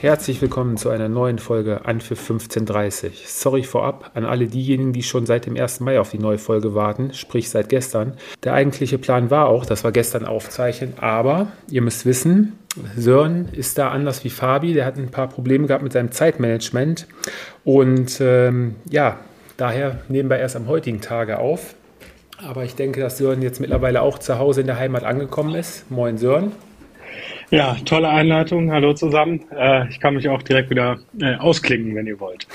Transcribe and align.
Herzlich 0.00 0.40
willkommen 0.40 0.76
zu 0.76 0.90
einer 0.90 1.08
neuen 1.08 1.40
Folge 1.40 1.84
Anpfiff 1.84 2.20
1530. 2.20 3.24
Sorry 3.26 3.64
vorab 3.64 4.12
an 4.14 4.24
alle 4.24 4.46
diejenigen, 4.46 4.92
die 4.92 5.02
schon 5.02 5.26
seit 5.26 5.46
dem 5.46 5.56
1. 5.56 5.80
Mai 5.80 5.98
auf 5.98 6.10
die 6.10 6.20
neue 6.20 6.38
Folge 6.38 6.76
warten, 6.76 7.12
sprich 7.14 7.50
seit 7.50 7.68
gestern. 7.68 8.12
Der 8.44 8.54
eigentliche 8.54 8.96
Plan 8.96 9.28
war 9.32 9.48
auch, 9.48 9.66
dass 9.66 9.82
wir 9.82 9.90
gestern 9.90 10.24
aufzeichnen, 10.24 10.92
aber 11.00 11.48
ihr 11.68 11.82
müsst 11.82 12.06
wissen, 12.06 12.56
Sören 12.96 13.48
ist 13.50 13.76
da 13.76 13.88
anders 13.88 14.22
wie 14.22 14.30
Fabi, 14.30 14.72
der 14.72 14.86
hat 14.86 14.98
ein 14.98 15.10
paar 15.10 15.28
Probleme 15.28 15.66
gehabt 15.66 15.82
mit 15.82 15.92
seinem 15.92 16.12
Zeitmanagement 16.12 17.08
und 17.64 18.20
ähm, 18.20 18.76
ja, 18.88 19.18
daher 19.56 19.98
nehmen 20.08 20.30
wir 20.30 20.38
erst 20.38 20.54
am 20.54 20.68
heutigen 20.68 21.00
Tage 21.00 21.40
auf. 21.40 21.74
Aber 22.46 22.62
ich 22.62 22.76
denke, 22.76 23.00
dass 23.00 23.18
Sören 23.18 23.42
jetzt 23.42 23.58
mittlerweile 23.58 24.02
auch 24.02 24.20
zu 24.20 24.38
Hause 24.38 24.60
in 24.60 24.68
der 24.68 24.78
Heimat 24.78 25.02
angekommen 25.02 25.56
ist. 25.56 25.90
Moin 25.90 26.18
Sören. 26.18 26.52
Ja, 27.50 27.76
tolle 27.86 28.10
Einleitung. 28.10 28.70
Hallo 28.72 28.92
zusammen. 28.92 29.40
Äh, 29.56 29.88
ich 29.88 30.00
kann 30.00 30.14
mich 30.14 30.28
auch 30.28 30.42
direkt 30.42 30.68
wieder 30.68 30.98
äh, 31.18 31.34
ausklingen, 31.36 31.94
wenn 31.94 32.06
ihr 32.06 32.20
wollt. 32.20 32.46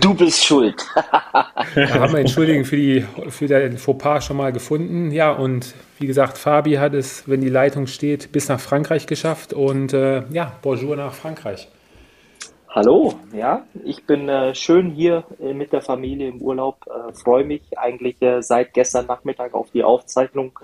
Du 0.00 0.14
bist 0.14 0.42
schuld. 0.42 0.74
da 1.74 1.88
haben 1.90 2.14
wir 2.14 2.20
Entschuldigung 2.20 2.64
für, 2.64 2.76
die, 2.76 3.04
für 3.28 3.46
den 3.48 3.76
Fauxpas 3.76 4.24
schon 4.24 4.38
mal 4.38 4.52
gefunden. 4.52 5.10
Ja, 5.10 5.32
und 5.32 5.74
wie 5.98 6.06
gesagt, 6.06 6.38
Fabi 6.38 6.74
hat 6.74 6.94
es, 6.94 7.28
wenn 7.28 7.42
die 7.42 7.50
Leitung 7.50 7.86
steht, 7.86 8.32
bis 8.32 8.48
nach 8.48 8.58
Frankreich 8.58 9.06
geschafft. 9.06 9.52
Und 9.52 9.92
äh, 9.92 10.22
ja, 10.30 10.52
bonjour 10.62 10.96
nach 10.96 11.12
Frankreich. 11.12 11.68
Hallo, 12.74 13.12
ja, 13.36 13.66
ich 13.84 14.06
bin 14.06 14.30
äh, 14.30 14.54
schön 14.54 14.92
hier 14.92 15.24
äh, 15.42 15.52
mit 15.52 15.74
der 15.74 15.82
Familie 15.82 16.28
im 16.28 16.40
Urlaub. 16.40 16.86
Äh, 16.86 17.12
Freue 17.12 17.44
mich 17.44 17.60
eigentlich 17.76 18.22
äh, 18.22 18.40
seit 18.40 18.72
gestern 18.72 19.04
Nachmittag 19.04 19.52
auf 19.52 19.70
die 19.72 19.84
Aufzeichnung. 19.84 20.58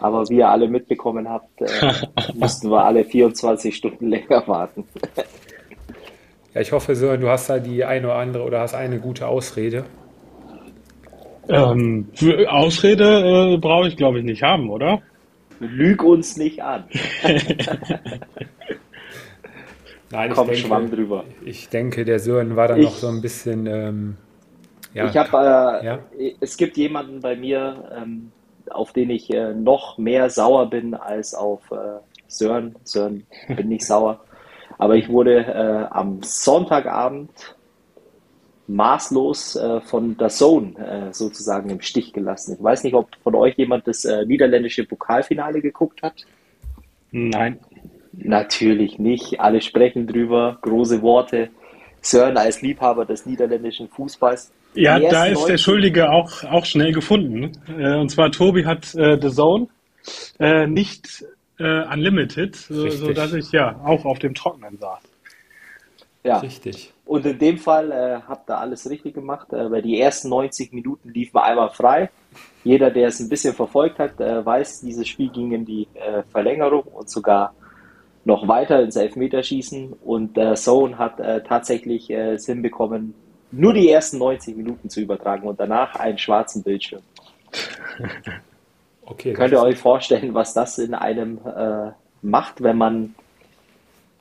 Aber 0.00 0.28
wie 0.28 0.38
ihr 0.38 0.48
alle 0.48 0.66
mitbekommen 0.66 1.28
habt, 1.28 1.60
äh, 1.60 1.92
mussten 2.34 2.70
wir 2.70 2.84
alle 2.84 3.04
24 3.04 3.76
Stunden 3.76 4.08
länger 4.08 4.42
warten. 4.48 4.88
ja, 6.54 6.60
ich 6.60 6.72
hoffe, 6.72 6.96
Sören, 6.96 7.20
du 7.20 7.28
hast 7.28 7.48
da 7.48 7.60
die 7.60 7.84
eine 7.84 8.08
oder 8.08 8.16
andere 8.16 8.42
oder 8.42 8.58
hast 8.58 8.74
eine 8.74 8.98
gute 8.98 9.28
Ausrede. 9.28 9.84
Ähm, 11.48 12.08
Ausrede 12.48 13.52
äh, 13.54 13.58
brauche 13.58 13.86
ich, 13.86 13.96
glaube 13.96 14.18
ich, 14.18 14.24
nicht 14.24 14.42
haben, 14.42 14.70
oder? 14.70 15.02
Lüg 15.60 16.02
uns 16.02 16.36
nicht 16.36 16.64
an. 16.64 16.82
Nein, 20.14 20.32
Komm, 20.32 20.50
ich 20.50 20.62
denke, 20.62 20.68
schwamm 20.68 20.90
drüber. 20.90 21.24
Ich 21.44 21.68
denke, 21.68 22.04
der 22.04 22.18
Sören 22.20 22.56
war 22.56 22.68
dann 22.68 22.78
Ich- 22.78 22.84
noch 22.84 22.94
so 22.96 23.08
ein 23.08 23.20
bisschen. 23.20 23.66
Ähm, 23.66 24.16
ja, 24.94 25.08
ich 25.08 25.16
habe, 25.16 25.80
äh, 25.82 25.84
ja? 25.86 25.98
es 26.40 26.56
gibt 26.56 26.76
jemanden 26.76 27.20
bei 27.20 27.34
mir, 27.36 27.90
ähm, 27.96 28.30
auf 28.70 28.92
den 28.92 29.10
ich 29.10 29.32
äh, 29.32 29.52
noch 29.54 29.98
mehr 29.98 30.30
sauer 30.30 30.70
bin 30.70 30.94
als 30.94 31.34
auf 31.34 31.60
äh, 31.72 31.98
Sören. 32.28 32.76
Sören 32.84 33.26
bin 33.48 33.68
nicht 33.68 33.84
sauer. 33.84 34.20
Aber 34.78 34.94
ich 34.96 35.08
wurde 35.08 35.44
äh, 35.46 35.86
am 35.92 36.22
Sonntagabend 36.22 37.30
maßlos 38.66 39.56
äh, 39.56 39.80
von 39.82 40.16
der 40.16 40.28
Zone 40.30 40.74
äh, 41.10 41.12
sozusagen 41.12 41.70
im 41.70 41.80
Stich 41.80 42.12
gelassen. 42.12 42.54
Ich 42.56 42.62
weiß 42.62 42.84
nicht, 42.84 42.94
ob 42.94 43.08
von 43.22 43.34
euch 43.34 43.56
jemand 43.58 43.86
das 43.86 44.04
äh, 44.04 44.24
niederländische 44.24 44.84
Pokalfinale 44.84 45.60
geguckt 45.60 46.02
hat. 46.02 46.14
Nein. 47.10 47.58
Natürlich 48.18 48.98
nicht. 48.98 49.40
Alle 49.40 49.60
sprechen 49.60 50.06
drüber, 50.06 50.58
große 50.62 51.02
Worte. 51.02 51.50
Sören 52.00 52.36
als 52.36 52.60
Liebhaber 52.60 53.06
des 53.06 53.24
niederländischen 53.24 53.88
Fußballs. 53.88 54.52
Ja, 54.74 54.98
da 54.98 55.26
ist 55.26 55.40
der 55.40 55.56
90 55.56 55.60
Schuldige 55.60 56.10
auch, 56.10 56.44
auch 56.44 56.64
schnell 56.64 56.92
gefunden. 56.92 57.52
Äh, 57.78 57.96
und 57.96 58.10
zwar 58.10 58.30
Tobi 58.30 58.66
hat 58.66 58.94
äh, 58.94 59.18
The 59.20 59.30
Zone 59.30 59.68
äh, 60.38 60.66
nicht 60.66 61.24
äh, 61.58 61.84
unlimited, 61.92 62.56
so, 62.56 62.82
Richtig. 62.82 63.00
so 63.00 63.12
dass 63.12 63.32
ich 63.32 63.52
ja 63.52 63.80
auch 63.84 64.04
auf 64.04 64.18
dem 64.18 64.34
Trockenen 64.34 64.76
saß. 64.78 65.00
Ja, 66.24 66.38
Richtig. 66.38 66.92
und 67.04 67.26
in 67.26 67.38
dem 67.38 67.58
Fall 67.58 67.92
äh, 67.92 68.20
habt 68.26 68.48
ihr 68.48 68.58
alles 68.58 68.88
richtig 68.88 69.14
gemacht, 69.14 69.52
äh, 69.52 69.70
weil 69.70 69.82
die 69.82 70.00
ersten 70.00 70.30
90 70.30 70.72
Minuten 70.72 71.10
liefen 71.10 71.36
einmal 71.38 71.70
frei. 71.70 72.10
Jeder, 72.64 72.90
der 72.90 73.08
es 73.08 73.20
ein 73.20 73.28
bisschen 73.28 73.54
verfolgt 73.54 73.98
hat, 73.98 74.18
äh, 74.20 74.44
weiß, 74.44 74.80
dieses 74.80 75.06
Spiel 75.06 75.28
ging 75.28 75.52
in 75.52 75.66
die 75.66 75.86
äh, 75.94 76.22
Verlängerung 76.30 76.84
und 76.84 77.10
sogar 77.10 77.54
noch 78.24 78.48
weiter 78.48 78.82
ins 78.82 78.96
Elfmeterschießen. 78.96 79.94
Und 80.04 80.36
der 80.36 80.54
Zone 80.54 80.98
hat 80.98 81.20
äh, 81.20 81.42
tatsächlich 81.42 82.10
äh, 82.10 82.32
es 82.32 82.46
hinbekommen, 82.46 83.14
nur 83.50 83.72
die 83.72 83.88
ersten 83.90 84.18
90 84.18 84.56
Minuten 84.56 84.90
zu 84.90 85.00
übertragen 85.00 85.46
und 85.46 85.60
danach 85.60 85.94
einen 85.96 86.18
schwarzen 86.18 86.62
Bildschirm. 86.62 87.02
Okay. 89.06 89.34
Könnt 89.34 89.52
ihr 89.52 89.60
euch 89.60 89.76
vorstellen, 89.76 90.32
was 90.32 90.54
das 90.54 90.78
in 90.78 90.94
einem 90.94 91.38
äh, 91.44 91.90
macht, 92.22 92.62
wenn 92.62 92.78
man 92.78 93.14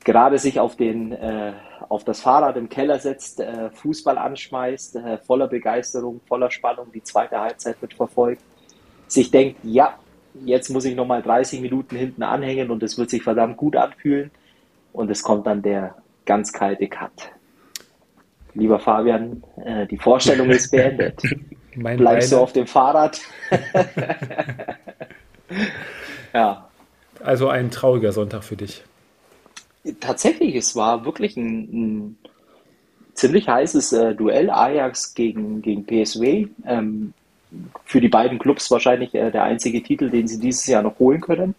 gerade 0.04 0.38
sich 0.38 0.60
auf, 0.60 0.76
den, 0.76 1.14
äh, 1.14 1.54
auf 1.88 2.04
das 2.04 2.20
Fahrrad 2.22 2.58
im 2.58 2.68
Keller 2.70 3.00
setzt, 3.00 3.40
äh, 3.40 3.70
Fußball 3.70 4.18
anschmeißt, 4.18 4.98
äh, 4.98 5.18
voller 5.20 5.48
Begeisterung, 5.48 6.20
voller 6.28 6.52
Spannung 6.52 6.92
die 6.92 7.02
zweite 7.02 7.40
Halbzeit 7.40 7.82
mitverfolgt, 7.82 8.42
sich 9.08 9.32
denkt, 9.32 9.60
ja, 9.64 9.98
jetzt 10.46 10.70
muss 10.70 10.86
ich 10.86 10.96
nochmal 10.96 11.22
30 11.22 11.62
Minuten 11.62 11.96
hinten 11.96 12.24
anhängen 12.24 12.72
und 12.72 12.82
es 12.84 12.98
wird 12.98 13.10
sich 13.10 13.24
verdammt 13.24 13.58
gut 13.58 13.76
anfühlen 13.76 14.32
und 14.92 15.10
es 15.12 15.24
kommt 15.24 15.48
dann 15.48 15.62
der 15.62 15.96
ganz 16.26 16.52
kalte 16.54 16.88
Cut. 16.88 17.12
Lieber 18.56 18.80
Fabian, 18.80 19.44
äh, 19.64 19.88
die 19.88 19.98
Vorstellung 19.98 20.50
ist 20.50 20.72
beendet. 20.72 21.22
Mein 21.76 21.98
Bleibst 21.98 22.32
du 22.32 22.36
Beine- 22.36 22.44
auf 22.44 22.54
dem 22.54 22.68
Fahrrad? 22.68 23.20
ja, 26.34 26.68
Also 27.24 27.48
ein 27.50 27.72
trauriger 27.72 28.12
Sonntag 28.12 28.44
für 28.44 28.56
dich. 28.56 28.84
tatsächlich, 30.00 30.56
es 30.56 30.76
war 30.76 31.04
wirklich 31.06 31.36
ein, 31.38 31.60
ein 31.74 32.18
ziemlich 33.16 33.48
heißes 33.48 33.94
äh, 33.94 34.16
Duell. 34.16 34.50
Ajax 34.50 35.14
gegen, 35.14 35.62
gegen 35.62 35.86
PSV. 35.86 36.48
Ähm, 36.66 37.14
für 37.86 38.02
die 38.02 38.10
beiden 38.10 38.40
Clubs 38.40 38.70
wahrscheinlich 38.72 39.14
äh, 39.14 39.32
der 39.32 39.44
einzige 39.44 39.82
Titel, 39.82 40.10
den 40.10 40.28
sie 40.28 40.40
dieses 40.40 40.68
Jahr 40.68 40.84
noch 40.84 41.00
holen 41.00 41.22
können. 41.22 41.56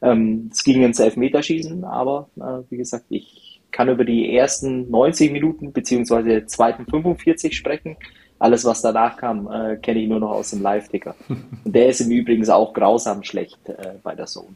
Ähm, 0.00 0.50
es 0.52 0.62
ging 0.64 0.82
ins 0.82 1.00
Elfmeterschießen, 1.00 1.84
aber 1.84 2.28
äh, 2.36 2.70
wie 2.70 2.76
gesagt, 2.76 3.06
ich 3.08 3.60
kann 3.70 3.88
über 3.88 4.04
die 4.04 4.34
ersten 4.34 4.90
90 4.90 5.32
Minuten 5.32 5.72
beziehungsweise 5.72 6.46
zweiten 6.46 6.86
45 6.86 7.56
sprechen. 7.56 7.96
Alles, 8.38 8.64
was 8.64 8.82
danach 8.82 9.16
kam, 9.16 9.50
äh, 9.50 9.76
kenne 9.76 10.00
ich 10.00 10.08
nur 10.08 10.20
noch 10.20 10.30
aus 10.30 10.50
dem 10.50 10.62
Live-Ticker. 10.62 11.14
Und 11.28 11.74
der 11.74 11.88
ist 11.88 12.00
im 12.00 12.10
Übrigen 12.10 12.48
auch 12.50 12.72
grausam 12.72 13.24
schlecht 13.24 13.58
äh, 13.68 13.94
bei 14.02 14.14
der 14.14 14.26
Zone. 14.26 14.54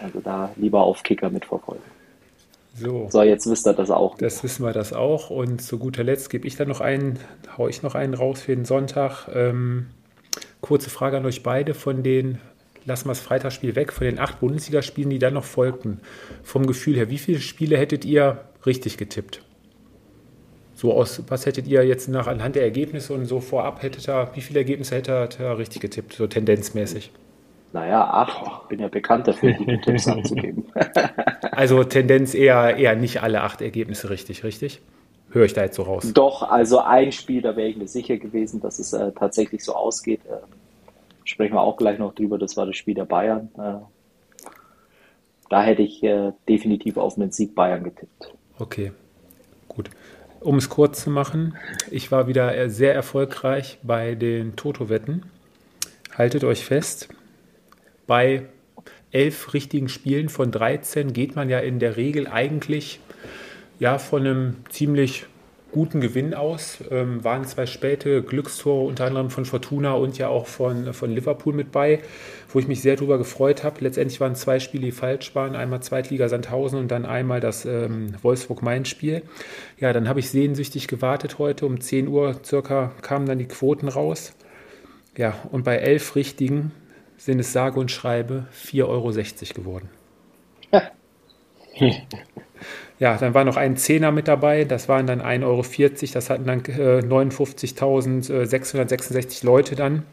Also 0.00 0.20
da 0.20 0.50
lieber 0.56 0.82
auf 0.82 1.02
Kicker 1.02 1.30
mitverfolgen. 1.30 1.82
So. 2.74 3.08
So, 3.10 3.22
jetzt 3.22 3.48
wisst 3.48 3.66
ihr 3.66 3.72
das 3.72 3.90
auch. 3.90 4.16
Das 4.18 4.42
wissen 4.42 4.64
wir 4.64 4.72
das 4.72 4.92
auch. 4.92 5.30
Und 5.30 5.62
zu 5.62 5.78
guter 5.78 6.02
Letzt 6.02 6.30
gebe 6.30 6.46
ich 6.46 6.56
dann 6.56 6.68
noch 6.68 6.80
einen, 6.80 7.18
hau 7.56 7.68
ich 7.68 7.82
noch 7.82 7.94
einen 7.94 8.14
raus 8.14 8.42
für 8.42 8.54
den 8.54 8.64
Sonntag. 8.64 9.28
Ähm, 9.32 9.86
kurze 10.64 10.88
Frage 10.88 11.18
an 11.18 11.26
euch 11.26 11.42
beide 11.42 11.74
von 11.74 12.02
den, 12.02 12.38
lassen 12.86 13.04
wir 13.04 13.10
das 13.10 13.20
Freitagsspiel 13.20 13.76
weg, 13.76 13.92
von 13.92 14.06
den 14.06 14.18
acht 14.18 14.40
Bundesligaspielen, 14.40 15.10
die 15.10 15.18
dann 15.18 15.34
noch 15.34 15.44
folgten. 15.44 16.00
Vom 16.42 16.66
Gefühl 16.66 16.96
her, 16.96 17.10
wie 17.10 17.18
viele 17.18 17.38
Spiele 17.40 17.76
hättet 17.76 18.06
ihr 18.06 18.46
richtig 18.64 18.96
getippt? 18.96 19.42
So 20.74 20.94
aus, 20.94 21.22
was 21.28 21.44
hättet 21.44 21.68
ihr 21.68 21.84
jetzt 21.84 22.08
nach 22.08 22.26
anhand 22.26 22.56
der 22.56 22.62
Ergebnisse 22.62 23.12
und 23.12 23.26
so 23.26 23.40
vorab 23.40 23.82
hättet 23.82 24.08
ihr, 24.08 24.30
wie 24.32 24.40
viele 24.40 24.60
Ergebnisse 24.60 24.96
hättet 24.96 25.38
ihr 25.38 25.58
richtig 25.58 25.82
getippt, 25.82 26.14
so 26.14 26.26
tendenzmäßig? 26.26 27.12
Naja, 27.74 28.02
acht. 28.02 28.62
Ich 28.62 28.68
bin 28.68 28.80
ja 28.80 28.88
bekannt 28.88 29.28
dafür, 29.28 29.52
gute 29.52 29.78
Tipps 29.82 30.08
anzugeben. 30.08 30.64
Also 31.52 31.84
Tendenz 31.84 32.32
eher, 32.32 32.76
eher 32.78 32.96
nicht 32.96 33.22
alle 33.22 33.42
acht 33.42 33.60
Ergebnisse 33.60 34.08
richtig, 34.08 34.44
richtig? 34.44 34.80
Höre 35.34 35.46
ich 35.46 35.52
da 35.52 35.64
jetzt 35.64 35.74
so 35.74 35.82
raus? 35.82 36.12
Doch, 36.14 36.48
also 36.48 36.78
ein 36.78 37.10
Spiel, 37.10 37.42
da 37.42 37.56
wäre 37.56 37.68
ich 37.68 37.76
mir 37.76 37.88
sicher 37.88 38.18
gewesen, 38.18 38.60
dass 38.60 38.78
es 38.78 38.92
äh, 38.92 39.10
tatsächlich 39.10 39.64
so 39.64 39.74
ausgeht. 39.74 40.20
Äh, 40.26 40.36
sprechen 41.24 41.54
wir 41.54 41.60
auch 41.60 41.76
gleich 41.76 41.98
noch 41.98 42.14
drüber. 42.14 42.38
Das 42.38 42.56
war 42.56 42.66
das 42.66 42.76
Spiel 42.76 42.94
der 42.94 43.04
Bayern. 43.04 43.50
Äh, 43.58 43.84
da 45.50 45.62
hätte 45.64 45.82
ich 45.82 46.04
äh, 46.04 46.30
definitiv 46.48 46.96
auf 46.98 47.16
einen 47.16 47.32
Sieg 47.32 47.56
Bayern 47.56 47.82
getippt. 47.82 48.32
Okay, 48.60 48.92
gut. 49.66 49.90
Um 50.38 50.56
es 50.56 50.68
kurz 50.68 51.02
zu 51.02 51.10
machen, 51.10 51.56
ich 51.90 52.12
war 52.12 52.28
wieder 52.28 52.56
äh, 52.56 52.70
sehr 52.70 52.94
erfolgreich 52.94 53.80
bei 53.82 54.14
den 54.14 54.54
Toto-Wetten. 54.54 55.24
Haltet 56.16 56.44
euch 56.44 56.64
fest, 56.64 57.08
bei 58.06 58.46
elf 59.10 59.52
richtigen 59.52 59.88
Spielen 59.88 60.28
von 60.28 60.52
13 60.52 61.12
geht 61.12 61.34
man 61.34 61.50
ja 61.50 61.58
in 61.58 61.80
der 61.80 61.96
Regel 61.96 62.28
eigentlich 62.28 63.00
ja 63.78 63.98
von 63.98 64.26
einem 64.26 64.56
ziemlich 64.70 65.26
guten 65.74 66.00
Gewinn 66.00 66.34
aus. 66.34 66.78
Ähm, 66.92 67.24
waren 67.24 67.44
zwei 67.44 67.66
späte 67.66 68.22
Glückstore, 68.22 68.86
unter 68.86 69.06
anderem 69.06 69.28
von 69.30 69.44
Fortuna 69.44 69.94
und 69.94 70.16
ja 70.18 70.28
auch 70.28 70.46
von, 70.46 70.94
von 70.94 71.10
Liverpool 71.10 71.52
mit 71.52 71.72
bei, 71.72 71.98
wo 72.48 72.60
ich 72.60 72.68
mich 72.68 72.80
sehr 72.80 72.94
darüber 72.94 73.18
gefreut 73.18 73.64
habe. 73.64 73.80
Letztendlich 73.80 74.20
waren 74.20 74.36
zwei 74.36 74.60
Spiele, 74.60 74.84
die 74.84 74.92
falsch 74.92 75.34
waren. 75.34 75.56
Einmal 75.56 75.82
Zweitliga 75.82 76.28
Sandhausen 76.28 76.78
und 76.78 76.92
dann 76.92 77.04
einmal 77.04 77.40
das 77.40 77.64
ähm, 77.64 78.14
Wolfsburg-Main-Spiel. 78.22 79.22
Ja, 79.80 79.92
dann 79.92 80.08
habe 80.08 80.20
ich 80.20 80.30
sehnsüchtig 80.30 80.86
gewartet 80.86 81.38
heute. 81.40 81.66
Um 81.66 81.80
10 81.80 82.06
Uhr 82.06 82.36
circa 82.44 82.92
kamen 83.02 83.26
dann 83.26 83.38
die 83.38 83.48
Quoten 83.48 83.88
raus. 83.88 84.32
Ja, 85.16 85.34
und 85.50 85.64
bei 85.64 85.76
elf 85.76 86.14
Richtigen 86.14 86.70
sind 87.16 87.40
es 87.40 87.52
sage 87.52 87.80
und 87.80 87.90
schreibe 87.90 88.46
4,60 88.54 88.84
Euro 88.86 89.10
geworden. 89.54 89.90
Ja, 90.70 90.82
dann 93.16 93.34
war 93.34 93.42
noch 93.44 93.56
ein 93.56 93.76
Zehner 93.76 94.12
mit 94.12 94.28
dabei, 94.28 94.62
das 94.64 94.88
waren 94.88 95.08
dann 95.08 95.20
1,40 95.20 95.44
Euro, 95.44 95.64
das 96.14 96.30
hatten 96.30 96.46
dann 96.46 96.60
äh, 96.60 97.00
59.666 97.00 99.44
Leute 99.44 99.74
dann. 99.74 100.04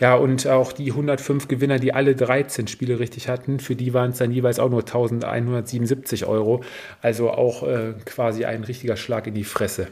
Ja, 0.00 0.16
und 0.16 0.46
auch 0.46 0.72
die 0.72 0.90
105 0.90 1.48
Gewinner, 1.48 1.78
die 1.78 1.94
alle 1.94 2.14
13 2.14 2.68
Spiele 2.68 2.98
richtig 2.98 3.30
hatten, 3.30 3.58
für 3.58 3.74
die 3.74 3.94
waren 3.94 4.10
es 4.10 4.18
dann 4.18 4.32
jeweils 4.32 4.58
auch 4.58 4.68
nur 4.68 4.82
1.177 4.82 6.26
Euro. 6.26 6.62
Also 7.00 7.30
auch 7.30 7.62
äh, 7.62 7.94
quasi 8.04 8.44
ein 8.44 8.64
richtiger 8.64 8.96
Schlag 8.96 9.26
in 9.26 9.32
die 9.34 9.44
Fresse. 9.44 9.86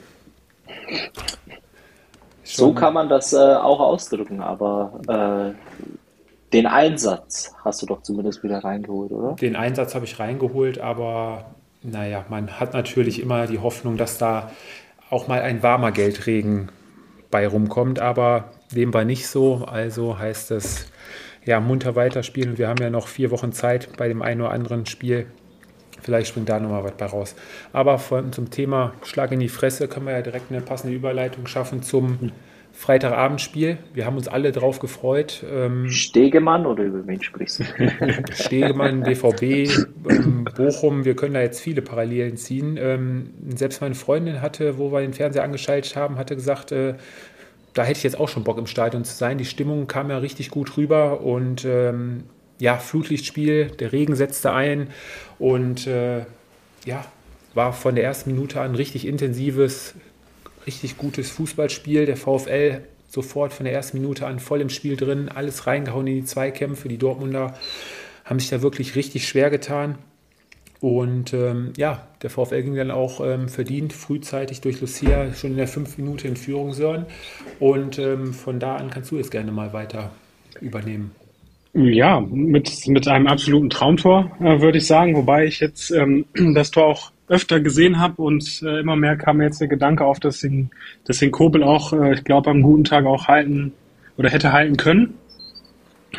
So 2.42 2.74
kann 2.74 2.92
man 2.92 3.08
das 3.08 3.32
äh, 3.32 3.38
auch 3.38 3.80
ausdrücken, 3.80 4.42
aber 4.42 5.00
äh, 5.08 5.52
den 6.52 6.66
Einsatz 6.66 7.54
hast 7.64 7.80
du 7.82 7.86
doch 7.86 8.02
zumindest 8.02 8.44
wieder 8.44 8.58
reingeholt, 8.58 9.12
oder? 9.12 9.32
Den 9.32 9.56
Einsatz 9.56 9.94
habe 9.94 10.04
ich 10.04 10.20
reingeholt, 10.20 10.78
aber 10.78 11.53
naja, 11.84 12.24
man 12.30 12.58
hat 12.58 12.72
natürlich 12.72 13.20
immer 13.20 13.46
die 13.46 13.58
Hoffnung, 13.58 13.96
dass 13.96 14.18
da 14.18 14.50
auch 15.10 15.28
mal 15.28 15.42
ein 15.42 15.62
warmer 15.62 15.92
Geldregen 15.92 16.70
bei 17.30 17.46
rumkommt, 17.46 18.00
aber 18.00 18.52
dem 18.72 18.94
war 18.94 19.04
nicht 19.04 19.28
so. 19.28 19.66
Also 19.66 20.18
heißt 20.18 20.50
es, 20.50 20.90
ja, 21.44 21.60
munter 21.60 21.94
weiterspielen. 21.94 22.56
Wir 22.56 22.68
haben 22.68 22.82
ja 22.82 22.90
noch 22.90 23.06
vier 23.06 23.30
Wochen 23.30 23.52
Zeit 23.52 23.96
bei 23.98 24.08
dem 24.08 24.22
einen 24.22 24.40
oder 24.40 24.50
anderen 24.50 24.86
Spiel. 24.86 25.26
Vielleicht 26.00 26.28
springt 26.28 26.48
da 26.48 26.58
nochmal 26.58 26.84
was 26.84 26.92
bei 26.92 27.06
raus. 27.06 27.34
Aber 27.72 27.98
von, 27.98 28.32
zum 28.32 28.50
Thema 28.50 28.94
Schlag 29.04 29.32
in 29.32 29.40
die 29.40 29.48
Fresse 29.48 29.86
können 29.86 30.06
wir 30.06 30.14
ja 30.14 30.22
direkt 30.22 30.50
eine 30.50 30.62
passende 30.62 30.94
Überleitung 30.94 31.46
schaffen 31.46 31.82
zum 31.82 32.32
Freitagabendspiel. 32.74 33.78
Wir 33.94 34.04
haben 34.04 34.16
uns 34.16 34.26
alle 34.26 34.50
drauf 34.50 34.80
gefreut. 34.80 35.44
Ähm, 35.48 35.88
Stegemann 35.88 36.66
oder 36.66 36.82
über 36.82 37.06
wen 37.06 37.22
sprichst 37.22 37.60
du? 37.60 37.64
Stegemann, 38.32 39.04
BVB, 39.04 39.42
ähm, 40.10 40.44
Bochum, 40.56 41.04
wir 41.04 41.14
können 41.14 41.34
da 41.34 41.40
jetzt 41.40 41.60
viele 41.60 41.82
Parallelen 41.82 42.36
ziehen. 42.36 42.76
Ähm, 42.78 43.30
selbst 43.54 43.80
meine 43.80 43.94
Freundin 43.94 44.42
hatte, 44.42 44.76
wo 44.76 44.92
wir 44.92 45.00
den 45.00 45.14
Fernseher 45.14 45.44
angeschaltet 45.44 45.94
haben, 45.94 46.18
hatte 46.18 46.34
gesagt, 46.34 46.72
äh, 46.72 46.94
da 47.74 47.84
hätte 47.84 47.98
ich 47.98 48.04
jetzt 48.04 48.18
auch 48.18 48.28
schon 48.28 48.44
Bock 48.44 48.58
im 48.58 48.66
Stadion 48.66 49.04
zu 49.04 49.14
sein. 49.14 49.38
Die 49.38 49.44
Stimmung 49.44 49.86
kam 49.86 50.10
ja 50.10 50.18
richtig 50.18 50.50
gut 50.50 50.76
rüber 50.76 51.20
und 51.20 51.64
ähm, 51.64 52.24
ja, 52.58 52.76
Flutlichtspiel, 52.78 53.66
der 53.66 53.92
Regen 53.92 54.16
setzte 54.16 54.52
ein 54.52 54.88
und 55.38 55.86
äh, 55.86 56.24
ja, 56.84 57.04
war 57.54 57.72
von 57.72 57.94
der 57.94 58.04
ersten 58.04 58.32
Minute 58.32 58.60
an 58.60 58.74
richtig 58.74 59.06
intensives 59.06 59.94
richtig 60.66 60.96
gutes 60.96 61.30
Fußballspiel. 61.30 62.06
Der 62.06 62.16
VfL 62.16 62.82
sofort 63.08 63.52
von 63.52 63.64
der 63.64 63.74
ersten 63.74 64.00
Minute 64.00 64.26
an 64.26 64.40
voll 64.40 64.60
im 64.60 64.68
Spiel 64.68 64.96
drin, 64.96 65.28
alles 65.28 65.66
reingehauen 65.66 66.06
in 66.06 66.16
die 66.16 66.24
Zweikämpfe. 66.24 66.88
Die 66.88 66.98
Dortmunder 66.98 67.54
haben 68.24 68.38
sich 68.38 68.50
da 68.50 68.62
wirklich 68.62 68.96
richtig 68.96 69.28
schwer 69.28 69.50
getan. 69.50 69.96
Und 70.80 71.32
ähm, 71.32 71.72
ja, 71.78 72.06
der 72.22 72.28
VfL 72.28 72.62
ging 72.62 72.74
dann 72.74 72.90
auch 72.90 73.24
ähm, 73.24 73.48
verdient 73.48 73.94
frühzeitig 73.94 74.60
durch 74.60 74.82
Lucia 74.82 75.32
schon 75.32 75.52
in 75.52 75.56
der 75.56 75.68
fünf 75.68 75.96
Minute 75.96 76.28
in 76.28 76.36
Führung 76.36 76.74
Sören. 76.74 77.06
Und 77.58 77.98
ähm, 77.98 78.34
von 78.34 78.60
da 78.60 78.76
an 78.76 78.90
kannst 78.90 79.10
du 79.10 79.18
es 79.18 79.30
gerne 79.30 79.50
mal 79.50 79.72
weiter 79.72 80.10
übernehmen. 80.60 81.12
Ja, 81.72 82.20
mit, 82.20 82.86
mit 82.86 83.08
einem 83.08 83.26
absoluten 83.26 83.70
Traumtor, 83.70 84.30
äh, 84.40 84.60
würde 84.60 84.78
ich 84.78 84.86
sagen. 84.86 85.16
Wobei 85.16 85.46
ich 85.46 85.60
jetzt 85.60 85.90
ähm, 85.90 86.26
das 86.54 86.70
Tor 86.70 86.86
auch 86.86 87.12
öfter 87.28 87.60
gesehen 87.60 87.98
habe 87.98 88.20
und 88.22 88.62
äh, 88.62 88.80
immer 88.80 88.96
mehr 88.96 89.16
kam 89.16 89.38
mir 89.38 89.44
jetzt 89.44 89.60
der 89.60 89.68
Gedanke 89.68 90.04
auf, 90.04 90.20
dass 90.20 90.40
den, 90.40 90.70
dass 91.04 91.18
den 91.18 91.30
Kobel 91.30 91.62
auch, 91.62 91.92
äh, 91.92 92.14
ich 92.14 92.24
glaube, 92.24 92.50
am 92.50 92.62
guten 92.62 92.84
Tag 92.84 93.06
auch 93.06 93.28
halten 93.28 93.72
oder 94.16 94.30
hätte 94.30 94.52
halten 94.52 94.76
können. 94.76 95.14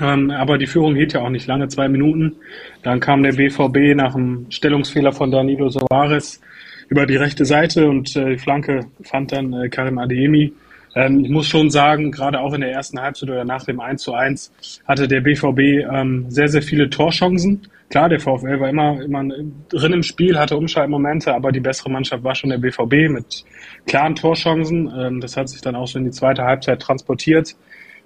Ähm, 0.01 0.31
aber 0.31 0.57
die 0.57 0.67
Führung 0.67 0.95
hielt 0.95 1.13
ja 1.13 1.21
auch 1.21 1.29
nicht 1.29 1.47
lange, 1.47 1.67
zwei 1.67 1.87
Minuten. 1.87 2.35
Dann 2.83 2.99
kam 2.99 3.23
der 3.23 3.33
BVB 3.33 3.95
nach 3.95 4.15
einem 4.15 4.47
Stellungsfehler 4.49 5.13
von 5.13 5.31
Danilo 5.31 5.69
Soares 5.69 6.41
über 6.89 7.05
die 7.05 7.15
rechte 7.15 7.45
Seite 7.45 7.87
und 7.87 8.15
äh, 8.15 8.31
die 8.31 8.37
Flanke 8.37 8.81
fand 9.03 9.31
dann 9.31 9.53
äh, 9.53 9.69
Karim 9.69 9.97
Adeyemi. 9.97 10.53
Ähm, 10.95 11.25
ich 11.25 11.29
muss 11.29 11.47
schon 11.47 11.69
sagen, 11.69 12.11
gerade 12.11 12.39
auch 12.39 12.53
in 12.53 12.61
der 12.61 12.71
ersten 12.71 12.99
Halbzeit 12.99 13.29
oder 13.29 13.43
nach 13.43 13.63
dem 13.63 13.79
1 13.79 14.01
zu 14.01 14.13
1 14.13 14.51
hatte 14.87 15.07
der 15.07 15.21
BVB 15.21 15.59
ähm, 15.91 16.25
sehr, 16.29 16.47
sehr 16.47 16.61
viele 16.61 16.89
Torchancen. 16.89 17.67
Klar, 17.89 18.09
der 18.09 18.19
VfL 18.19 18.59
war 18.59 18.69
immer, 18.69 19.01
immer 19.01 19.23
drin 19.69 19.93
im 19.93 20.03
Spiel, 20.03 20.39
hatte 20.39 20.57
Umschaltmomente, 20.57 21.33
aber 21.33 21.51
die 21.51 21.59
bessere 21.59 21.91
Mannschaft 21.91 22.23
war 22.23 22.33
schon 22.33 22.49
der 22.49 22.57
BVB 22.57 23.11
mit 23.11 23.45
klaren 23.85 24.15
Torchancen. 24.15 24.91
Ähm, 24.97 25.21
das 25.21 25.37
hat 25.37 25.49
sich 25.49 25.61
dann 25.61 25.75
auch 25.75 25.87
so 25.87 25.99
in 25.99 26.05
die 26.05 26.11
zweite 26.11 26.43
Halbzeit 26.43 26.81
transportiert. 26.81 27.55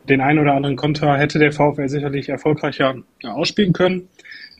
Den 0.09 0.21
einen 0.21 0.39
oder 0.39 0.53
anderen 0.53 0.75
Konter 0.75 1.18
hätte 1.18 1.39
der 1.39 1.51
VfL 1.51 1.88
sicherlich 1.88 2.30
erfolgreicher 2.30 2.95
ausspielen 3.24 3.74
können. 3.74 4.09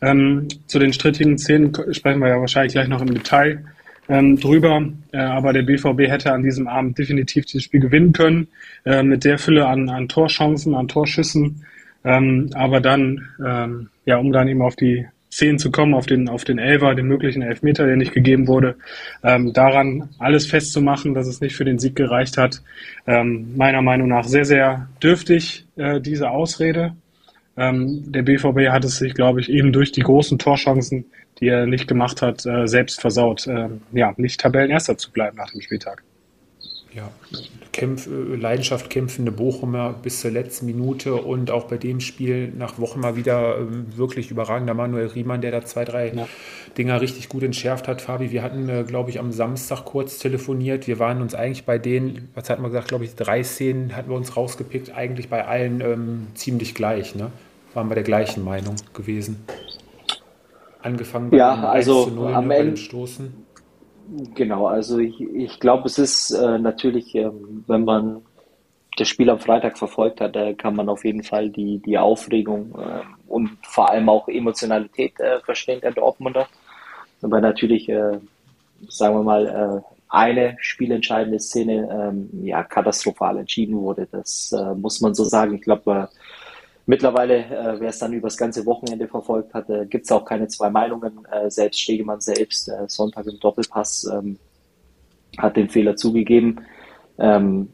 Ähm, 0.02 0.48
zu 0.68 0.80
den 0.80 0.94
strittigen 0.94 1.38
Szenen 1.38 1.74
sprechen 1.92 2.20
wir 2.20 2.30
ja 2.30 2.40
wahrscheinlich 2.40 2.74
gleich 2.74 2.88
noch 2.88 3.02
im 3.02 3.14
Detail 3.14 3.66
ähm, 4.10 4.38
drüber. 4.38 4.84
Äh, 5.12 5.18
aber 5.18 5.54
der 5.54 5.62
BVB 5.62 6.10
hätte 6.10 6.34
an 6.34 6.44
diesem 6.44 6.68
Abend 6.68 6.98
definitiv 6.98 7.46
dieses 7.46 7.64
Spiel 7.64 7.80
gewinnen 7.80 8.12
können, 8.12 8.48
äh, 8.86 9.04
mit 9.04 9.24
der 9.24 9.38
Fülle 9.38 9.68
an, 9.68 9.90
an 9.90 10.10
Torchancen, 10.10 10.76
an 10.76 10.88
Torschüssen. 10.88 11.64
Ähm, 12.04 12.50
aber 12.54 12.82
dann, 12.82 13.30
ähm, 13.46 13.90
ja, 14.06 14.18
um 14.18 14.32
dann 14.32 14.48
eben 14.48 14.62
auf 14.62 14.76
die 14.76 15.06
Szenen 15.32 15.60
zu 15.60 15.70
kommen, 15.70 15.94
auf 15.94 16.08
den, 16.08 16.28
auf 16.28 16.44
den 16.44 16.58
Elfer, 16.58 16.96
den 16.96 17.06
möglichen 17.06 17.44
Elfmeter, 17.44 17.86
der 17.86 17.98
nicht 17.98 18.14
gegeben 18.14 18.48
wurde, 18.48 18.76
ähm, 19.24 19.54
daran 19.54 20.10
alles 20.18 20.48
festzumachen, 20.48 21.14
dass 21.14 21.28
es 21.28 21.40
nicht 21.40 21.56
für 21.56 21.66
den 21.66 21.78
Sieg 21.78 21.96
gereicht 21.96 22.38
hat. 22.38 22.64
Ähm, 23.06 23.56
meiner 23.56 23.82
Meinung 23.82 24.08
nach 24.08 24.26
sehr, 24.26 24.46
sehr 24.46 24.90
dürftig, 25.04 25.68
äh, 25.76 26.02
diese 26.02 26.32
Ausrede. 26.32 26.96
Ähm, 27.60 28.10
der 28.10 28.22
BVB 28.22 28.70
hat 28.70 28.86
es 28.86 28.98
sich, 28.98 29.14
glaube 29.14 29.42
ich, 29.42 29.50
eben 29.50 29.74
durch 29.74 29.92
die 29.92 30.00
großen 30.00 30.40
Torchancen, 30.40 31.06
die 31.42 31.50
er 31.50 31.66
nicht 31.66 31.90
gemacht 31.90 32.22
hat, 32.22 32.46
äh, 32.46 32.68
selbst 32.68 33.02
versaut, 33.02 33.48
äh, 33.48 33.68
ja, 33.92 34.14
nicht 34.16 34.40
Tabellenerster 34.40 34.98
zu 34.98 35.12
bleiben 35.12 35.36
nach 35.36 35.52
dem 35.52 35.60
Spieltag. 35.60 36.04
Ja, 36.94 37.12
Kämpf, 37.72 38.08
Leidenschaft 38.10 38.90
kämpfende 38.90 39.32
Bochumer 39.32 39.94
bis 40.02 40.22
zur 40.22 40.32
letzten 40.32 40.66
Minute 40.66 41.16
und 41.16 41.52
auch 41.52 41.66
bei 41.66 41.78
dem 41.78 42.00
Spiel 42.00 42.52
nach 42.58 42.80
Wochen 42.80 43.00
mal 43.00 43.16
wieder 43.16 43.58
ähm, 43.60 43.86
wirklich 43.96 44.32
überragender 44.32 44.74
Manuel 44.74 45.08
Riemann, 45.08 45.42
der 45.42 45.52
da 45.52 45.64
zwei, 45.64 45.86
drei 45.86 46.14
ja. 46.14 46.28
Dinger 46.78 47.00
richtig 47.00 47.30
gut 47.30 47.44
entschärft 47.44 47.88
hat. 47.88 48.02
Fabi, 48.02 48.32
wir 48.32 48.42
hatten, 48.42 48.70
äh, 48.70 48.84
glaube 48.88 49.12
ich, 49.12 49.20
am 49.20 49.32
Samstag 49.32 49.86
kurz 49.86 50.18
telefoniert. 50.18 50.88
Wir 50.88 50.98
waren 50.98 51.22
uns 51.22 51.36
eigentlich 51.36 51.66
bei 51.66 51.78
den, 51.78 52.30
was 52.34 52.50
hat 52.50 52.60
man 52.60 52.72
gesagt, 52.72 52.88
glaube 52.88 53.04
ich, 53.04 53.16
drei 53.16 53.44
Szenen 53.44 53.96
hatten 53.96 54.10
wir 54.10 54.16
uns 54.16 54.36
rausgepickt, 54.36 54.96
eigentlich 54.96 55.30
bei 55.30 55.46
allen 55.46 55.82
ähm, 55.82 56.28
ziemlich 56.34 56.74
gleich. 56.74 57.16
Ne? 57.16 57.32
Waren 57.74 57.90
wir 57.90 57.96
der 57.96 58.04
gleichen 58.04 58.44
Meinung 58.44 58.76
gewesen. 58.94 59.46
Angefangen 60.82 61.30
bei 61.30 61.38
ja, 61.38 61.54
also 61.70 62.04
1 62.04 62.10
zu 62.10 62.16
0 62.16 62.34
am 62.34 62.52
Ende, 62.52 62.78
Stoßen. 62.78 63.46
Genau, 64.34 64.66
also 64.68 64.98
ich, 64.98 65.20
ich 65.22 65.60
glaube, 65.60 65.88
es 65.88 66.00
ist 66.00 66.32
äh, 66.32 66.58
natürlich, 66.58 67.14
äh, 67.16 67.30
wenn 67.68 67.84
man 67.84 68.22
das 68.98 69.08
Spiel 69.08 69.30
am 69.30 69.40
Freitag 69.40 69.78
verfolgt 69.78 70.20
hat, 70.20 70.36
da 70.36 70.54
kann 70.54 70.76
man 70.76 70.90
auf 70.90 71.06
jeden 71.06 71.24
Fall 71.24 71.50
die, 71.50 71.80
die 71.80 71.98
Aufregung 71.98 72.74
äh, 72.80 73.02
und 73.28 73.52
vor 73.62 73.90
allem 73.90 74.10
auch 74.10 74.28
Emotionalität 74.28 75.20
äh, 75.20 75.40
verstehen 75.42 75.82
der 75.82 75.92
Dortmunder. 75.92 76.48
Aber 77.22 77.40
natürlich, 77.40 77.88
äh, 77.88 78.20
sagen 78.88 79.16
wir 79.16 79.24
mal, 79.24 79.48
äh, 79.48 79.94
eine 80.10 80.58
spielentscheidende 80.60 81.40
Szene 81.40 81.88
ähm, 81.92 82.30
ja 82.44 82.64
katastrophal 82.64 83.38
entschieden 83.38 83.78
wurde. 83.78 84.08
Das 84.12 84.52
äh, 84.52 84.74
muss 84.74 85.02
man 85.02 85.14
so 85.14 85.24
sagen. 85.24 85.56
Ich 85.56 85.62
glaube, 85.62 86.10
Mittlerweile, 86.90 87.46
äh, 87.46 87.80
wer 87.80 87.90
es 87.90 88.00
dann 88.00 88.14
über 88.14 88.30
das 88.30 88.38
ganze 88.38 88.66
Wochenende 88.66 89.08
verfolgt 89.08 89.54
hat, 89.54 89.70
äh, 89.70 89.86
gibt 89.86 90.06
es 90.06 90.12
auch 90.12 90.26
keine 90.26 90.48
zwei 90.48 90.72
Meinungen. 90.72 91.20
Äh, 91.32 91.52
selbst 91.52 91.80
Stegemann 91.80 92.20
selbst, 92.20 92.68
äh, 92.68 92.88
Sonntag 92.88 93.28
im 93.28 93.40
Doppelpass, 93.40 94.10
ähm, 94.12 94.40
hat 95.38 95.56
den 95.56 95.70
Fehler 95.70 95.96
zugegeben. 95.96 96.62
Ähm, 97.20 97.68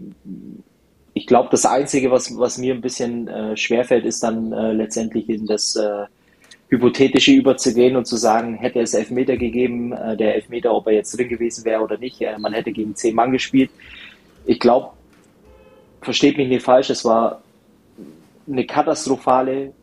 ich 1.14 1.28
glaube, 1.28 1.48
das 1.50 1.66
Einzige, 1.66 2.12
was, 2.12 2.38
was 2.38 2.58
mir 2.58 2.74
ein 2.74 2.82
bisschen 2.82 3.30
äh, 3.30 3.56
schwerfällt, 3.56 4.04
ist 4.04 4.22
dann 4.22 4.52
äh, 4.52 4.74
letztendlich 4.74 5.30
in 5.30 5.46
das 5.46 5.78
äh, 5.78 6.08
Hypothetische 6.68 7.32
überzugehen 7.32 7.96
und 7.96 8.08
zu 8.08 8.18
sagen, 8.18 8.56
hätte 8.56 8.82
es 8.82 8.94
Elfmeter 8.94 9.38
gegeben, 9.38 9.92
der 9.92 10.36
Elfmeter, 10.36 10.74
ob 10.74 10.88
er 10.88 10.94
jetzt 10.94 11.18
drin 11.18 11.30
gewesen 11.30 11.64
wäre 11.64 11.82
oder 11.82 11.98
nicht, 11.98 12.22
man 12.40 12.54
hätte 12.54 12.72
gegen 12.74 12.96
zehn 12.96 13.16
Mann 13.16 13.32
gespielt. 13.32 13.70
Ich 14.46 14.60
glaube, 14.60 14.90
versteht 16.02 16.38
mich 16.38 16.50
nicht 16.50 16.64
falsch, 16.64 16.90
es 16.90 17.06
war 17.06 17.44
eine 18.48 18.66
katastrophale 18.66 19.74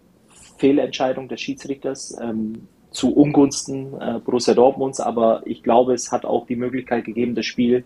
Fehlentscheidung 0.59 1.29
des 1.29 1.41
Schiedsrichters 1.41 2.17
ähm, 2.21 2.69
zu 2.91 3.15
Ungunsten 3.15 4.01
äh, 4.01 4.21
Borussia 4.25 4.55
Dortmunds, 4.55 5.01
aber 5.01 5.43
ich 5.47 5.63
glaube, 5.63 5.95
es 5.95 6.13
hat 6.13 6.25
auch 6.25 6.47
die 6.47 6.57
Möglichkeit 6.57 7.05
gegeben, 7.05 7.35
das 7.35 7.47
Spiel 7.47 7.85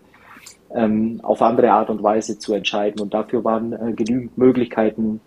ähm, 0.74 1.20
auf 1.22 1.42
andere 1.42 1.70
Art 1.70 1.90
und 1.90 2.02
Weise 2.02 2.38
zu 2.38 2.54
entscheiden. 2.54 3.00
Und 3.00 3.14
dafür 3.14 3.44
waren 3.44 3.72
äh, 3.72 3.92
genügend 3.92 4.36
Möglichkeiten 4.36 5.20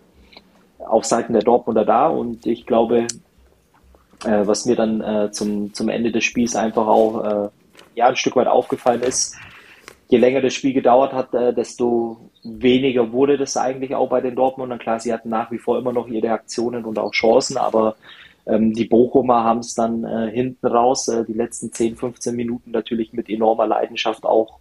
auf 0.79 1.06
Seiten 1.06 1.34
der 1.34 1.41
Dortmunder 1.41 1.86
da. 1.86 2.08
Und 2.08 2.46
ich 2.46 2.65
glaube, 2.65 3.08
äh, 4.25 4.46
was 4.46 4.65
mir 4.65 4.75
dann 4.75 5.01
äh, 5.01 5.32
zum, 5.32 5.74
zum 5.74 5.89
Ende 5.89 6.12
des 6.12 6.24
Spiels 6.24 6.56
einfach 6.56 6.88
auch 6.88 7.24
äh, 7.24 7.50
ja, 7.96 8.08
ein 8.08 8.15
Stück 8.15 8.36
weit 8.36 8.48
aufgefallen 8.48 9.01
ist, 9.01 9.36
je 10.10 10.18
länger 10.18 10.42
das 10.42 10.54
Spiel 10.54 10.74
gedauert 10.74 11.13
hat, 11.13 11.34
äh, 11.34 11.54
desto 11.54 12.32
weniger 12.44 13.12
wurde 13.12 13.38
das 13.38 13.56
eigentlich 13.58 13.94
auch 13.94 14.10
bei 14.10 14.22
den 14.22 14.36
Dortmundern. 14.36 14.80
Klar, 14.80 15.00
sie 15.00 15.13
hatten 15.13 15.30
nach 15.30 15.51
wie 15.51 15.60
vor 15.60 15.78
immer 15.78 15.94
noch 15.94 16.08
ihre 16.08 16.32
Aktionen 16.32 16.84
und 16.84 16.98
auch 16.98 17.12
Chancen, 17.12 17.58
aber 17.58 17.96
ähm, 18.48 18.74
die 18.74 18.86
Bochumer 18.86 19.44
haben 19.44 19.60
es 19.60 19.75
dann 19.75 20.04
äh, 20.04 20.32
hinten 20.32 20.66
raus, 20.66 21.08
äh, 21.08 21.24
die 21.25 21.34
letzten 21.34 21.72
10, 21.72 21.96
15 21.96 22.36
Minuten 22.36 22.72
natürlich 22.72 23.13
mit 23.13 23.30
enormer 23.30 23.68
Leidenschaft 23.68 24.25
auch 24.25 24.60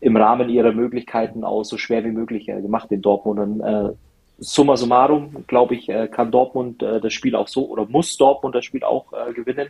im 0.00 0.16
Rahmen 0.16 0.48
ihrer 0.48 0.72
Möglichkeiten 0.72 1.44
auch 1.44 1.62
so 1.62 1.76
schwer 1.76 2.04
wie 2.04 2.10
möglich 2.10 2.48
äh, 2.48 2.60
gemacht 2.60 2.90
den 2.90 3.02
Dortmundern. 3.02 3.60
Äh, 3.60 3.92
summa 4.38 4.76
summarum, 4.76 5.44
glaube 5.46 5.76
ich, 5.76 5.88
äh, 5.88 6.08
kann 6.08 6.32
Dortmund 6.32 6.82
äh, 6.82 7.00
das 7.00 7.12
Spiel 7.12 7.36
auch 7.36 7.46
so 7.46 7.68
oder 7.68 7.86
muss 7.86 8.16
Dortmund 8.16 8.56
das 8.56 8.64
Spiel 8.64 8.82
auch 8.82 9.12
äh, 9.12 9.32
gewinnen 9.34 9.68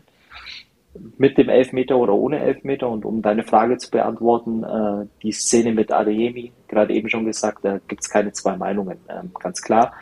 mit 1.19 1.39
dem 1.39 1.49
Elfmeter 1.49 1.97
oder 1.97 2.15
ohne 2.15 2.41
Elfmeter. 2.41 2.89
Und 2.89 3.05
um 3.05 3.23
deine 3.23 3.45
Frage 3.45 3.79
zu 3.79 3.91
beantworten, 3.91 4.65
äh, 4.65 5.07
die 5.23 5.33
Szene 5.33 5.73
mit 5.73 5.93
Adeyemi, 5.93 6.53
gerade 6.69 6.95
eben 6.95 7.09
schon 7.09 7.25
gesagt, 7.25 7.65
da 7.65 7.79
gibt 7.89 8.03
es 8.03 8.11
keine 8.11 8.33
zwei 8.33 8.57
Meinungen, 8.57 8.99
ähm, 9.09 9.31
ganz 9.39 9.63
klar. 9.63 9.93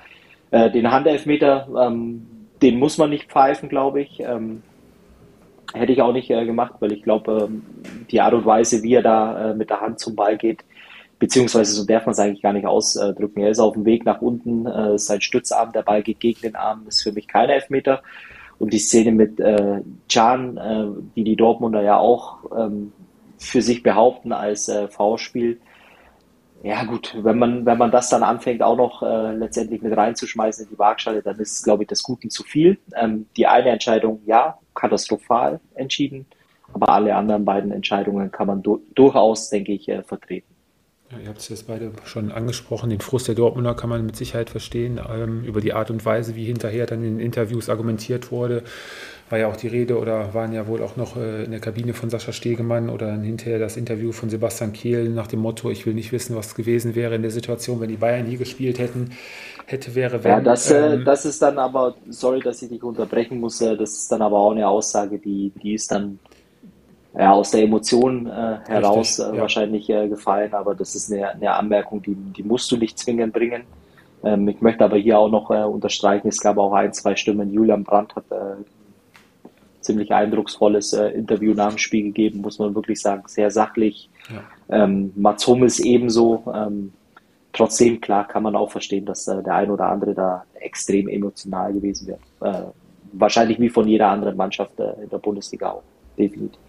Äh, 0.51 0.71
den 0.71 0.91
Handelfmeter, 0.91 1.69
ähm, 1.79 2.27
den 2.63 2.79
muss 2.79 2.99
man 2.99 3.11
nicht 3.11 3.31
pfeifen, 3.31 3.69
glaube 3.69 4.03
ich. 4.03 4.21
Ähm, 4.21 4.63
hätte 5.75 5.93
ich 5.93 6.01
auch 6.01 6.13
nicht 6.13 6.31
äh, 6.31 6.45
gemacht, 6.47 6.75
weil 6.81 6.93
ich 6.93 7.03
glaube, 7.03 7.49
ähm, 7.49 7.63
die 8.11 8.21
Art 8.21 8.35
und 8.35 8.47
Weise, 8.47 8.83
wie 8.83 8.95
er 8.95 9.03
da 9.03 9.51
äh, 9.51 9.55
mit 9.55 9.69
der 9.69 9.81
Hand 9.81 9.99
zum 9.99 10.17
Ball 10.17 10.39
geht, 10.39 10.65
beziehungsweise 11.19 11.73
so 11.73 11.85
darf 11.85 12.07
man 12.07 12.13
es 12.13 12.19
eigentlich 12.19 12.43
gar 12.43 12.53
nicht 12.53 12.67
ausdrücken. 12.67 13.41
Er 13.41 13.51
ist 13.51 13.59
auf 13.59 13.75
dem 13.75 13.85
Weg 13.85 14.05
nach 14.05 14.23
unten, 14.23 14.67
äh, 14.67 14.99
sein 14.99 15.21
Stützarm, 15.21 15.73
der 15.73 15.83
Ball 15.83 16.03
geht 16.03 16.21
gegen 16.21 16.41
den 16.41 16.57
Arm, 16.57 16.85
ist 16.87 17.03
für 17.03 17.13
mich 17.13 17.29
kein 17.29 17.51
Elfmeter. 17.51 18.03
Und 18.59 18.73
die 18.73 18.79
Szene 18.79 19.13
mit 19.13 19.39
äh, 19.41 19.81
Can, 20.09 20.57
äh, 20.57 20.87
die 21.15 21.25
die 21.25 21.37
Dortmunder 21.37 21.83
ja 21.83 21.99
auch 21.99 22.39
ähm, 22.57 22.93
für 23.39 23.63
sich 23.63 23.83
behaupten 23.83 24.33
als 24.33 24.69
äh, 24.69 24.89
V-Spiel, 24.89 25.61
ja 26.63 26.85
gut, 26.85 27.17
wenn 27.23 27.39
man, 27.39 27.67
wenn 27.67 27.79
man 27.79 27.91
das 27.91 28.09
dann 28.09 28.25
anfängt, 28.25 28.63
auch 28.63 28.77
noch 28.77 29.03
äh, 29.03 29.33
letztendlich 29.35 29.81
mit 29.81 29.97
reinzuschmeißen 29.97 30.65
in 30.65 30.71
die 30.71 30.79
Waagschale, 30.79 31.23
dann 31.23 31.39
ist 31.39 31.53
es, 31.53 31.63
glaube 31.63 31.85
ich, 31.85 31.89
das 31.89 32.03
Guten 32.03 32.31
zu 32.31 32.43
viel. 32.43 32.79
Ähm, 32.97 33.27
die 33.37 33.47
eine 33.47 33.69
Entscheidung, 33.71 34.23
ja, 34.27 34.59
katastrophal 34.75 35.61
entschieden, 35.75 36.27
aber 36.73 36.89
alle 36.91 37.15
anderen 37.15 37.45
beiden 37.45 37.71
Entscheidungen 37.71 38.33
kann 38.33 38.49
man 38.49 38.63
du 38.63 38.83
durchaus, 38.95 39.51
denke 39.51 39.73
ich, 39.73 39.89
äh, 39.89 40.03
vertreten. 40.03 40.48
Ja, 41.11 41.19
ihr 41.21 41.29
habt 41.29 41.39
es 41.39 41.49
jetzt 41.49 41.67
beide 41.67 41.91
schon 42.05 42.31
angesprochen. 42.31 42.91
Den 42.91 43.01
Frust 43.01 43.29
der 43.29 43.35
Dortmunder 43.35 43.75
kann 43.75 43.89
man 43.89 44.05
mit 44.05 44.17
Sicherheit 44.17 44.51
verstehen. 44.51 45.01
Ähm, 45.11 45.43
über 45.43 45.63
die 45.63 45.73
Art 45.73 45.91
und 45.91 46.05
Weise, 46.05 46.37
wie 46.37 46.45
hinterher 46.45 46.85
dann 46.85 47.03
in 47.03 47.19
Interviews 47.19 47.71
argumentiert 47.71 48.31
wurde, 48.31 48.63
war 49.31 49.39
ja 49.39 49.49
auch 49.49 49.57
die 49.57 49.69
Rede 49.69 49.99
oder 49.99 50.35
waren 50.35 50.53
ja 50.53 50.67
wohl 50.67 50.83
auch 50.83 50.97
noch 50.97 51.17
äh, 51.17 51.45
in 51.45 51.51
der 51.51 51.61
Kabine 51.61 51.95
von 51.95 52.11
Sascha 52.11 52.33
Stegemann 52.33 52.91
oder 52.91 53.07
dann 53.07 53.23
hinterher 53.23 53.59
das 53.59 53.79
Interview 53.79 54.13
von 54.13 54.29
Sebastian 54.29 54.75
Kehl 54.75 55.09
nach 55.09 55.29
dem 55.29 55.41
Motto: 55.41 55.71
Ich 55.71 55.87
will 55.87 55.95
nicht 55.95 56.13
wissen, 56.13 56.37
was 56.37 56.55
gewesen 56.55 56.95
wäre 56.95 57.15
in 57.15 57.23
der 57.23 57.31
Situation, 57.31 57.81
wenn 57.81 57.89
die 57.89 57.97
Bayern 57.97 58.27
hier 58.27 58.39
gespielt 58.39 58.79
hätten. 58.79 59.13
Hätte, 59.65 59.95
wäre, 59.95 60.23
wenn. 60.25 60.31
Ja, 60.31 60.41
das, 60.41 60.71
äh, 60.71 60.95
ähm, 60.95 61.05
das 61.07 61.25
ist 61.25 61.41
dann 61.41 61.59
aber, 61.59 61.95
sorry, 62.11 62.41
dass 62.41 62.61
ich 62.61 62.69
dich 62.69 62.83
unterbrechen 62.83 63.41
muss, 63.41 63.63
äh, 63.63 63.77
das 63.77 63.93
ist 63.93 64.13
dann 64.13 64.21
aber 64.21 64.39
auch 64.39 64.53
eine 64.53 64.69
Aussage, 64.69 65.19
die, 65.19 65.53
die 65.63 65.75
ist 65.75 65.91
dann 65.91 66.19
ja, 67.15 67.33
aus 67.33 67.51
der 67.51 67.63
Emotion 67.63 68.27
äh, 68.27 68.59
heraus 68.67 69.19
Richtig, 69.19 69.33
äh, 69.33 69.37
ja. 69.37 69.43
wahrscheinlich 69.43 69.91
äh, 69.91 70.09
gefallen, 70.09 70.53
aber 70.53 70.75
das 70.75 70.95
ist 70.95 71.13
eine, 71.13 71.31
eine 71.31 71.53
Anmerkung, 71.53 72.03
die, 72.03 72.15
die 72.15 72.43
musst 72.43 72.71
du 72.71 72.77
nicht 72.77 72.99
zwingend 72.99 73.33
bringen. 73.33 73.63
Ähm, 74.23 74.47
ich 74.49 74.61
möchte 74.61 74.85
aber 74.85 74.97
hier 74.97 75.19
auch 75.19 75.31
noch 75.31 75.51
äh, 75.51 75.63
unterstreichen, 75.63 76.29
es 76.29 76.41
gab 76.41 76.59
auch 76.59 76.73
ein, 76.73 76.93
zwei 76.93 77.17
Stimmen. 77.17 77.53
Julian 77.53 77.85
Brandt 77.85 78.15
hat 78.15 78.25
äh, 78.31 78.63
ziemlich 79.81 80.13
eindrucksvolles 80.13 80.93
äh, 80.93 81.09
Interview 81.09 81.55
nach 81.55 81.71
dem 81.71 81.79
Spiel 81.79 82.05
gegeben, 82.05 82.41
muss 82.41 82.59
man 82.59 82.75
wirklich 82.75 83.01
sagen, 83.01 83.23
sehr 83.27 83.51
sachlich. 83.51 84.11
Ja. 84.29 84.85
Ähm, 84.85 85.13
Mats 85.17 85.47
Hummels 85.47 85.81
ebenso. 85.81 86.45
Ähm, 86.55 86.93
trotzdem, 87.53 88.01
klar, 88.01 88.29
kann 88.29 88.43
man 88.43 88.55
auch 88.55 88.71
verstehen, 88.71 89.07
dass 89.07 89.27
äh, 89.29 89.43
der 89.43 89.55
ein 89.55 89.71
oder 89.71 89.87
andere 89.87 90.15
da 90.15 90.45
extrem 90.61 91.09
emotional 91.09 91.73
gewesen 91.73 92.09
wäre. 92.09 92.19
Äh, 92.41 92.65
wahrscheinlich 93.13 93.59
wie 93.61 93.71
von 93.71 93.89
jeder 93.89 94.09
anderen 94.09 94.37
Mannschaft 94.37 94.79
äh, 94.79 94.93
in 95.03 95.09
der 95.09 95.19
Bundesliga 95.19 95.71
auch, 95.71 95.83
definitiv. 96.19 96.61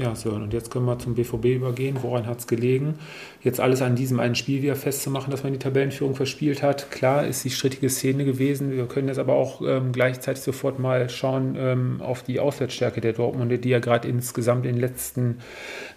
Ja, 0.00 0.14
so, 0.14 0.30
und 0.30 0.54
jetzt 0.54 0.70
können 0.70 0.86
wir 0.86 0.98
zum 0.98 1.14
BVB 1.14 1.56
übergehen. 1.56 1.98
Woran 2.00 2.26
hat 2.26 2.38
es 2.38 2.46
gelegen? 2.46 2.94
Jetzt 3.42 3.60
alles 3.60 3.82
an 3.82 3.96
diesem 3.96 4.18
einen 4.18 4.34
Spiel 4.34 4.62
wieder 4.62 4.74
festzumachen, 4.74 5.30
dass 5.30 5.42
man 5.42 5.52
die 5.52 5.58
Tabellenführung 5.58 6.14
verspielt 6.14 6.62
hat. 6.62 6.90
Klar 6.90 7.26
ist 7.26 7.44
die 7.44 7.50
strittige 7.50 7.90
Szene 7.90 8.24
gewesen. 8.24 8.70
Wir 8.70 8.86
können 8.86 9.08
jetzt 9.08 9.18
aber 9.18 9.34
auch 9.34 9.60
ähm, 9.60 9.92
gleichzeitig 9.92 10.42
sofort 10.42 10.78
mal 10.78 11.10
schauen 11.10 11.54
ähm, 11.58 12.00
auf 12.00 12.22
die 12.22 12.40
Auswärtsstärke 12.40 13.02
der 13.02 13.12
Dortmunder, 13.12 13.58
die 13.58 13.68
ja 13.68 13.78
gerade 13.78 14.08
insgesamt 14.08 14.64
in 14.64 14.72
den 14.72 14.80
letzten 14.80 15.40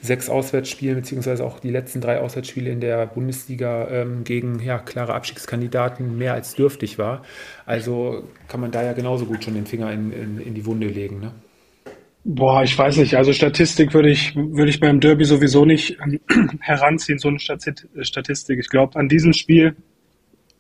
sechs 0.02 0.30
Auswärtsspielen, 0.30 0.98
beziehungsweise 0.98 1.46
auch 1.46 1.62
die 1.62 1.72
letzten 1.72 2.02
drei 2.02 2.20
Auswärtsspiele 2.20 2.72
in 2.72 2.82
der 2.82 3.06
Bundesliga 3.06 3.88
ähm, 3.88 4.26
gegen 4.26 4.60
ja, 4.60 4.80
klare 4.80 5.14
Abstiegskandidaten 5.14 6.18
mehr 6.18 6.34
als 6.34 6.56
dürftig 6.56 7.00
war. 7.00 7.22
Also 7.66 8.26
kann 8.50 8.60
man 8.60 8.72
da 8.72 8.84
ja 8.84 8.92
genauso 8.92 9.24
gut 9.24 9.46
schon 9.46 9.54
den 9.54 9.66
Finger 9.66 9.94
in, 9.94 10.12
in, 10.12 10.40
in 10.42 10.54
die 10.54 10.66
Wunde 10.66 10.88
legen. 10.88 11.22
Ne? 11.22 11.32
Boah, 12.26 12.64
ich 12.64 12.78
weiß 12.78 12.98
nicht. 12.98 13.16
Also 13.18 13.34
Statistik 13.34 13.94
würde 13.94 14.10
ich, 14.10 14.34
würde 14.36 14.70
ich 14.70 14.80
beim 14.80 15.02
Derby 15.02 15.26
sowieso 15.26 15.66
nicht 15.66 15.98
ähm, 16.04 16.20
heranziehen, 16.62 17.20
so 17.20 17.28
eine 17.28 17.40
Statistik. 17.40 18.60
Ich 18.60 18.70
glaube, 18.70 18.98
an 18.98 19.10
diesem 19.10 19.34
Spiel 19.34 19.76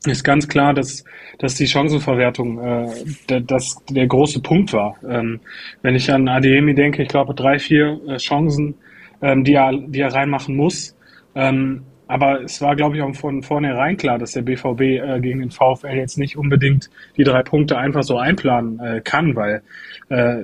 ist 0.05 0.25
ganz 0.25 0.49
klar, 0.49 0.73
dass, 0.73 1.05
dass 1.39 1.55
die 1.55 1.67
Chancenverwertung 1.67 2.59
äh, 2.59 2.89
der, 3.29 3.39
das 3.39 3.77
der 3.89 4.07
große 4.07 4.41
Punkt 4.41 4.73
war. 4.73 4.97
Ähm, 5.07 5.39
wenn 5.81 5.95
ich 5.95 6.11
an 6.11 6.27
Ademi 6.27 6.75
denke, 6.75 7.03
ich 7.03 7.07
glaube 7.07 7.33
drei, 7.33 7.59
vier 7.59 7.99
äh, 8.07 8.17
Chancen, 8.17 8.75
ähm, 9.21 9.45
die, 9.45 9.53
er, 9.53 9.71
die 9.71 10.01
er 10.01 10.13
reinmachen 10.13 10.57
muss. 10.57 10.97
Ähm, 11.33 11.83
aber 12.07 12.43
es 12.43 12.61
war, 12.61 12.75
glaube 12.75 12.97
ich, 12.97 13.01
auch 13.01 13.15
von 13.15 13.41
vornherein 13.41 13.95
klar, 13.95 14.19
dass 14.19 14.33
der 14.33 14.41
BVB 14.41 14.81
äh, 14.81 15.19
gegen 15.21 15.39
den 15.39 15.51
VfL 15.51 15.95
jetzt 15.95 16.17
nicht 16.17 16.37
unbedingt 16.37 16.89
die 17.15 17.23
drei 17.23 17.41
Punkte 17.41 17.77
einfach 17.77 18.03
so 18.03 18.17
einplanen 18.17 18.79
äh, 18.79 19.01
kann, 19.01 19.35
weil 19.37 19.63
äh, 20.09 20.43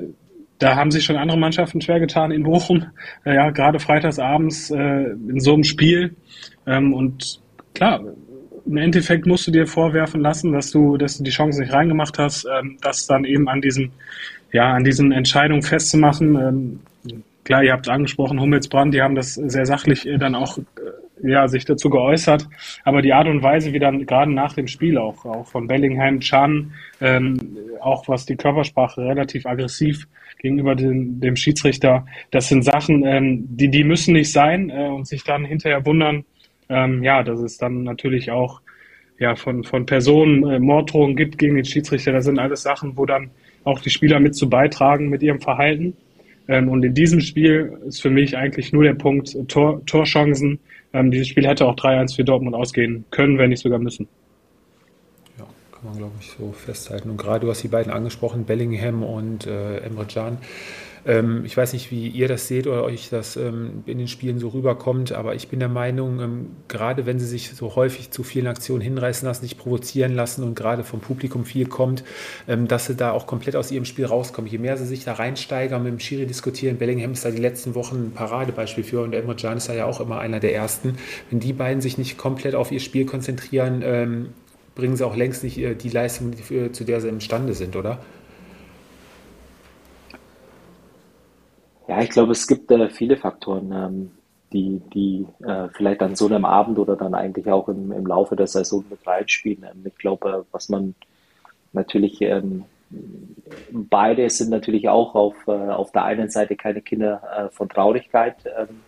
da 0.60 0.76
haben 0.76 0.92
sich 0.92 1.06
schon 1.06 1.16
andere 1.16 1.38
Mannschaften 1.38 1.82
schwer 1.82 2.00
getan 2.00 2.32
in 2.32 2.44
Bochum, 2.44 2.86
äh, 3.26 3.36
ja, 3.36 3.50
gerade 3.50 3.80
freitagsabends 3.80 4.70
äh, 4.72 4.76
in 4.76 5.40
so 5.40 5.54
einem 5.54 5.64
Spiel. 5.64 6.16
Ähm, 6.68 6.94
und 6.94 7.40
klar, 7.74 8.02
im 8.66 8.78
Endeffekt 8.78 9.26
musst 9.26 9.48
du 9.48 9.52
dir 9.52 9.66
vorwerfen 9.66 10.22
lassen, 10.22 10.52
dass 10.52 10.72
du, 10.72 10.98
dass 10.98 11.18
du 11.18 11.24
die 11.24 11.32
Chance 11.32 11.62
nicht 11.62 11.74
reingemacht 11.74 12.20
hast, 12.20 12.46
ähm, 12.46 12.78
das 12.82 13.08
dann 13.08 13.24
eben 13.24 13.48
an 13.48 13.62
diesen, 13.62 13.92
ja, 14.52 14.74
an 14.74 14.84
diesen 14.84 15.12
Entscheidungen 15.12 15.62
festzumachen. 15.62 16.36
Ähm, 16.36 16.80
klar, 17.46 17.64
ihr 17.64 17.72
habt 17.72 17.88
es 17.88 17.94
angesprochen, 17.94 18.40
Hummelsbrand, 18.40 18.94
die 18.94 19.02
haben 19.02 19.16
das 19.16 19.36
sehr 19.36 19.66
sachlich 19.66 20.06
äh, 20.06 20.18
dann 20.18 20.36
auch 20.36 20.58
äh, 20.58 20.62
ja, 21.24 21.48
sich 21.48 21.66
dazu 21.66 21.90
geäußert. 21.90 22.48
Aber 22.84 23.02
die 23.02 23.14
Art 23.14 23.28
und 23.28 23.44
Weise, 23.44 23.74
wie 23.74 23.80
dann 23.80 24.06
gerade 24.06 24.32
nach 24.32 24.54
dem 24.54 24.68
Spiel 24.68 24.98
auch, 24.98 25.26
auch 25.26 25.48
von 25.48 25.68
Bellingham, 25.68 26.20
Chan, 26.20 26.72
ähm, 27.02 27.58
auch 27.82 28.08
was 28.08 28.26
die 28.26 28.36
Körpersprache 28.36 29.02
relativ 29.02 29.46
aggressiv 29.46 30.08
gegenüber 30.40 30.76
dem, 30.76 31.20
dem 31.20 31.36
Schiedsrichter, 31.36 32.06
das 32.32 32.48
sind 32.48 32.64
Sachen, 32.64 33.06
ähm, 33.06 33.46
die, 33.50 33.70
die 33.70 33.84
müssen 33.84 34.14
nicht 34.14 34.32
sein 34.32 34.70
äh, 34.70 34.88
und 34.88 35.08
sich 35.08 35.24
dann 35.24 35.46
hinterher 35.46 35.86
wundern, 35.86 36.24
ähm, 36.70 37.04
ja, 37.04 37.24
dass 37.24 37.40
es 37.40 37.58
dann 37.58 37.84
natürlich 37.84 38.32
auch 38.32 38.62
ja, 39.20 39.36
von, 39.36 39.64
von 39.64 39.86
Personen 39.86 40.50
äh, 40.50 40.60
Morddrohungen 40.60 41.16
gibt 41.16 41.38
gegen 41.38 41.56
den 41.56 41.66
Schiedsrichter. 41.66 42.14
Das 42.14 42.26
sind 42.26 42.40
alles 42.40 42.64
Sachen, 42.64 42.98
wo 42.98 43.06
dann 43.06 43.32
auch 43.66 43.82
die 43.82 43.90
Spieler 43.90 44.20
mit 44.20 44.36
zu 44.36 44.50
beitragen 44.50 45.10
mit 45.10 45.22
ihrem 45.22 45.42
Verhalten. 45.42 45.96
Ähm, 46.50 46.68
und 46.68 46.84
in 46.84 46.96
diesem 46.96 47.22
Spiel 47.22 47.78
ist 47.86 48.02
für 48.02 48.10
mich 48.10 48.36
eigentlich 48.36 48.74
nur 48.74 48.84
der 48.84 48.96
Punkt 48.96 49.38
Tor, 49.48 49.86
Torchancen. 49.86 50.60
Ähm, 50.94 51.12
dieses 51.12 51.28
Spiel 51.28 51.48
hätte 51.48 51.66
auch 51.68 51.76
3-1 51.76 52.16
für 52.16 52.24
Dortmund 52.24 52.56
ausgehen 52.56 53.06
können, 53.12 53.38
wenn 53.38 53.52
nicht 53.52 53.62
sogar 53.62 53.78
müssen. 53.78 54.08
Ja, 55.38 55.46
kann 55.72 55.86
man 55.86 55.98
glaube 55.98 56.16
ich 56.20 56.32
so 56.32 56.52
festhalten. 56.52 57.12
Und 57.12 57.18
gerade 57.18 57.46
du 57.46 57.52
hast 57.52 57.62
die 57.62 57.68
beiden 57.68 57.94
angesprochen, 57.94 58.46
Bellingham 58.46 59.04
und 59.04 59.46
äh, 59.46 59.78
Emre 59.78 60.06
Can. 60.06 60.40
Ähm, 61.06 61.44
ich 61.46 61.56
weiß 61.56 61.74
nicht, 61.74 61.92
wie 61.92 62.08
ihr 62.08 62.28
das 62.28 62.48
seht 62.48 62.68
oder 62.68 62.84
euch 62.84 63.10
das 63.10 63.38
ähm, 63.38 63.84
in 63.86 63.98
den 63.98 64.08
Spielen 64.08 64.40
so 64.40 64.50
rüberkommt, 64.50 65.12
aber 65.12 65.36
ich 65.36 65.48
bin 65.48 65.60
der 65.60 65.70
Meinung, 65.70 66.20
ähm, 66.20 66.48
gerade 66.68 67.06
wenn 67.06 67.20
sie 67.20 67.26
sich 67.26 67.50
so 67.50 67.76
häufig 67.76 68.12
zu 68.12 68.24
vielen 68.24 68.48
Aktionen 68.48 68.82
hinreißen 68.82 69.28
lassen, 69.28 69.42
sich 69.42 69.58
provozieren 69.58 70.14
lassen 70.14 70.44
und 70.44 70.56
gerade 70.56 70.84
vom 70.84 71.00
Publikum 71.00 71.46
viel 71.46 71.68
kommt, 71.68 72.04
dass 72.48 72.86
sie 72.86 72.96
da 72.96 73.12
auch 73.12 73.28
komplett 73.28 73.56
aus 73.56 73.72
ihrem 73.72 73.86
Spiel 73.86 74.06
rauskommen. 74.06 74.50
Je 74.50 74.58
mehr 74.58 74.78
sie 74.78 74.86
sich 74.86 75.04
da 75.04 75.14
reinsteigern, 75.14 75.84
mit 75.84 75.92
dem 75.92 76.00
Schiri 76.00 76.26
diskutieren, 76.26 76.78
Bellingham 76.78 77.12
ist 77.12 77.26
da 77.26 77.32
die 77.32 77.42
letzten 77.42 77.76
Wochen 77.76 78.08
ein 78.08 78.12
Paradebeispiel 78.12 78.84
für 78.84 79.02
und 79.02 79.14
Emre 79.14 79.36
Can 79.36 79.58
ist 79.58 79.70
da 79.70 79.74
ja 79.74 79.86
auch 79.86 80.00
immer 80.00 80.20
einer 80.20 80.40
der 80.40 80.54
ersten. 80.54 80.98
Wenn 81.30 81.40
die 81.40 81.54
beiden 81.54 81.82
sich 81.82 81.98
nicht 81.98 82.18
komplett 82.18 82.56
auf 82.56 82.72
ihr 82.72 82.80
Spiel 82.80 83.06
konzentrieren, 83.06 83.84
bringen 84.80 84.96
sie 84.96 85.06
auch 85.06 85.16
längst 85.16 85.44
nicht 85.44 85.58
äh, 85.58 85.76
die 85.76 85.90
Leistung, 85.90 86.34
zu 86.74 86.84
der 86.84 87.02
sie 87.02 87.10
imstande 87.10 87.54
sind, 87.54 87.76
oder? 87.76 88.00
Ja, 91.90 92.02
ich 92.02 92.12
glaube, 92.12 92.34
es 92.34 92.48
gibt 92.48 92.72
äh, 92.72 92.90
viele 92.90 93.18
Faktoren. 93.18 93.72
Ähm, 93.74 94.12
die, 94.54 94.82
die 94.94 95.28
äh, 95.44 95.70
vielleicht 95.74 96.02
an 96.02 96.16
so 96.16 96.28
einem 96.28 96.46
Abend 96.46 96.80
oder 96.80 96.96
dann 96.96 97.14
eigentlich 97.14 97.48
auch 97.48 97.68
im, 97.68 97.92
im 97.92 98.06
Laufe 98.06 98.36
der 98.36 98.48
Saison 98.48 98.84
mit 98.90 99.06
reinspielen. 99.06 99.64
Ähm, 99.64 99.84
ich 99.86 99.96
glaube, 99.96 100.46
was 100.52 100.70
man 100.70 100.96
natürlich, 101.74 102.22
ähm, 102.22 102.66
beide 103.72 104.30
sind 104.30 104.50
natürlich 104.50 104.90
auch 104.90 105.16
auf, 105.16 105.36
äh, 105.48 105.52
auf 105.52 105.92
der 105.92 106.06
einen 106.06 106.30
Seite 106.30 106.56
keine 106.56 106.82
Kinder 106.82 107.22
äh, 107.38 107.50
von 107.50 107.70
Traurigkeit, 107.70 108.36
ähm, 108.58 108.82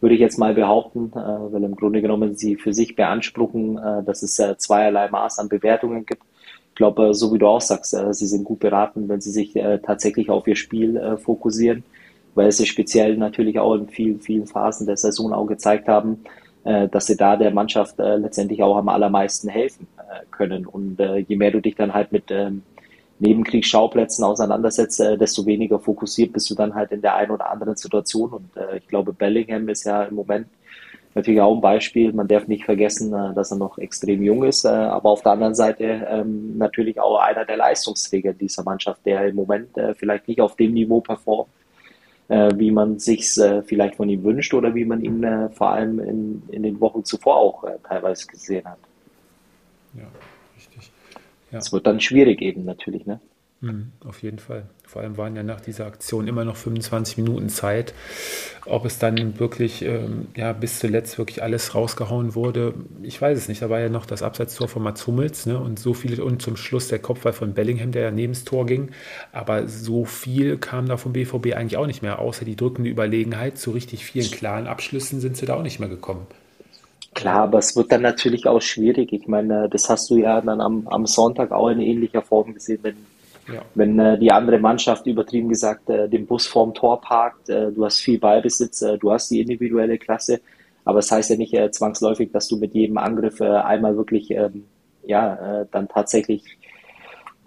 würde 0.00 0.14
ich 0.14 0.20
jetzt 0.20 0.38
mal 0.38 0.54
behaupten, 0.54 1.12
äh, 1.14 1.52
weil 1.52 1.62
im 1.62 1.76
Grunde 1.76 2.02
genommen 2.02 2.34
sie 2.34 2.56
für 2.56 2.74
sich 2.74 2.96
beanspruchen, 2.96 3.78
äh, 3.78 4.02
dass 4.02 4.22
es 4.22 4.36
zweierlei 4.58 5.08
Maß 5.08 5.38
an 5.38 5.48
Bewertungen 5.48 6.04
gibt. 6.04 6.22
Ich 6.70 6.76
glaube, 6.76 7.14
so 7.14 7.32
wie 7.32 7.38
du 7.38 7.46
auch 7.46 7.60
sagst, 7.60 7.94
sie 8.12 8.26
sind 8.26 8.44
gut 8.44 8.60
beraten, 8.60 9.06
wenn 9.06 9.20
sie 9.20 9.30
sich 9.30 9.52
tatsächlich 9.82 10.30
auf 10.30 10.48
ihr 10.48 10.56
Spiel 10.56 11.18
fokussieren 11.18 11.84
weil 12.34 12.50
sie 12.52 12.66
speziell 12.66 13.16
natürlich 13.16 13.58
auch 13.58 13.74
in 13.74 13.88
vielen, 13.88 14.20
vielen 14.20 14.46
Phasen 14.46 14.86
der 14.86 14.96
Saison 14.96 15.32
auch 15.32 15.46
gezeigt 15.46 15.88
haben, 15.88 16.24
äh, 16.64 16.88
dass 16.88 17.06
sie 17.06 17.16
da 17.16 17.36
der 17.36 17.50
Mannschaft 17.50 17.98
äh, 17.98 18.16
letztendlich 18.16 18.62
auch 18.62 18.76
am 18.76 18.88
allermeisten 18.88 19.48
helfen 19.48 19.88
äh, 19.98 20.24
können. 20.30 20.64
Und 20.64 21.00
je 21.26 21.36
mehr 21.36 21.50
du 21.50 21.60
dich 21.60 21.74
dann 21.74 21.92
halt 21.92 22.12
mit 22.12 22.30
ähm, 22.30 22.62
Nebenkriegsschauplätzen 23.18 24.24
auseinandersetzt, 24.24 24.98
desto 24.98 25.46
weniger 25.46 25.78
fokussiert 25.78 26.32
bist 26.32 26.50
du 26.50 26.56
dann 26.56 26.74
halt 26.74 26.90
in 26.90 27.02
der 27.02 27.14
einen 27.14 27.30
oder 27.30 27.50
anderen 27.50 27.76
Situation. 27.76 28.30
Und 28.30 28.50
ich 28.76 28.88
glaube, 28.88 29.12
Bellingham 29.12 29.68
ist 29.68 29.84
ja 29.84 30.02
im 30.02 30.16
Moment 30.16 30.48
natürlich 31.14 31.40
auch 31.40 31.54
ein 31.54 31.60
Beispiel. 31.60 32.12
Man 32.12 32.26
darf 32.26 32.48
nicht 32.48 32.64
vergessen, 32.64 33.12
dass 33.36 33.52
er 33.52 33.58
noch 33.58 33.78
extrem 33.78 34.24
jung 34.24 34.42
ist, 34.42 34.66
aber 34.66 35.10
auf 35.10 35.22
der 35.22 35.32
anderen 35.32 35.54
Seite 35.54 36.04
ähm, 36.10 36.58
natürlich 36.58 36.98
auch 36.98 37.20
einer 37.20 37.44
der 37.44 37.58
Leistungsträger 37.58 38.32
dieser 38.32 38.64
Mannschaft, 38.64 39.06
der 39.06 39.28
im 39.28 39.36
Moment 39.36 39.68
vielleicht 39.98 40.26
nicht 40.26 40.40
auf 40.40 40.56
dem 40.56 40.72
Niveau 40.72 41.00
performt, 41.00 41.50
wie 42.56 42.70
man 42.70 42.98
sich 42.98 43.36
äh, 43.38 43.62
vielleicht 43.62 43.96
von 43.96 44.08
ihm 44.08 44.24
wünscht 44.24 44.54
oder 44.54 44.74
wie 44.74 44.84
man 44.84 45.02
ihn 45.02 45.22
äh, 45.22 45.50
vor 45.50 45.70
allem 45.70 45.98
in, 45.98 46.42
in 46.48 46.62
den 46.62 46.80
Wochen 46.80 47.04
zuvor 47.04 47.36
auch 47.36 47.64
äh, 47.64 47.78
teilweise 47.86 48.26
gesehen 48.26 48.64
hat. 48.64 48.78
Ja, 49.94 50.04
richtig. 50.56 50.90
Es 51.50 51.66
ja. 51.66 51.72
wird 51.72 51.86
dann 51.86 52.00
schwierig 52.00 52.40
eben 52.40 52.64
natürlich, 52.64 53.06
ne? 53.06 53.20
Mhm, 53.60 53.92
auf 54.04 54.22
jeden 54.22 54.38
Fall. 54.38 54.64
Vor 54.92 55.00
allem 55.00 55.16
waren 55.16 55.34
ja 55.34 55.42
nach 55.42 55.62
dieser 55.62 55.86
Aktion 55.86 56.28
immer 56.28 56.44
noch 56.44 56.56
25 56.56 57.16
Minuten 57.16 57.48
Zeit. 57.48 57.94
Ob 58.66 58.84
es 58.84 58.98
dann 58.98 59.38
wirklich 59.40 59.80
ähm, 59.80 60.26
ja, 60.36 60.52
bis 60.52 60.80
zuletzt 60.80 61.16
wirklich 61.16 61.42
alles 61.42 61.74
rausgehauen 61.74 62.34
wurde, 62.34 62.74
ich 63.02 63.18
weiß 63.18 63.38
es 63.38 63.48
nicht. 63.48 63.62
Da 63.62 63.70
war 63.70 63.80
ja 63.80 63.88
noch 63.88 64.04
das 64.04 64.22
Abseitstor 64.22 64.68
von 64.68 64.82
Mats 64.82 65.06
Hummels 65.06 65.46
ne? 65.46 65.58
und 65.58 65.78
so 65.78 65.94
viel 65.94 66.20
und 66.20 66.42
zum 66.42 66.58
Schluss 66.58 66.88
der 66.88 66.98
Kopfball 66.98 67.32
von 67.32 67.54
Bellingham, 67.54 67.90
der 67.90 68.02
ja 68.02 68.10
neben 68.10 68.34
das 68.34 68.44
Tor 68.44 68.66
ging. 68.66 68.90
Aber 69.32 69.66
so 69.66 70.04
viel 70.04 70.58
kam 70.58 70.86
da 70.86 70.98
vom 70.98 71.14
BVB 71.14 71.54
eigentlich 71.54 71.78
auch 71.78 71.86
nicht 71.86 72.02
mehr, 72.02 72.18
außer 72.18 72.44
die 72.44 72.56
drückende 72.56 72.90
Überlegenheit. 72.90 73.56
Zu 73.56 73.70
richtig 73.70 74.04
vielen 74.04 74.30
klaren 74.30 74.66
Abschlüssen 74.66 75.20
sind 75.20 75.38
sie 75.38 75.46
da 75.46 75.54
auch 75.54 75.62
nicht 75.62 75.80
mehr 75.80 75.88
gekommen. 75.88 76.26
Klar, 77.14 77.44
aber 77.44 77.60
es 77.60 77.74
wird 77.76 77.90
dann 77.92 78.02
natürlich 78.02 78.46
auch 78.46 78.60
schwierig. 78.60 79.10
Ich 79.14 79.26
meine, 79.26 79.70
das 79.70 79.88
hast 79.88 80.10
du 80.10 80.16
ja 80.16 80.42
dann 80.42 80.60
am, 80.60 80.86
am 80.88 81.06
Sonntag 81.06 81.50
auch 81.50 81.70
in 81.70 81.80
ähnlicher 81.80 82.20
Form 82.20 82.52
gesehen, 82.52 82.80
wenn 82.82 82.96
ja. 83.48 83.62
Wenn 83.74 83.98
äh, 83.98 84.18
die 84.18 84.30
andere 84.30 84.58
Mannschaft 84.58 85.06
übertrieben 85.06 85.48
gesagt 85.48 85.90
äh, 85.90 86.08
den 86.08 86.26
Bus 86.26 86.46
vorm 86.46 86.74
Tor 86.74 87.00
parkt, 87.00 87.48
äh, 87.48 87.72
du 87.72 87.84
hast 87.84 87.98
viel 87.98 88.18
Ballbesitz, 88.18 88.82
äh, 88.82 88.98
du 88.98 89.10
hast 89.10 89.30
die 89.30 89.40
individuelle 89.40 89.98
Klasse, 89.98 90.40
aber 90.84 91.00
es 91.00 91.08
das 91.08 91.18
heißt 91.18 91.30
ja 91.30 91.36
nicht 91.36 91.54
äh, 91.54 91.70
zwangsläufig, 91.70 92.30
dass 92.32 92.48
du 92.48 92.56
mit 92.56 92.74
jedem 92.74 92.98
Angriff 92.98 93.40
äh, 93.40 93.48
einmal 93.48 93.96
wirklich 93.96 94.30
ähm, 94.30 94.64
ja 95.04 95.64
dann 95.72 95.88
tatsächlich 95.88 96.44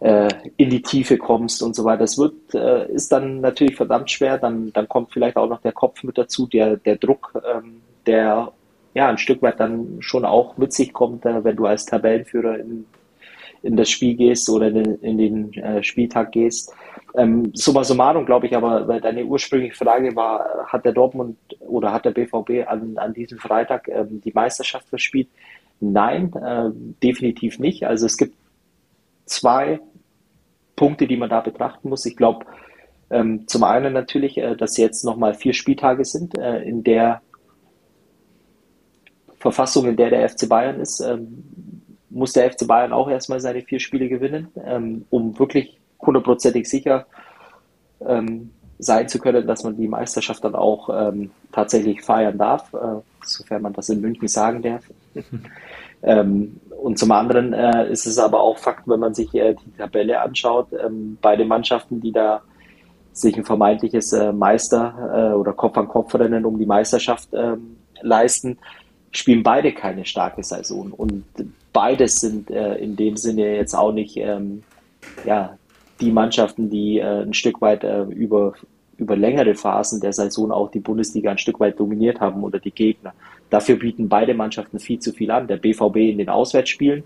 in 0.01 0.69
die 0.69 0.81
Tiefe 0.81 1.17
kommst 1.17 1.63
und 1.63 1.73
so 1.73 1.85
weiter. 1.85 1.99
Das 1.99 2.17
wird 2.17 2.53
ist 2.89 3.13
dann 3.13 3.39
natürlich 3.39 3.77
verdammt 3.77 4.11
schwer. 4.11 4.37
Dann 4.37 4.73
dann 4.73 4.89
kommt 4.89 5.13
vielleicht 5.13 5.37
auch 5.37 5.47
noch 5.47 5.61
der 5.61 5.71
Kopf 5.71 6.03
mit 6.03 6.17
dazu, 6.17 6.47
der 6.47 6.75
der 6.75 6.97
Druck, 6.97 7.31
ähm, 7.49 7.81
der 8.05 8.51
ja 8.93 9.07
ein 9.07 9.17
Stück 9.17 9.41
weit 9.41 9.61
dann 9.61 10.01
schon 10.01 10.25
auch 10.25 10.57
mit 10.57 10.73
sich 10.73 10.91
kommt, 10.91 11.23
wenn 11.23 11.55
du 11.55 11.65
als 11.65 11.85
Tabellenführer 11.85 12.59
in 12.59 12.85
in 13.65 13.75
das 13.75 13.89
Spiel 13.89 14.15
gehst 14.15 14.49
oder 14.49 14.67
in 14.67 15.17
den, 15.17 15.53
äh, 15.53 15.83
Spieltag 15.83 16.31
gehst. 16.31 16.71
Ähm, 17.15 17.51
summa 17.53 17.83
summarum 17.83 18.25
glaube 18.25 18.45
ich 18.47 18.55
aber, 18.55 18.87
weil 18.87 19.01
deine 19.01 19.25
ursprüngliche 19.25 19.75
Frage 19.75 20.15
war, 20.15 20.65
hat 20.67 20.85
der 20.85 20.91
Dortmund 20.93 21.37
oder 21.59 21.91
hat 21.91 22.05
der 22.05 22.11
BVB 22.11 22.67
an, 22.67 22.97
an 22.97 23.13
diesem 23.13 23.39
Freitag 23.39 23.87
ähm, 23.87 24.21
die 24.21 24.33
Meisterschaft 24.33 24.87
verspielt? 24.89 25.29
Nein, 25.79 26.33
äh, 26.33 26.69
definitiv 27.03 27.59
nicht. 27.59 27.85
Also 27.85 28.05
es 28.05 28.17
gibt 28.17 28.35
zwei 29.25 29.79
Punkte, 30.75 31.07
die 31.07 31.17
man 31.17 31.29
da 31.29 31.41
betrachten 31.41 31.89
muss. 31.89 32.05
Ich 32.05 32.15
glaube, 32.15 32.45
ähm, 33.09 33.47
zum 33.47 33.63
einen 33.63 33.93
natürlich, 33.93 34.37
äh, 34.37 34.55
dass 34.55 34.77
jetzt 34.77 35.03
nochmal 35.03 35.33
vier 35.33 35.53
Spieltage 35.53 36.05
sind, 36.05 36.37
äh, 36.37 36.61
in 36.63 36.83
der 36.83 37.21
Verfassung, 39.37 39.85
in 39.87 39.95
der 39.95 40.09
der 40.09 40.27
FC 40.27 40.49
Bayern 40.49 40.79
ist. 40.79 40.99
Ähm, 41.01 41.43
muss 42.15 42.33
der 42.33 42.51
FC 42.51 42.65
Bayern 42.65 42.93
auch 42.93 43.09
erstmal 43.09 43.39
seine 43.39 43.61
vier 43.61 43.79
Spiele 43.79 44.09
gewinnen, 44.09 44.47
ähm, 44.65 45.05
um 45.09 45.37
wirklich 45.37 45.77
hundertprozentig 45.99 46.67
sicher 46.67 47.05
ähm, 48.05 48.51
sein 48.79 49.07
zu 49.07 49.19
können, 49.19 49.45
dass 49.47 49.63
man 49.63 49.77
die 49.77 49.87
Meisterschaft 49.87 50.43
dann 50.43 50.55
auch 50.55 50.89
ähm, 50.89 51.31
tatsächlich 51.51 52.01
feiern 52.01 52.37
darf, 52.37 52.73
äh, 52.73 53.01
sofern 53.23 53.61
man 53.61 53.73
das 53.73 53.89
in 53.89 54.01
München 54.01 54.27
sagen 54.27 54.61
darf. 54.61 54.83
Ähm, 56.03 56.59
und 56.83 56.99
zum 56.99 57.11
anderen 57.11 57.53
äh, 57.53 57.89
ist 57.91 58.05
es 58.05 58.19
aber 58.19 58.39
auch 58.39 58.59
Fakt, 58.59 58.87
wenn 58.87 58.99
man 58.99 59.15
sich 59.15 59.33
äh, 59.33 59.55
die 59.55 59.71
Tabelle 59.71 60.21
anschaut, 60.21 60.67
ähm, 60.73 61.17
beide 61.19 61.45
Mannschaften, 61.45 61.99
die 61.99 62.11
da 62.11 62.43
sich 63.11 63.35
ein 63.35 63.43
vermeintliches 63.45 64.13
äh, 64.13 64.31
Meister 64.31 65.31
äh, 65.31 65.33
oder 65.33 65.53
Kopf-an-Kopf-Rennen 65.53 66.45
um 66.45 66.59
die 66.59 66.67
Meisterschaft 66.67 67.29
ähm, 67.33 67.77
leisten, 68.01 68.59
spielen 69.09 69.41
beide 69.41 69.73
keine 69.73 70.05
starke 70.05 70.43
Saison. 70.43 70.91
Und 70.91 71.23
beides 71.75 72.21
sind 72.21 72.49
äh, 72.49 72.75
in 72.75 72.95
dem 72.95 73.17
Sinne 73.17 73.57
jetzt 73.57 73.75
auch 73.75 73.91
nicht 73.91 74.15
ähm, 74.15 74.63
ja, 75.25 75.57
die 75.99 76.09
Mannschaften, 76.09 76.69
die 76.69 76.99
äh, 76.99 77.23
ein 77.23 77.33
Stück 77.33 77.61
weit 77.61 77.83
äh, 77.83 78.03
über, 78.03 78.53
über 78.97 79.17
längere 79.17 79.55
Phasen 79.55 79.99
der 79.99 80.13
Saison 80.13 80.53
auch 80.53 80.71
die 80.71 80.79
Bundesliga 80.79 81.31
ein 81.31 81.37
Stück 81.37 81.59
weit 81.59 81.77
dominiert 81.77 82.21
haben 82.21 82.43
oder 82.43 82.59
die 82.59 82.71
Gegner. 82.71 83.13
Dafür 83.49 83.75
bieten 83.75 84.07
beide 84.07 84.33
Mannschaften 84.33 84.79
viel 84.79 84.99
zu 84.99 85.11
viel 85.11 85.29
an. 85.29 85.47
Der 85.47 85.57
BVB 85.57 85.97
in 85.97 86.17
den 86.17 86.29
Auswärtsspielen, 86.29 87.03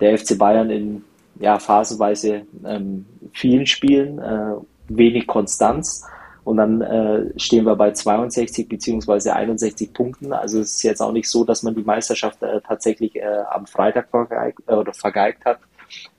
der 0.00 0.18
FC 0.18 0.36
Bayern 0.36 0.70
in 0.70 1.04
ja, 1.38 1.60
phasenweise 1.60 2.42
ähm, 2.64 3.06
vielen 3.32 3.66
Spielen, 3.66 4.18
äh, 4.18 4.54
wenig 4.88 5.28
Konstanz. 5.28 6.04
Und 6.44 6.56
dann 6.56 6.80
äh, 6.80 7.38
stehen 7.38 7.64
wir 7.64 7.76
bei 7.76 7.92
62 7.92 8.68
beziehungsweise 8.68 9.34
61 9.34 9.92
Punkten. 9.92 10.32
Also 10.32 10.60
es 10.60 10.76
ist 10.76 10.82
jetzt 10.82 11.00
auch 11.00 11.12
nicht 11.12 11.28
so, 11.28 11.44
dass 11.44 11.62
man 11.62 11.74
die 11.74 11.84
Meisterschaft 11.84 12.42
äh, 12.42 12.60
tatsächlich 12.60 13.16
äh, 13.16 13.44
am 13.50 13.66
Freitag 13.66 14.08
vergeigt, 14.10 14.58
äh, 14.66 14.74
oder 14.74 14.92
vergeigt 14.92 15.44
hat, 15.44 15.58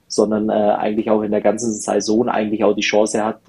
sondern 0.08 0.50
äh, 0.50 0.54
eigentlich 0.54 1.10
auch 1.10 1.24
in 1.24 1.32
der 1.32 1.42
ganzen 1.42 1.74
Saison 1.74 2.30
eigentlich 2.30 2.64
auch 2.64 2.74
die 2.74 2.82
Chance 2.82 3.24
hat 3.24 3.42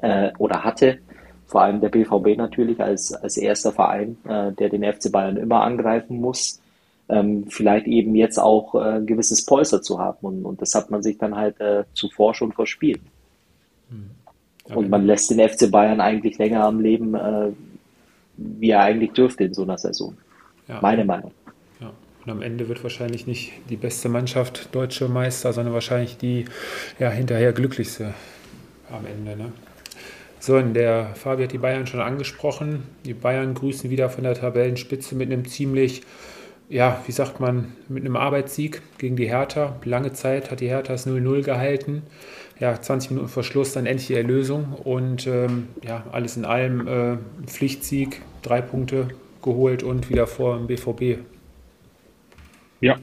äh, 0.00 0.30
oder 0.38 0.62
hatte, 0.62 0.98
vor 1.46 1.62
allem 1.62 1.80
der 1.80 1.88
BVB 1.88 2.36
natürlich 2.36 2.80
als, 2.80 3.12
als 3.12 3.36
erster 3.36 3.72
Verein, 3.72 4.16
äh, 4.28 4.52
der 4.52 4.68
den 4.68 4.84
FC 4.84 5.10
Bayern 5.10 5.36
immer 5.36 5.62
angreifen 5.62 6.20
muss, 6.20 6.60
ähm, 7.08 7.46
vielleicht 7.48 7.88
eben 7.88 8.14
jetzt 8.14 8.38
auch 8.38 8.76
äh, 8.76 8.98
ein 8.98 9.06
gewisses 9.06 9.44
Polster 9.44 9.82
zu 9.82 9.98
haben. 9.98 10.18
Und, 10.20 10.44
und 10.44 10.62
das 10.62 10.76
hat 10.76 10.92
man 10.92 11.02
sich 11.02 11.18
dann 11.18 11.34
halt 11.34 11.60
äh, 11.60 11.82
zuvor 11.92 12.34
schon 12.34 12.52
verspielt. 12.52 13.00
Mhm. 13.90 14.10
Und 14.74 14.90
man 14.90 15.06
lässt 15.06 15.30
den 15.30 15.46
FC 15.46 15.70
Bayern 15.70 16.00
eigentlich 16.00 16.38
länger 16.38 16.64
am 16.64 16.80
Leben, 16.80 17.14
äh, 17.14 17.50
wie 18.36 18.70
er 18.70 18.80
eigentlich 18.80 19.12
dürfte 19.12 19.44
in 19.44 19.54
so 19.54 19.62
einer 19.62 19.78
Saison. 19.78 20.16
Ja. 20.68 20.78
Meine 20.80 21.04
Meinung. 21.04 21.32
Ja. 21.80 21.92
Und 22.24 22.30
am 22.30 22.42
Ende 22.42 22.68
wird 22.68 22.82
wahrscheinlich 22.82 23.26
nicht 23.26 23.52
die 23.68 23.76
beste 23.76 24.08
Mannschaft 24.08 24.74
deutsche 24.74 25.08
Meister, 25.08 25.52
sondern 25.52 25.74
wahrscheinlich 25.74 26.16
die 26.16 26.44
ja, 26.98 27.10
hinterher 27.10 27.52
glücklichste 27.52 28.14
am 28.90 29.06
Ende. 29.06 29.36
Ne? 29.36 29.52
So, 30.38 30.60
der 30.60 31.10
Fabi 31.14 31.42
hat 31.42 31.52
die 31.52 31.58
Bayern 31.58 31.86
schon 31.86 32.00
angesprochen. 32.00 32.84
Die 33.04 33.14
Bayern 33.14 33.54
grüßen 33.54 33.90
wieder 33.90 34.08
von 34.08 34.24
der 34.24 34.34
Tabellenspitze 34.34 35.14
mit 35.14 35.30
einem 35.30 35.46
ziemlich, 35.46 36.02
ja, 36.70 37.02
wie 37.06 37.12
sagt 37.12 37.40
man, 37.40 37.72
mit 37.88 38.04
einem 38.04 38.16
Arbeitssieg 38.16 38.80
gegen 38.96 39.16
die 39.16 39.28
Hertha. 39.28 39.76
Lange 39.84 40.12
Zeit 40.12 40.50
hat 40.50 40.60
die 40.60 40.68
Hertha 40.68 40.92
das 40.94 41.06
0-0 41.06 41.42
gehalten 41.42 42.02
ja, 42.60 42.80
20 42.80 43.12
Minuten 43.12 43.28
vor 43.28 43.42
Schluss 43.42 43.72
dann 43.72 43.86
endlich 43.86 44.08
die 44.08 44.14
Erlösung 44.14 44.74
und 44.84 45.26
ähm, 45.26 45.68
ja, 45.82 46.04
alles 46.12 46.36
in 46.36 46.44
allem 46.44 46.86
äh, 46.86 47.16
Pflichtsieg, 47.46 48.20
drei 48.42 48.60
Punkte 48.60 49.08
geholt 49.42 49.82
und 49.82 50.10
wieder 50.10 50.26
vor 50.26 50.58
dem 50.58 50.66
BVB. 50.66 51.22
Ja, 52.82 52.96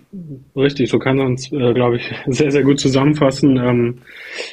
richtig, 0.56 0.89
so 0.89 0.98
kann 0.98 1.17
man 1.17 1.34
es, 1.34 1.52
äh, 1.52 1.74
glaube 1.74 1.98
ich, 1.98 2.12
sehr, 2.28 2.52
sehr 2.52 2.63
gut 2.63 2.80
zusammenfassen. 2.80 3.58
Ähm, 3.58 3.98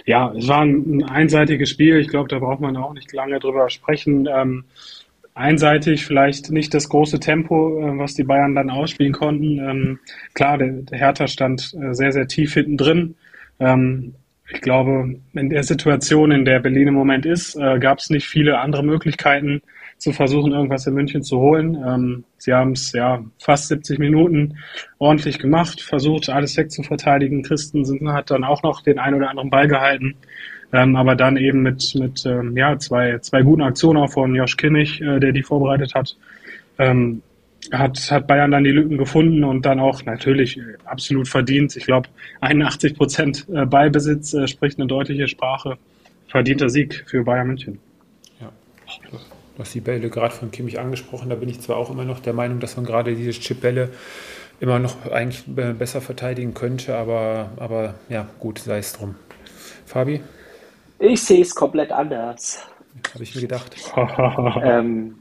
ja, 0.07 0.33
es 0.37 0.49
war 0.49 0.63
ein, 0.63 0.99
ein 0.99 1.05
einseitiges 1.05 1.71
Spiel, 1.71 1.99
ich 1.99 2.09
glaube, 2.09 2.29
da 2.29 2.39
braucht 2.39 2.61
man 2.61 2.77
auch 2.77 2.95
nicht 2.95 3.13
lange 3.13 3.39
drüber 3.39 3.69
sprechen. 3.69 4.27
Ähm, 4.27 4.65
einseitig 5.35 6.07
vielleicht 6.07 6.51
nicht 6.51 6.73
das 6.73 6.89
große 6.89 7.21
Tempo, 7.21 7.81
äh, 7.81 7.99
was 7.99 8.15
die 8.15 8.25
Bayern 8.25 8.55
dann 8.55 8.71
ausspielen 8.71 9.13
konnten. 9.13 9.59
Ähm, 9.59 9.99
klar, 10.33 10.57
der, 10.57 10.73
der 10.73 10.99
Hertha 10.99 11.27
stand 11.27 11.75
äh, 11.75 11.95
sehr, 11.95 12.13
sehr 12.13 12.27
tief 12.27 12.55
hinten 12.55 12.79
drin. 12.79 13.17
Ähm, 13.61 14.15
ich 14.51 14.61
glaube, 14.61 15.17
in 15.33 15.51
der 15.51 15.63
Situation, 15.63 16.31
in 16.31 16.45
der 16.45 16.61
Berlin 16.61 16.89
im 16.89 16.95
Moment 16.95 17.25
ist, 17.25 17.57
äh, 17.57 17.79
gab 17.79 17.99
es 17.99 18.11
nicht 18.11 18.27
viele 18.27 18.59
andere 18.59 18.85
Möglichkeiten, 18.85 19.63
zu 19.99 20.13
versuchen, 20.13 20.53
irgendwas 20.53 20.87
in 20.87 20.95
München 20.95 21.23
zu 21.23 21.39
holen. 21.39 21.83
Ähm, 21.87 22.25
sie 22.37 22.53
haben 22.53 22.73
es 22.73 22.93
ja 22.93 23.25
fast 23.39 23.69
70 23.69 23.99
Minuten 23.99 24.59
ordentlich 24.99 25.39
gemacht, 25.39 25.81
versucht, 25.81 26.29
alles 26.29 26.57
wegzuverteidigen. 26.57 27.43
Christensen 27.43 28.13
hat 28.13 28.31
dann 28.31 28.45
auch 28.45 28.63
noch 28.63 28.83
den 28.83 28.99
einen 28.99 29.17
oder 29.17 29.31
anderen 29.31 29.51
Ball 29.51 29.69
gehalten. 29.69 30.17
Ähm, 30.73 30.97
aber 30.97 31.15
dann 31.15 31.37
eben 31.37 31.63
mit, 31.63 31.95
mit 31.95 32.27
ähm, 32.27 32.57
ja, 32.57 32.77
zwei, 32.79 33.19
zwei 33.19 33.43
guten 33.43 33.63
Aktionen 33.63 34.03
auch 34.03 34.11
von 34.11 34.35
Josh 34.35 34.57
Kimmich, 34.57 35.01
äh, 35.01 35.21
der 35.21 35.33
die 35.33 35.43
vorbereitet 35.43 35.95
hat, 35.95 36.17
ähm, 36.79 37.23
hat, 37.73 38.11
hat 38.11 38.27
Bayern 38.27 38.51
dann 38.51 38.65
die 38.65 38.71
Lücken 38.71 38.99
gefunden 38.99 39.45
und 39.45 39.65
dann 39.65 39.81
auch 39.81 40.05
natürlich 40.05 40.61
absolut 40.85 41.29
verdient. 41.29 41.77
Ich 41.77 41.87
glaube, 41.87 42.09
81 42.41 42.97
Prozent 42.97 43.47
äh, 43.53 43.65
Ballbesitz 43.65 44.35
äh, 44.35 44.47
spricht 44.47 44.79
eine 44.79 44.87
deutliche 44.87 45.29
Sprache. 45.29 45.79
Verdienter 46.29 46.69
Sieg 46.69 47.05
für 47.07 47.25
Bayern 47.25 47.47
München. 47.47 47.79
Ja, 48.41 48.51
du 49.11 49.19
hast 49.59 49.75
die 49.75 49.81
Bälle 49.81 50.11
gerade 50.11 50.35
von 50.35 50.51
Kimmich 50.51 50.79
angesprochen. 50.79 51.31
Da 51.31 51.37
bin 51.37 51.49
ich 51.49 51.61
zwar 51.61 51.77
auch 51.77 51.91
immer 51.91 52.05
noch 52.05 52.21
der 52.21 52.33
Meinung, 52.33 52.61
dass 52.61 52.77
man 52.77 52.85
gerade 52.85 53.15
diese 53.15 53.31
Chipbälle 53.31 53.91
immer 54.61 54.79
noch 54.79 55.11
eigentlich 55.11 55.45
besser 55.47 56.01
verteidigen 56.01 56.55
könnte, 56.55 56.97
aber, 56.97 57.51
aber 57.57 57.95
ja, 58.09 58.29
gut, 58.41 58.61
sei 58.61 58.79
es 58.79 58.93
drum. 58.93 59.15
Fabi? 59.87 60.21
Ich 60.99 61.23
sehe 61.23 61.43
es 61.43 61.55
komplett 61.55 61.93
anders. 61.93 62.67
Habe 63.13 63.25
ich 63.25 63.35
mir 63.35 63.43
gedacht. 63.43 63.77
ähm, 64.63 65.17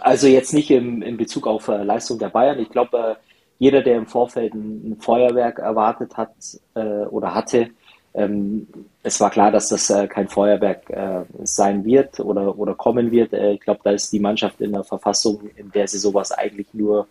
also 0.00 0.26
jetzt 0.26 0.52
nicht 0.52 0.70
im, 0.70 1.02
in 1.02 1.16
Bezug 1.16 1.46
auf 1.46 1.68
äh, 1.68 1.82
Leistung 1.82 2.18
der 2.18 2.28
Bayern. 2.28 2.58
Ich 2.58 2.70
glaube, 2.70 2.96
äh, 2.96 3.14
jeder, 3.58 3.82
der 3.82 3.96
im 3.96 4.06
Vorfeld 4.06 4.54
ein, 4.54 4.92
ein 4.92 4.96
Feuerwerk 5.00 5.58
erwartet 5.58 6.16
hat 6.16 6.34
äh, 6.74 7.06
oder 7.06 7.34
hatte, 7.34 7.70
ähm, 8.14 8.68
es 9.02 9.20
war 9.20 9.30
klar, 9.30 9.50
dass 9.50 9.68
das 9.68 9.90
äh, 9.90 10.06
kein 10.06 10.28
Feuerwerk 10.28 10.88
äh, 10.90 11.24
sein 11.42 11.84
wird 11.84 12.20
oder, 12.20 12.56
oder 12.56 12.74
kommen 12.74 13.10
wird. 13.10 13.32
Äh, 13.32 13.54
ich 13.54 13.60
glaube, 13.60 13.80
da 13.82 13.90
ist 13.90 14.12
die 14.12 14.20
Mannschaft 14.20 14.60
in 14.60 14.72
der 14.72 14.84
Verfassung, 14.84 15.40
in 15.56 15.70
der 15.72 15.88
sie 15.88 15.98
sowas 15.98 16.32
eigentlich 16.32 16.68
nur 16.72 17.06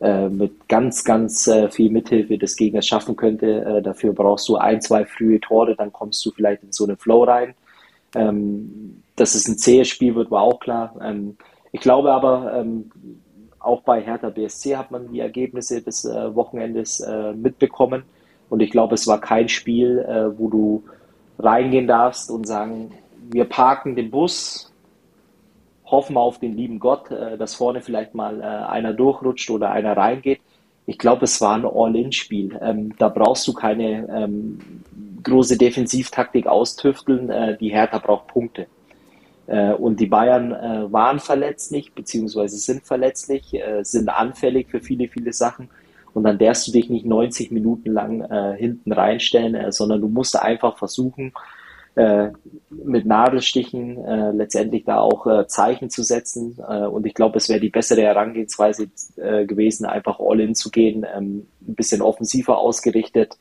mit 0.00 0.68
ganz, 0.68 1.02
ganz 1.02 1.48
viel 1.70 1.88
Mithilfe 1.88 2.36
des 2.36 2.56
Gegners 2.56 2.86
schaffen 2.86 3.16
könnte. 3.16 3.80
dafür 3.82 4.12
brauchst 4.12 4.46
du 4.48 4.56
ein, 4.56 4.82
zwei 4.82 5.06
frühe 5.06 5.40
Tore, 5.40 5.76
dann 5.76 5.92
kommst 5.92 6.26
du 6.26 6.30
vielleicht 6.30 6.62
in 6.62 6.72
so 6.72 6.84
einen 6.84 6.98
Flow 6.98 7.22
rein. 7.24 7.54
Ähm, 8.14 9.02
dass 9.16 9.34
es 9.34 9.48
ein 9.48 9.56
zähes 9.56 9.88
Spiel 9.88 10.14
wird, 10.14 10.30
war 10.30 10.42
auch 10.42 10.60
klar. 10.60 10.94
Ähm, 11.02 11.36
ich 11.74 11.80
glaube 11.80 12.12
aber, 12.12 12.52
ähm, 12.54 12.88
auch 13.58 13.80
bei 13.80 14.00
Hertha 14.00 14.30
BSC 14.30 14.76
hat 14.76 14.92
man 14.92 15.10
die 15.10 15.18
Ergebnisse 15.18 15.82
des 15.82 16.04
äh, 16.04 16.32
Wochenendes 16.32 17.00
äh, 17.00 17.32
mitbekommen. 17.32 18.04
Und 18.48 18.60
ich 18.60 18.70
glaube, 18.70 18.94
es 18.94 19.08
war 19.08 19.20
kein 19.20 19.48
Spiel, 19.48 19.98
äh, 19.98 20.38
wo 20.38 20.48
du 20.48 20.84
reingehen 21.36 21.88
darfst 21.88 22.30
und 22.30 22.46
sagen, 22.46 22.92
wir 23.28 23.46
parken 23.46 23.96
den 23.96 24.12
Bus, 24.12 24.72
hoffen 25.84 26.16
auf 26.16 26.38
den 26.38 26.56
lieben 26.56 26.78
Gott, 26.78 27.10
äh, 27.10 27.36
dass 27.36 27.56
vorne 27.56 27.80
vielleicht 27.80 28.14
mal 28.14 28.40
äh, 28.40 28.44
einer 28.44 28.92
durchrutscht 28.92 29.50
oder 29.50 29.72
einer 29.72 29.96
reingeht. 29.96 30.40
Ich 30.86 30.96
glaube, 30.96 31.24
es 31.24 31.40
war 31.40 31.56
ein 31.56 31.64
All-In-Spiel. 31.64 32.56
Ähm, 32.62 32.94
da 32.98 33.08
brauchst 33.08 33.48
du 33.48 33.52
keine 33.52 34.08
ähm, 34.08 34.60
große 35.24 35.58
Defensivtaktik 35.58 36.46
austüfteln. 36.46 37.30
Äh, 37.30 37.58
die 37.58 37.70
Hertha 37.70 37.98
braucht 37.98 38.28
Punkte. 38.28 38.68
Äh, 39.46 39.72
und 39.72 40.00
die 40.00 40.06
Bayern 40.06 40.52
äh, 40.52 40.92
waren 40.92 41.20
verletzlich, 41.20 41.92
beziehungsweise 41.92 42.56
sind 42.56 42.84
verletzlich, 42.84 43.54
äh, 43.54 43.82
sind 43.82 44.08
anfällig 44.08 44.68
für 44.70 44.80
viele, 44.80 45.08
viele 45.08 45.32
Sachen. 45.32 45.68
Und 46.12 46.24
dann 46.24 46.38
darfst 46.38 46.66
du 46.68 46.72
dich 46.72 46.90
nicht 46.90 47.04
90 47.04 47.50
Minuten 47.50 47.90
lang 47.90 48.54
hinten 48.56 48.92
reinstellen, 48.92 49.72
sondern 49.72 50.00
du 50.00 50.06
musst 50.06 50.38
einfach 50.38 50.78
versuchen, 50.78 51.32
mit 52.70 53.04
Nadelstichen 53.04 53.96
letztendlich 54.32 54.84
da 54.84 55.00
auch 55.00 55.48
Zeichen 55.48 55.90
zu 55.90 56.04
setzen. 56.04 56.52
Und 56.52 57.04
ich 57.04 57.14
glaube, 57.14 57.38
es 57.38 57.48
wäre 57.48 57.58
die 57.58 57.68
bessere 57.68 58.02
Herangehensweise 58.02 58.90
gewesen, 59.16 59.86
einfach 59.86 60.20
all 60.20 60.38
in 60.38 60.54
zu 60.54 60.70
gehen, 60.70 61.04
ähm, 61.16 61.48
ein 61.66 61.74
bisschen 61.74 62.00
offensiver 62.00 62.58
ausgerichtet, 62.58 63.36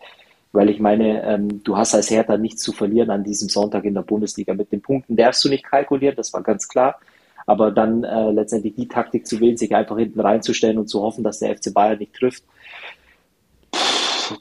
weil 0.54 0.70
ich 0.70 0.80
meine, 0.80 1.24
ähm, 1.24 1.64
du 1.64 1.76
hast 1.76 1.96
als 1.96 2.10
Hertha 2.12 2.38
nichts 2.38 2.62
zu 2.62 2.72
verlieren 2.72 3.10
an 3.10 3.24
diesem 3.24 3.50
Sonntag 3.50 3.84
in 3.86 3.96
der 3.96 4.04
Bundesliga. 4.04 4.54
Mit 4.54 4.72
den 4.72 4.82
Punkten 4.82 5.16
darfst 5.16 5.44
du 5.44 5.50
nicht 5.50 5.66
kalkulieren, 5.66 6.16
das 6.16 6.32
war 6.32 6.44
ganz 6.44 6.68
klar. 6.68 7.00
Aber 7.46 7.72
dann 7.72 8.04
äh, 8.04 8.32
letztendlich 8.32 8.76
die 8.76 8.88
Taktik 8.88 9.28
zu 9.28 9.42
wählen, 9.42 9.58
sich 9.58 9.76
einfach 9.76 9.98
hinten 9.98 10.22
reinzustellen 10.22 10.78
und 10.78 10.88
zu 10.88 11.02
hoffen, 11.02 11.24
dass 11.24 11.40
der 11.40 11.58
FC 11.58 11.74
Bayern 11.74 11.98
nicht 11.98 12.14
trifft, 12.14 12.44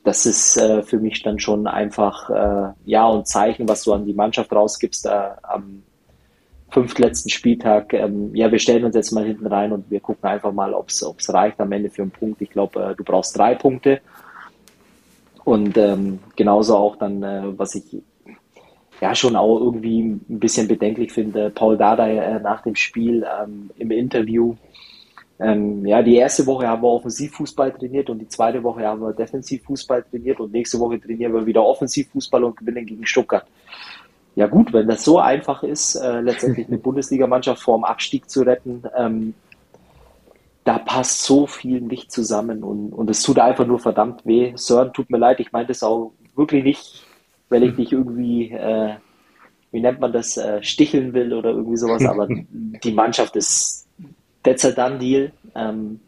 das 0.04 0.26
ist 0.26 0.56
äh, 0.58 0.82
für 0.82 0.98
mich 0.98 1.22
dann 1.22 1.38
schon 1.38 1.66
einfach 1.66 2.30
äh, 2.30 2.72
ja 2.84 3.06
und 3.06 3.26
Zeichen, 3.26 3.68
was 3.68 3.82
du 3.82 3.92
an 3.92 4.04
die 4.04 4.14
Mannschaft 4.14 4.52
rausgibst 4.52 5.06
äh, 5.06 5.30
am 5.42 5.82
fünftletzten 6.70 7.30
Spieltag. 7.30 7.92
Ähm, 7.94 8.34
ja, 8.34 8.52
wir 8.52 8.58
stellen 8.58 8.84
uns 8.84 8.94
jetzt 8.94 9.12
mal 9.12 9.24
hinten 9.24 9.46
rein 9.46 9.72
und 9.72 9.90
wir 9.90 10.00
gucken 10.00 10.28
einfach 10.28 10.52
mal, 10.52 10.72
ob 10.74 10.88
es 10.88 11.32
reicht 11.32 11.60
am 11.60 11.72
Ende 11.72 11.90
für 11.90 12.02
einen 12.02 12.10
Punkt. 12.10 12.40
Ich 12.42 12.50
glaube, 12.50 12.82
äh, 12.82 12.94
du 12.94 13.02
brauchst 13.02 13.36
drei 13.36 13.54
Punkte 13.54 14.00
und 15.44 15.76
ähm, 15.76 16.20
genauso 16.36 16.76
auch 16.76 16.96
dann, 16.96 17.22
äh, 17.22 17.42
was 17.56 17.74
ich 17.74 18.02
ja 19.00 19.14
schon 19.14 19.34
auch 19.34 19.58
irgendwie 19.60 20.00
ein 20.00 20.38
bisschen 20.38 20.68
bedenklich 20.68 21.12
finde, 21.12 21.50
Paul 21.50 21.76
Dada 21.76 22.06
äh, 22.06 22.40
nach 22.40 22.62
dem 22.62 22.76
Spiel 22.76 23.26
ähm, 23.42 23.70
im 23.76 23.90
Interview. 23.90 24.54
Ähm, 25.40 25.84
ja, 25.84 26.02
die 26.02 26.14
erste 26.14 26.46
Woche 26.46 26.68
haben 26.68 26.82
wir 26.82 26.88
Offensivfußball 26.88 27.72
trainiert 27.72 28.10
und 28.10 28.20
die 28.20 28.28
zweite 28.28 28.62
Woche 28.62 28.86
haben 28.86 29.00
wir 29.00 29.12
Defensivfußball 29.12 30.04
trainiert 30.04 30.38
und 30.38 30.52
nächste 30.52 30.78
Woche 30.78 31.00
trainieren 31.00 31.32
wir 31.32 31.44
wieder 31.44 31.64
Offensivfußball 31.64 32.44
und 32.44 32.56
gewinnen 32.56 32.86
gegen 32.86 33.04
Stuttgart. 33.04 33.44
Ja 34.36 34.46
gut, 34.46 34.72
wenn 34.72 34.86
das 34.86 35.04
so 35.04 35.18
einfach 35.18 35.64
ist, 35.64 35.96
äh, 35.96 36.20
letztendlich 36.20 36.68
eine 36.68 36.78
Bundesligamannschaft 36.78 37.60
vor 37.60 37.76
dem 37.76 37.84
Abstieg 37.84 38.30
zu 38.30 38.42
retten, 38.42 38.84
ähm, 38.96 39.34
da 40.64 40.78
passt 40.78 41.22
so 41.24 41.46
viel 41.46 41.80
nicht 41.80 42.12
zusammen 42.12 42.62
und, 42.62 42.92
und 42.92 43.10
es 43.10 43.22
tut 43.22 43.38
einfach 43.38 43.66
nur 43.66 43.78
verdammt 43.78 44.24
weh. 44.24 44.52
Sören, 44.54 44.92
tut 44.92 45.10
mir 45.10 45.18
leid, 45.18 45.40
ich 45.40 45.52
meine 45.52 45.66
das 45.66 45.82
auch 45.82 46.12
wirklich 46.36 46.62
nicht, 46.62 47.04
weil 47.48 47.64
ich 47.64 47.74
dich 47.74 47.92
irgendwie, 47.92 48.50
äh, 48.50 48.94
wie 49.72 49.80
nennt 49.80 50.00
man 50.00 50.12
das, 50.12 50.36
äh, 50.36 50.62
sticheln 50.62 51.14
will 51.14 51.32
oder 51.32 51.50
irgendwie 51.50 51.76
sowas, 51.76 52.04
aber 52.04 52.28
die 52.84 52.92
Mannschaft 52.92 53.34
ist, 53.36 53.88
that's 54.42 54.64
a 54.64 54.70
done 54.70 54.98
deal. 54.98 55.32
Ähm, 55.54 56.00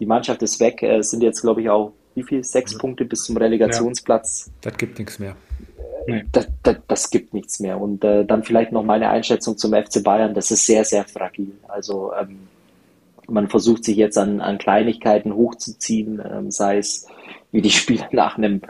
die 0.00 0.06
Mannschaft 0.06 0.42
ist 0.42 0.60
weg. 0.60 0.82
Es 0.82 1.10
sind 1.10 1.22
jetzt, 1.22 1.42
glaube 1.42 1.60
ich, 1.62 1.70
auch 1.70 1.92
wie 2.14 2.22
viel? 2.24 2.42
Sechs 2.44 2.74
mhm. 2.74 2.78
Punkte 2.78 3.04
bis 3.04 3.24
zum 3.24 3.36
Relegationsplatz. 3.36 4.46
Ja, 4.46 4.70
das 4.70 4.78
gibt 4.78 4.98
nichts 4.98 5.18
mehr. 5.18 5.36
Nee. 6.06 6.24
Das, 6.32 6.48
das, 6.62 6.76
das, 6.88 7.10
gibt 7.10 7.34
nichts 7.34 7.60
mehr. 7.60 7.80
Und 7.80 8.02
äh, 8.02 8.24
dann 8.24 8.42
vielleicht 8.42 8.72
noch 8.72 8.82
meine 8.82 9.10
Einschätzung 9.10 9.56
zum 9.56 9.72
FC 9.72 10.02
Bayern. 10.02 10.34
Das 10.34 10.50
ist 10.50 10.66
sehr, 10.66 10.84
sehr 10.84 11.04
fragil. 11.04 11.52
Also 11.68 12.12
ähm, 12.18 12.48
man 13.28 13.48
versucht 13.48 13.84
sich 13.84 13.96
jetzt 13.96 14.18
an, 14.18 14.40
an 14.40 14.58
Kleinigkeiten 14.58 15.34
hochzuziehen, 15.34 16.20
ähm, 16.24 16.50
sei 16.50 16.78
es 16.78 17.06
wie 17.52 17.62
die 17.62 17.70
Spieler 17.70 18.08
nach 18.12 18.38
einem 18.38 18.62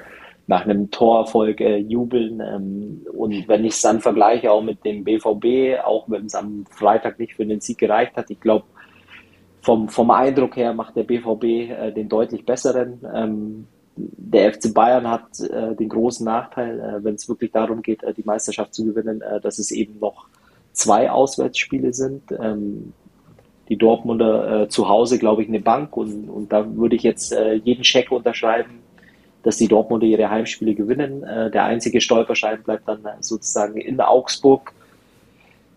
nach 0.48 0.62
einem 0.62 0.90
Torerfolg 0.90 1.60
äh, 1.60 1.76
jubeln. 1.76 2.40
Ähm, 2.40 3.06
und 3.12 3.46
wenn 3.48 3.66
ich 3.66 3.74
es 3.74 3.82
dann 3.82 4.00
vergleiche 4.00 4.50
auch 4.50 4.62
mit 4.62 4.82
dem 4.82 5.04
BVB, 5.04 5.84
auch 5.84 6.08
wenn 6.08 6.24
es 6.24 6.34
am 6.34 6.64
Freitag 6.70 7.18
nicht 7.18 7.34
für 7.34 7.44
den 7.44 7.60
Sieg 7.60 7.76
gereicht 7.76 8.16
hat, 8.16 8.30
ich 8.30 8.40
glaube, 8.40 8.64
vom, 9.60 9.90
vom 9.90 10.10
Eindruck 10.10 10.56
her 10.56 10.72
macht 10.72 10.96
der 10.96 11.02
BVB 11.02 11.44
äh, 11.44 11.92
den 11.92 12.08
deutlich 12.08 12.46
besseren. 12.46 13.00
Ähm, 13.14 13.66
der 13.96 14.54
FC 14.54 14.72
Bayern 14.72 15.06
hat 15.10 15.38
äh, 15.40 15.74
den 15.74 15.90
großen 15.90 16.24
Nachteil, 16.24 16.80
äh, 16.80 17.04
wenn 17.04 17.16
es 17.16 17.28
wirklich 17.28 17.52
darum 17.52 17.82
geht, 17.82 18.02
äh, 18.02 18.14
die 18.14 18.22
Meisterschaft 18.24 18.72
zu 18.72 18.86
gewinnen, 18.86 19.20
äh, 19.20 19.40
dass 19.40 19.58
es 19.58 19.70
eben 19.70 19.98
noch 19.98 20.28
zwei 20.72 21.10
Auswärtsspiele 21.10 21.92
sind. 21.92 22.22
Ähm, 22.40 22.94
die 23.68 23.76
Dortmunder 23.76 24.62
äh, 24.62 24.68
zu 24.68 24.88
Hause, 24.88 25.18
glaube 25.18 25.42
ich, 25.42 25.48
eine 25.48 25.60
Bank 25.60 25.96
und, 25.96 26.28
und 26.28 26.52
da 26.52 26.64
würde 26.76 26.96
ich 26.96 27.02
jetzt 27.02 27.32
äh, 27.32 27.54
jeden 27.54 27.84
Scheck 27.84 28.10
unterschreiben, 28.10 28.80
dass 29.42 29.56
die 29.56 29.68
Dortmunder 29.68 30.06
ihre 30.06 30.30
Heimspiele 30.30 30.74
gewinnen. 30.74 31.22
Äh, 31.22 31.50
der 31.50 31.64
einzige 31.64 32.00
Stolperschein 32.00 32.62
bleibt 32.62 32.88
dann 32.88 33.00
sozusagen 33.20 33.76
in 33.76 34.00
Augsburg, 34.00 34.72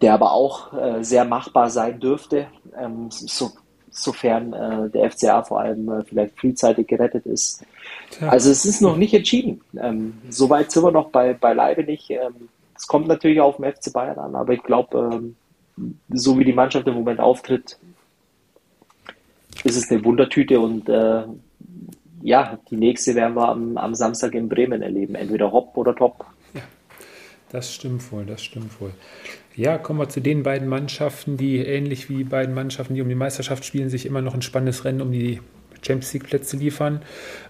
der 0.01 0.13
aber 0.13 0.31
auch 0.31 0.73
äh, 0.73 1.03
sehr 1.03 1.25
machbar 1.25 1.69
sein 1.69 1.99
dürfte, 1.99 2.47
ähm, 2.77 3.07
so, 3.09 3.51
sofern 3.91 4.53
äh, 4.53 4.89
der 4.89 5.11
FCA 5.11 5.43
vor 5.43 5.59
allem 5.59 5.89
äh, 5.89 6.03
vielleicht 6.03 6.39
frühzeitig 6.39 6.87
gerettet 6.87 7.25
ist. 7.25 7.63
Ja. 8.19 8.29
Also 8.29 8.49
es 8.49 8.65
ist 8.65 8.81
noch 8.81 8.95
nicht 8.95 9.13
entschieden. 9.13 9.61
Ähm, 9.79 10.17
Soweit 10.29 10.71
sind 10.71 10.83
wir 10.83 10.91
noch 10.91 11.09
bei, 11.09 11.33
beileibe 11.33 11.83
nicht. 11.83 12.09
Ähm, 12.09 12.49
es 12.75 12.87
kommt 12.87 13.07
natürlich 13.07 13.41
auf 13.41 13.57
den 13.57 13.71
FC 13.71 13.93
Bayern 13.93 14.17
an, 14.17 14.35
aber 14.35 14.53
ich 14.53 14.63
glaube, 14.63 15.11
ähm, 15.13 15.35
so 16.09 16.37
wie 16.37 16.45
die 16.45 16.53
Mannschaft 16.53 16.87
im 16.87 16.93
Moment 16.95 17.19
auftritt, 17.19 17.77
ist 19.63 19.77
es 19.77 19.91
eine 19.91 20.03
Wundertüte 20.03 20.59
und 20.59 20.89
äh, 20.89 21.23
ja, 22.23 22.59
die 22.69 22.77
nächste 22.77 23.15
werden 23.15 23.35
wir 23.35 23.49
am, 23.49 23.77
am 23.77 23.95
Samstag 23.95 24.33
in 24.33 24.49
Bremen 24.49 24.81
erleben. 24.81 25.15
Entweder 25.15 25.51
Hopp 25.51 25.75
oder 25.77 25.95
Top. 25.95 26.25
Ja, 26.53 26.61
das 27.51 27.73
stimmt 27.73 28.11
wohl, 28.11 28.25
das 28.25 28.43
stimmt 28.43 28.79
wohl. 28.79 28.91
Ja, 29.55 29.77
kommen 29.77 29.99
wir 29.99 30.09
zu 30.09 30.21
den 30.21 30.43
beiden 30.43 30.67
Mannschaften, 30.67 31.37
die 31.37 31.57
ähnlich 31.57 32.09
wie 32.09 32.23
beiden 32.23 32.55
Mannschaften, 32.55 32.95
die 32.95 33.01
um 33.01 33.09
die 33.09 33.15
Meisterschaft 33.15 33.65
spielen, 33.65 33.89
sich 33.89 34.05
immer 34.05 34.21
noch 34.21 34.33
ein 34.33 34.41
spannendes 34.41 34.85
Rennen 34.85 35.01
um 35.01 35.11
die 35.11 35.41
Champions 35.81 36.13
League 36.13 36.27
Plätze 36.27 36.57
liefern. 36.57 37.01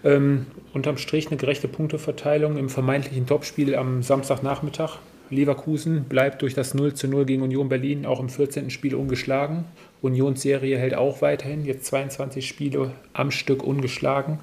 Ähm, 0.03 0.47
unterm 0.73 0.97
Strich 0.97 1.27
eine 1.27 1.37
gerechte 1.37 1.67
Punkteverteilung 1.67 2.57
im 2.57 2.69
vermeintlichen 2.69 3.27
Topspiel 3.27 3.75
am 3.75 4.03
Samstagnachmittag 4.03 4.97
Leverkusen 5.31 6.03
bleibt 6.03 6.41
durch 6.41 6.53
das 6.53 6.73
0 6.73 6.93
zu 6.93 7.07
0 7.07 7.25
gegen 7.25 7.41
Union 7.41 7.69
Berlin 7.69 8.05
auch 8.05 8.19
im 8.19 8.29
14. 8.29 8.69
Spiel 8.69 8.95
ungeschlagen. 8.95 9.63
Unionsserie 10.01 10.77
hält 10.77 10.93
auch 10.93 11.21
weiterhin, 11.21 11.65
jetzt 11.65 11.85
22 11.85 12.47
Spiele 12.47 12.91
am 13.13 13.31
Stück 13.31 13.63
ungeschlagen. 13.63 14.39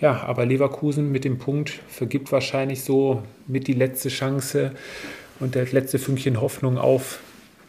Ja, 0.00 0.22
aber 0.22 0.46
Leverkusen 0.46 1.12
mit 1.12 1.24
dem 1.24 1.38
Punkt 1.38 1.70
vergibt 1.88 2.32
wahrscheinlich 2.32 2.82
so 2.82 3.22
mit 3.46 3.66
die 3.68 3.74
letzte 3.74 4.08
Chance 4.08 4.72
und 5.38 5.54
das 5.54 5.72
letzte 5.72 5.98
Fünkchen 5.98 6.40
Hoffnung 6.40 6.78
auf 6.78 7.20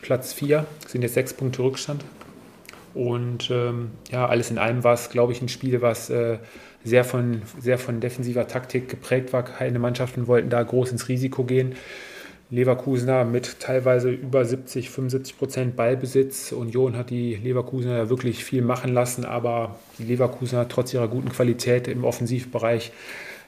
Platz 0.01 0.33
4. 0.33 0.65
Sind 0.87 1.03
jetzt 1.03 1.13
sechs 1.13 1.33
Punkte 1.33 1.61
Rückstand. 1.61 2.03
Und 2.93 3.49
ähm, 3.51 3.91
ja, 4.11 4.27
alles 4.27 4.49
in 4.49 4.57
allem 4.57 4.83
war 4.83 4.93
es, 4.93 5.09
glaube 5.09 5.31
ich, 5.31 5.41
ein 5.41 5.49
Spiel, 5.49 5.81
was 5.81 6.09
äh, 6.09 6.39
sehr, 6.83 7.03
von, 7.03 7.41
sehr 7.59 7.77
von 7.77 7.99
defensiver 7.99 8.47
Taktik 8.47 8.89
geprägt 8.89 9.31
war. 9.31 9.43
Keine 9.43 9.79
Mannschaften 9.79 10.27
wollten 10.27 10.49
da 10.49 10.63
groß 10.63 10.91
ins 10.91 11.07
Risiko 11.07 11.43
gehen. 11.43 11.75
Leverkusener 12.51 13.23
mit 13.23 13.61
teilweise 13.61 14.11
über 14.11 14.43
70, 14.43 14.89
75 14.89 15.37
Prozent 15.37 15.75
Ballbesitz. 15.77 16.51
Union 16.51 16.97
hat 16.97 17.09
die 17.09 17.35
Leverkusener 17.35 18.09
wirklich 18.09 18.43
viel 18.43 18.61
machen 18.61 18.93
lassen, 18.93 19.23
aber 19.23 19.79
die 19.97 20.03
Leverkusener 20.03 20.67
trotz 20.67 20.93
ihrer 20.93 21.07
guten 21.07 21.29
Qualität 21.29 21.87
im 21.87 22.03
Offensivbereich 22.03 22.91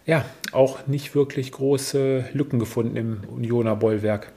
ja 0.06 0.24
auch 0.54 0.88
nicht 0.88 1.16
wirklich 1.16 1.52
große 1.52 2.26
Lücken 2.34 2.60
gefunden 2.60 2.96
im 2.96 3.22
Unioner 3.30 3.76
Bollwerk. 3.76 4.32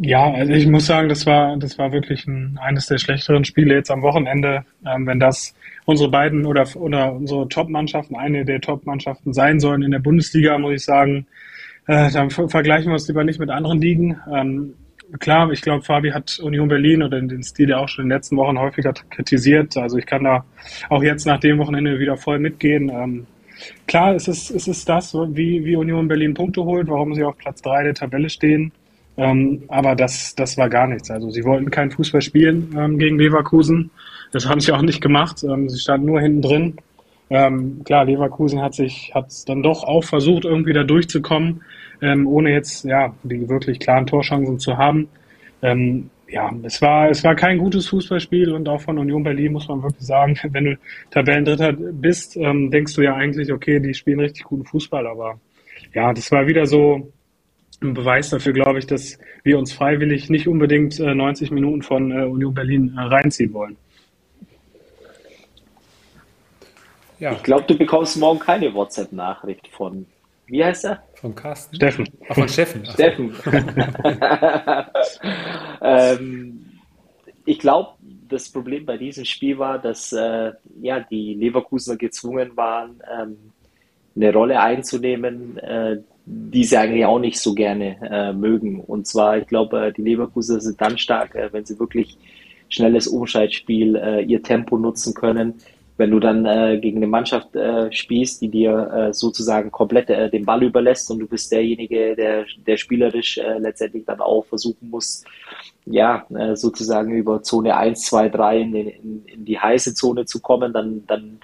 Ja, 0.00 0.32
also 0.32 0.52
ich 0.52 0.66
muss 0.66 0.86
sagen, 0.86 1.08
das 1.08 1.24
war, 1.24 1.56
das 1.56 1.78
war 1.78 1.92
wirklich 1.92 2.26
ein, 2.26 2.58
eines 2.60 2.86
der 2.86 2.98
schlechteren 2.98 3.44
Spiele 3.44 3.74
jetzt 3.74 3.92
am 3.92 4.02
Wochenende. 4.02 4.64
Ähm, 4.84 5.06
wenn 5.06 5.20
das 5.20 5.54
unsere 5.84 6.10
beiden 6.10 6.46
oder, 6.46 6.66
oder 6.74 7.12
unsere 7.12 7.48
Top-Mannschaften, 7.48 8.16
eine 8.16 8.44
der 8.44 8.60
Top-Mannschaften 8.60 9.32
sein 9.32 9.60
sollen 9.60 9.82
in 9.82 9.92
der 9.92 10.00
Bundesliga, 10.00 10.58
muss 10.58 10.74
ich 10.74 10.84
sagen, 10.84 11.26
äh, 11.86 12.10
dann 12.10 12.30
vergleichen 12.30 12.88
wir 12.88 12.94
uns 12.94 13.08
lieber 13.08 13.24
nicht 13.24 13.40
mit 13.40 13.50
anderen 13.50 13.80
Ligen. 13.80 14.20
Ähm, 14.32 14.74
klar, 15.18 15.50
ich 15.50 15.62
glaube, 15.62 15.82
Fabi 15.82 16.10
hat 16.10 16.38
Union 16.40 16.68
Berlin 16.68 17.02
oder 17.02 17.20
den 17.20 17.42
Stil 17.42 17.70
ja 17.70 17.78
auch 17.78 17.88
schon 17.88 18.04
in 18.04 18.08
den 18.08 18.16
letzten 18.16 18.36
Wochen 18.36 18.58
häufiger 18.58 18.92
kritisiert. 19.10 19.76
Also 19.76 19.98
ich 19.98 20.06
kann 20.06 20.24
da 20.24 20.44
auch 20.88 21.02
jetzt 21.02 21.26
nach 21.26 21.40
dem 21.40 21.58
Wochenende 21.58 21.98
wieder 21.98 22.16
voll 22.16 22.38
mitgehen. 22.38 22.88
Ähm, 22.88 23.26
klar, 23.86 24.14
es 24.14 24.28
ist, 24.28 24.50
es 24.50 24.68
ist 24.68 24.88
das, 24.88 25.14
wie, 25.14 25.64
wie 25.64 25.76
Union 25.76 26.08
Berlin 26.08 26.34
Punkte 26.34 26.64
holt, 26.64 26.88
warum 26.88 27.14
sie 27.14 27.24
auf 27.24 27.36
Platz 27.36 27.62
drei 27.62 27.82
der 27.82 27.94
Tabelle 27.94 28.30
stehen. 28.30 28.72
Ähm, 29.16 29.64
aber 29.68 29.94
das, 29.94 30.34
das 30.34 30.56
war 30.56 30.68
gar 30.68 30.86
nichts. 30.86 31.10
Also 31.10 31.30
sie 31.30 31.44
wollten 31.44 31.70
keinen 31.70 31.90
Fußball 31.90 32.22
spielen 32.22 32.74
ähm, 32.76 32.98
gegen 32.98 33.18
Leverkusen. 33.18 33.90
Das 34.32 34.48
haben 34.48 34.60
sie 34.60 34.72
auch 34.72 34.82
nicht 34.82 35.02
gemacht. 35.02 35.42
Ähm, 35.44 35.68
sie 35.68 35.78
standen 35.78 36.06
nur 36.06 36.20
hinten 36.20 36.42
drin. 36.42 36.76
Ähm, 37.34 37.82
klar, 37.84 38.04
Leverkusen 38.04 38.60
hat 38.60 38.74
sich 38.74 39.10
hat 39.14 39.32
dann 39.48 39.62
doch 39.62 39.84
auch 39.84 40.04
versucht, 40.04 40.44
irgendwie 40.44 40.74
da 40.74 40.84
durchzukommen, 40.84 41.62
ähm, 42.02 42.26
ohne 42.26 42.52
jetzt 42.52 42.84
ja 42.84 43.14
die 43.22 43.48
wirklich 43.48 43.80
klaren 43.80 44.06
Torchancen 44.06 44.58
zu 44.58 44.76
haben. 44.76 45.08
Ähm, 45.62 46.10
ja, 46.28 46.52
es 46.62 46.82
war 46.82 47.08
es 47.08 47.24
war 47.24 47.34
kein 47.34 47.56
gutes 47.56 47.88
Fußballspiel 47.88 48.52
und 48.52 48.68
auch 48.68 48.82
von 48.82 48.98
Union 48.98 49.22
Berlin 49.22 49.52
muss 49.52 49.66
man 49.66 49.82
wirklich 49.82 50.06
sagen, 50.06 50.38
wenn 50.50 50.64
du 50.64 50.78
Tabellendritter 51.10 51.72
bist, 51.72 52.36
ähm, 52.36 52.70
denkst 52.70 52.94
du 52.96 53.00
ja 53.00 53.14
eigentlich, 53.14 53.50
okay, 53.50 53.80
die 53.80 53.94
spielen 53.94 54.20
richtig 54.20 54.44
guten 54.44 54.66
Fußball, 54.66 55.06
aber 55.06 55.40
ja, 55.94 56.12
das 56.12 56.30
war 56.32 56.46
wieder 56.46 56.66
so 56.66 57.10
ein 57.80 57.94
Beweis 57.94 58.28
dafür, 58.28 58.52
glaube 58.52 58.78
ich, 58.78 58.86
dass 58.86 59.18
wir 59.42 59.58
uns 59.58 59.72
freiwillig 59.72 60.28
nicht 60.28 60.48
unbedingt 60.48 61.00
äh, 61.00 61.14
90 61.14 61.50
Minuten 61.50 61.80
von 61.80 62.12
äh, 62.12 62.24
Union 62.24 62.52
Berlin 62.52 62.92
äh, 62.94 63.00
reinziehen 63.00 63.54
wollen. 63.54 63.78
Ja. 67.22 67.32
Ich 67.34 67.42
glaube, 67.44 67.62
du 67.68 67.78
bekommst 67.78 68.16
morgen 68.16 68.40
keine 68.40 68.74
WhatsApp-Nachricht 68.74 69.68
von, 69.68 70.06
wie 70.46 70.64
heißt 70.64 70.86
er? 70.86 71.04
Von 71.14 71.36
Carsten. 71.36 71.76
Steffen. 71.76 72.08
Ach, 72.28 72.34
von 72.34 72.48
Steffen. 72.48 72.84
Steffen. 72.84 73.32
ähm, 75.82 76.66
ich 77.44 77.60
glaube, 77.60 77.90
das 78.28 78.48
Problem 78.48 78.84
bei 78.84 78.96
diesem 78.96 79.24
Spiel 79.24 79.56
war, 79.56 79.78
dass 79.78 80.12
äh, 80.12 80.50
ja, 80.80 80.98
die 80.98 81.34
Leverkusener 81.34 81.96
gezwungen 81.96 82.56
waren, 82.56 83.00
ähm, 83.16 83.36
eine 84.16 84.32
Rolle 84.32 84.60
einzunehmen, 84.60 85.58
äh, 85.58 85.98
die 86.26 86.64
sie 86.64 86.76
eigentlich 86.76 87.04
auch 87.04 87.20
nicht 87.20 87.38
so 87.38 87.54
gerne 87.54 87.98
äh, 88.02 88.32
mögen. 88.32 88.80
Und 88.80 89.06
zwar, 89.06 89.38
ich 89.38 89.46
glaube, 89.46 89.86
äh, 89.86 89.92
die 89.92 90.02
Leverkusener 90.02 90.60
sind 90.60 90.80
dann 90.80 90.98
stark, 90.98 91.36
äh, 91.36 91.52
wenn 91.52 91.64
sie 91.64 91.78
wirklich 91.78 92.18
schnelles 92.68 93.06
Umschaltspiel, 93.06 93.94
äh, 93.94 94.22
ihr 94.22 94.42
Tempo 94.42 94.76
nutzen 94.76 95.14
können, 95.14 95.60
wenn 96.02 96.10
du 96.10 96.18
dann 96.18 96.44
äh, 96.46 96.80
gegen 96.80 96.96
eine 96.96 97.06
Mannschaft 97.06 97.54
äh, 97.54 97.92
spielst, 97.92 98.42
die 98.42 98.48
dir 98.48 98.90
äh, 98.92 99.12
sozusagen 99.12 99.70
komplett 99.70 100.10
äh, 100.10 100.28
den 100.28 100.44
Ball 100.44 100.64
überlässt 100.64 101.08
und 101.12 101.20
du 101.20 101.28
bist 101.28 101.52
derjenige, 101.52 102.16
der, 102.16 102.44
der 102.66 102.76
spielerisch 102.76 103.38
äh, 103.38 103.58
letztendlich 103.58 104.04
dann 104.04 104.20
auch 104.20 104.44
versuchen 104.44 104.90
muss, 104.90 105.22
ja, 105.86 106.26
äh, 106.34 106.56
sozusagen 106.56 107.12
über 107.12 107.44
Zone 107.44 107.76
1, 107.76 108.02
2, 108.06 108.30
3 108.30 108.60
in, 108.60 108.72
den, 108.72 108.88
in, 108.88 109.24
in 109.26 109.44
die 109.44 109.60
heiße 109.60 109.94
Zone 109.94 110.24
zu 110.24 110.40
kommen, 110.40 110.72
dann, 110.72 111.04
dann 111.06 111.38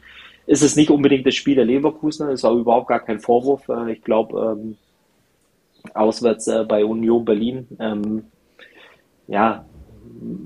ist 0.46 0.64
es 0.64 0.74
nicht 0.74 0.90
unbedingt 0.90 1.24
das 1.24 1.36
Spiel 1.36 1.54
der 1.54 1.64
Leverkusener, 1.64 2.32
ist 2.32 2.44
auch 2.44 2.56
überhaupt 2.56 2.88
gar 2.88 3.00
kein 3.00 3.20
Vorwurf. 3.20 3.68
Äh, 3.68 3.92
ich 3.92 4.02
glaube, 4.02 4.58
ähm, 4.58 4.76
auswärts 5.94 6.48
äh, 6.48 6.64
bei 6.64 6.84
Union 6.84 7.24
Berlin, 7.24 7.68
ähm, 7.78 8.24
ja, 9.28 9.64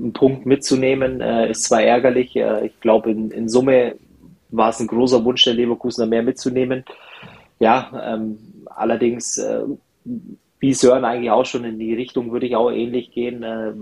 einen 0.00 0.12
Punkt 0.12 0.46
mitzunehmen, 0.46 1.20
äh, 1.20 1.50
ist 1.50 1.64
zwar 1.64 1.82
ärgerlich. 1.82 2.36
Äh, 2.36 2.66
ich 2.66 2.80
glaube, 2.80 3.10
in, 3.10 3.30
in, 3.30 3.48
Summe 3.48 3.96
war 4.50 4.70
es 4.70 4.80
ein 4.80 4.86
großer 4.86 5.24
Wunsch 5.24 5.44
der 5.44 5.54
Leverkusener, 5.54 6.06
mehr 6.06 6.22
mitzunehmen. 6.22 6.84
Ja, 7.58 8.14
ähm, 8.14 8.38
allerdings, 8.66 9.38
äh, 9.38 9.62
wie 10.58 10.74
Sören 10.74 11.04
eigentlich 11.04 11.30
auch 11.30 11.46
schon 11.46 11.64
in 11.64 11.78
die 11.78 11.94
Richtung, 11.94 12.32
würde 12.32 12.46
ich 12.46 12.56
auch 12.56 12.70
ähnlich 12.70 13.10
gehen. 13.12 13.42
Äh, 13.42 13.72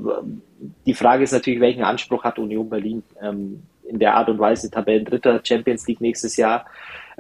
die 0.87 0.95
Frage 0.95 1.25
ist 1.25 1.33
natürlich, 1.33 1.61
welchen 1.61 1.83
Anspruch 1.83 2.25
hat 2.25 2.39
Union 2.39 2.69
Berlin 2.69 3.03
ähm, 3.21 3.63
in 3.85 3.99
der 3.99 4.15
Art 4.15 4.29
und 4.29 4.39
Weise 4.39 4.71
Tabellendritter 4.71 5.41
Champions 5.43 5.87
League 5.87 6.01
nächstes 6.01 6.37
Jahr? 6.37 6.67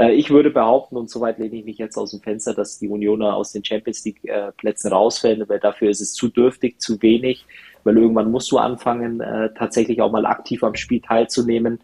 Äh, 0.00 0.14
ich 0.14 0.30
würde 0.30 0.50
behaupten, 0.50 0.96
und 0.96 1.10
soweit 1.10 1.38
lehne 1.38 1.56
ich 1.56 1.64
mich 1.64 1.78
jetzt 1.78 1.96
aus 1.96 2.12
dem 2.12 2.20
Fenster, 2.20 2.54
dass 2.54 2.78
die 2.78 2.88
Unioner 2.88 3.34
aus 3.34 3.52
den 3.52 3.64
Champions 3.64 4.04
League 4.04 4.24
äh, 4.24 4.50
Plätzen 4.52 4.92
rausfällen, 4.92 5.46
weil 5.48 5.60
dafür 5.60 5.90
ist 5.90 6.00
es 6.00 6.14
zu 6.14 6.28
dürftig, 6.28 6.80
zu 6.80 7.00
wenig 7.02 7.44
weil 7.84 7.96
irgendwann 7.96 8.30
musst 8.30 8.50
du 8.52 8.58
anfangen, 8.58 9.20
äh, 9.20 9.50
tatsächlich 9.54 10.02
auch 10.02 10.12
mal 10.12 10.26
aktiv 10.26 10.62
am 10.64 10.74
Spiel 10.74 11.00
teilzunehmen. 11.00 11.80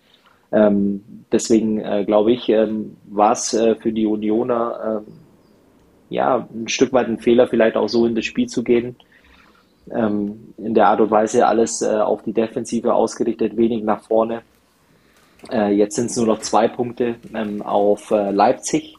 Ähm, 0.52 1.02
deswegen 1.32 1.80
äh, 1.80 2.04
glaube 2.04 2.32
ich, 2.32 2.48
ähm, 2.48 2.96
war 3.06 3.32
es 3.32 3.52
äh, 3.54 3.74
für 3.76 3.92
die 3.92 4.06
Unioner 4.06 5.02
ähm, 5.06 5.12
ja 6.08 6.48
ein 6.54 6.68
Stück 6.68 6.92
weit 6.92 7.08
ein 7.08 7.18
Fehler, 7.18 7.48
vielleicht 7.48 7.76
auch 7.76 7.88
so 7.88 8.06
in 8.06 8.14
das 8.14 8.24
Spiel 8.24 8.46
zu 8.46 8.62
gehen. 8.62 8.96
Ähm, 9.90 10.54
in 10.56 10.74
der 10.74 10.88
Art 10.88 11.00
und 11.00 11.10
Weise 11.10 11.46
alles 11.46 11.82
äh, 11.82 11.86
auf 11.86 12.22
die 12.22 12.32
Defensive 12.32 12.92
ausgerichtet, 12.92 13.56
wenig 13.56 13.82
nach 13.84 14.02
vorne. 14.02 14.42
Äh, 15.50 15.74
jetzt 15.74 15.96
sind 15.96 16.06
es 16.06 16.16
nur 16.16 16.26
noch 16.26 16.40
zwei 16.40 16.68
Punkte 16.68 17.16
ähm, 17.34 17.62
auf 17.62 18.10
äh, 18.10 18.30
Leipzig 18.30 18.96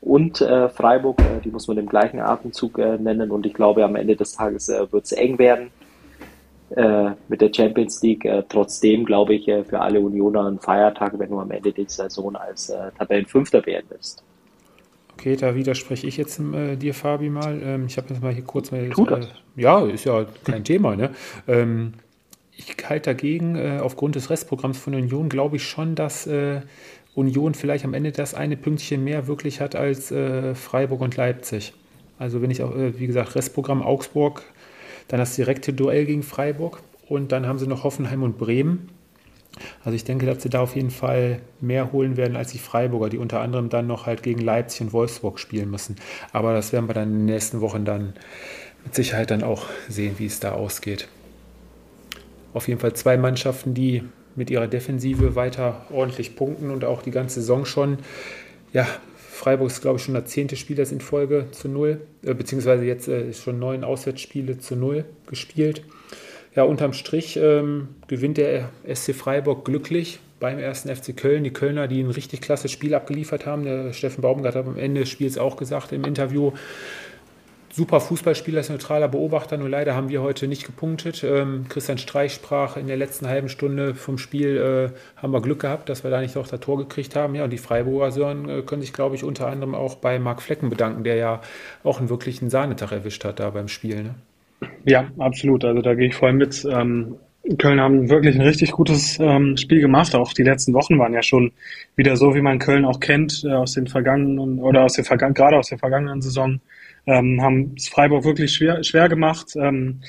und 0.00 0.40
äh, 0.40 0.68
Freiburg, 0.68 1.20
äh, 1.20 1.40
die 1.44 1.50
muss 1.50 1.66
man 1.66 1.78
im 1.78 1.88
gleichen 1.88 2.20
Atemzug 2.20 2.78
äh, 2.78 2.98
nennen 2.98 3.30
und 3.30 3.46
ich 3.46 3.54
glaube, 3.54 3.84
am 3.84 3.96
Ende 3.96 4.14
des 4.14 4.32
Tages 4.32 4.68
wird 4.68 5.04
es 5.04 5.12
eng 5.12 5.38
werden 5.38 5.70
äh, 6.76 7.10
mit 7.28 7.40
der 7.40 7.52
Champions 7.52 8.00
League. 8.00 8.24
Äh, 8.24 8.44
trotzdem 8.48 9.04
glaube 9.04 9.34
ich 9.34 9.48
äh, 9.48 9.64
für 9.64 9.80
alle 9.80 10.00
Unioner 10.00 10.46
ein 10.46 10.60
Feiertag, 10.60 11.18
wenn 11.18 11.30
du 11.30 11.40
am 11.40 11.50
Ende 11.50 11.72
die 11.72 11.84
Saison 11.88 12.36
als 12.36 12.72
Tabellenfünfter 12.96 13.60
beendest. 13.60 14.22
Okay, 15.14 15.34
da 15.34 15.56
widerspreche 15.56 16.06
ich 16.06 16.16
jetzt 16.16 16.40
dir, 16.40 16.94
Fabi, 16.94 17.28
mal. 17.28 17.60
Ähm, 17.60 17.86
ich 17.86 17.96
habe 17.96 18.08
jetzt 18.10 18.22
mal 18.22 18.32
hier 18.32 18.44
kurz 18.44 18.70
mal. 18.70 18.88
Tu 18.88 19.04
das. 19.04 19.28
ja, 19.56 19.84
ist 19.84 20.04
ja 20.04 20.24
kein 20.44 20.62
Thema, 20.62 20.94
ne? 20.94 21.10
Ähm, 21.48 21.94
ich 22.56 22.76
halte 22.88 23.10
dagegen, 23.10 23.80
aufgrund 23.80 24.16
des 24.16 24.28
Restprogramms 24.28 24.78
von 24.78 24.94
Union, 24.94 25.30
glaube 25.30 25.56
ich 25.56 25.62
schon, 25.62 25.94
dass 25.94 26.28
Union 27.14 27.54
vielleicht 27.54 27.86
am 27.86 27.94
Ende 27.94 28.12
das 28.12 28.34
eine 28.34 28.58
Pünktchen 28.58 29.02
mehr 29.02 29.26
wirklich 29.26 29.62
hat 29.62 29.74
als 29.74 30.12
Freiburg 30.54 31.00
und 31.00 31.16
Leipzig. 31.16 31.72
Also 32.18 32.42
wenn 32.42 32.50
ich 32.50 32.62
auch, 32.62 32.74
wie 32.76 33.06
gesagt, 33.06 33.34
Restprogramm 33.34 33.80
Augsburg 33.80 34.42
dann 35.08 35.20
das 35.20 35.36
direkte 35.36 35.72
Duell 35.72 36.06
gegen 36.06 36.22
Freiburg 36.22 36.80
und 37.08 37.32
dann 37.32 37.46
haben 37.46 37.58
sie 37.58 37.66
noch 37.66 37.84
Hoffenheim 37.84 38.22
und 38.22 38.38
Bremen. 38.38 38.88
Also 39.84 39.96
ich 39.96 40.04
denke, 40.04 40.26
dass 40.26 40.42
sie 40.42 40.48
da 40.48 40.60
auf 40.60 40.76
jeden 40.76 40.90
Fall 40.90 41.40
mehr 41.60 41.92
holen 41.92 42.16
werden 42.16 42.36
als 42.36 42.52
die 42.52 42.58
Freiburger, 42.58 43.08
die 43.08 43.18
unter 43.18 43.40
anderem 43.40 43.68
dann 43.68 43.86
noch 43.86 44.06
halt 44.06 44.22
gegen 44.22 44.40
Leipzig 44.40 44.82
und 44.82 44.92
Wolfsburg 44.92 45.38
spielen 45.38 45.70
müssen. 45.70 45.96
Aber 46.32 46.54
das 46.54 46.72
werden 46.72 46.88
wir 46.88 46.94
dann 46.94 47.10
in 47.10 47.18
den 47.18 47.24
nächsten 47.26 47.60
Wochen 47.60 47.84
dann 47.84 48.14
mit 48.84 48.94
Sicherheit 48.94 49.30
dann 49.30 49.42
auch 49.42 49.66
sehen, 49.88 50.14
wie 50.18 50.26
es 50.26 50.40
da 50.40 50.52
ausgeht. 50.52 51.08
Auf 52.54 52.68
jeden 52.68 52.80
Fall 52.80 52.94
zwei 52.94 53.16
Mannschaften, 53.16 53.74
die 53.74 54.02
mit 54.36 54.50
ihrer 54.50 54.68
Defensive 54.68 55.34
weiter 55.34 55.86
ordentlich 55.90 56.36
punkten 56.36 56.70
und 56.70 56.84
auch 56.84 57.02
die 57.02 57.10
ganze 57.10 57.40
Saison 57.40 57.64
schon 57.64 57.98
ja, 58.72 58.86
Freiburg 59.40 59.70
ist, 59.70 59.80
glaube 59.80 59.96
ich, 59.96 60.04
schon 60.04 60.12
das 60.12 60.26
zehnte 60.26 60.54
Spiel 60.54 60.76
das 60.76 60.92
in 60.92 61.00
Folge 61.00 61.46
zu 61.50 61.66
null, 61.66 62.02
äh, 62.22 62.34
beziehungsweise 62.34 62.84
jetzt 62.84 63.08
äh, 63.08 63.32
schon 63.32 63.58
neun 63.58 63.84
Auswärtsspiele 63.84 64.58
zu 64.58 64.76
null 64.76 65.06
gespielt. 65.26 65.82
Ja, 66.54 66.64
unterm 66.64 66.92
Strich 66.92 67.38
ähm, 67.40 67.88
gewinnt 68.06 68.36
der 68.36 68.68
SC 68.86 69.14
Freiburg 69.14 69.64
glücklich 69.64 70.20
beim 70.40 70.58
ersten 70.58 70.94
FC 70.94 71.16
Köln. 71.16 71.42
Die 71.42 71.54
Kölner, 71.54 71.88
die 71.88 72.02
ein 72.02 72.10
richtig 72.10 72.42
klasse 72.42 72.68
Spiel 72.68 72.92
abgeliefert 72.94 73.46
haben. 73.46 73.64
Der 73.64 73.94
Steffen 73.94 74.20
Baumgart 74.20 74.56
hat 74.56 74.66
am 74.66 74.76
Ende 74.76 75.00
des 75.00 75.08
Spiels 75.08 75.38
auch 75.38 75.56
gesagt 75.56 75.92
im 75.92 76.04
Interview, 76.04 76.52
super 77.72 78.00
Fußballspieler 78.00 78.58
als 78.58 78.68
neutraler 78.68 79.08
Beobachter, 79.08 79.56
nur 79.56 79.68
leider 79.68 79.94
haben 79.94 80.08
wir 80.08 80.22
heute 80.22 80.48
nicht 80.48 80.64
gepunktet. 80.64 81.24
Ähm, 81.24 81.66
Christian 81.68 81.98
Streich 81.98 82.34
sprach 82.34 82.76
in 82.76 82.86
der 82.86 82.96
letzten 82.96 83.28
halben 83.28 83.48
Stunde 83.48 83.94
vom 83.94 84.18
Spiel, 84.18 84.56
äh, 84.56 85.20
haben 85.20 85.32
wir 85.32 85.40
Glück 85.40 85.60
gehabt, 85.60 85.88
dass 85.88 86.04
wir 86.04 86.10
da 86.10 86.20
nicht 86.20 86.36
auch 86.36 86.46
das 86.46 86.60
Tor 86.60 86.78
gekriegt 86.78 87.16
haben. 87.16 87.34
Ja, 87.34 87.44
und 87.44 87.50
die 87.50 87.58
Freiburger 87.58 88.10
Sören 88.10 88.48
äh, 88.48 88.62
können 88.62 88.82
sich, 88.82 88.92
glaube 88.92 89.14
ich, 89.14 89.24
unter 89.24 89.46
anderem 89.46 89.74
auch 89.74 89.96
bei 89.96 90.18
Marc 90.18 90.42
Flecken 90.42 90.68
bedanken, 90.68 91.04
der 91.04 91.16
ja 91.16 91.40
auch 91.84 91.98
einen 91.98 92.10
wirklichen 92.10 92.50
Sahnetag 92.50 92.92
erwischt 92.92 93.24
hat 93.24 93.40
da 93.40 93.50
beim 93.50 93.68
Spiel. 93.68 94.02
Ne? 94.02 94.14
Ja, 94.84 95.08
absolut. 95.18 95.64
Also 95.64 95.80
da 95.80 95.94
gehe 95.94 96.08
ich 96.08 96.14
voll 96.14 96.32
mit. 96.32 96.66
Ähm, 96.70 97.16
Köln 97.58 97.80
haben 97.80 98.10
wirklich 98.10 98.34
ein 98.34 98.42
richtig 98.42 98.72
gutes 98.72 99.18
ähm, 99.18 99.56
Spiel 99.56 99.80
gemacht. 99.80 100.14
Auch 100.14 100.32
die 100.32 100.42
letzten 100.42 100.74
Wochen 100.74 100.98
waren 100.98 101.14
ja 101.14 101.22
schon 101.22 101.52
wieder 101.96 102.16
so, 102.16 102.34
wie 102.34 102.42
man 102.42 102.58
Köln 102.58 102.84
auch 102.84 103.00
kennt 103.00 103.44
äh, 103.44 103.52
aus 103.52 103.72
den 103.72 103.86
vergangenen 103.86 104.58
oder 104.58 104.84
aus 104.84 104.96
vergangenen, 104.96 105.34
gerade 105.34 105.56
aus 105.56 105.68
der 105.68 105.78
vergangenen 105.78 106.20
Saison 106.20 106.60
ähm, 107.06 107.40
haben 107.42 107.74
es 107.76 107.88
Freiburg 107.88 108.24
wirklich 108.24 108.52
schwer, 108.52 108.82
schwer 108.84 109.08
gemacht. 109.08 109.54
Ähm, 109.56 110.00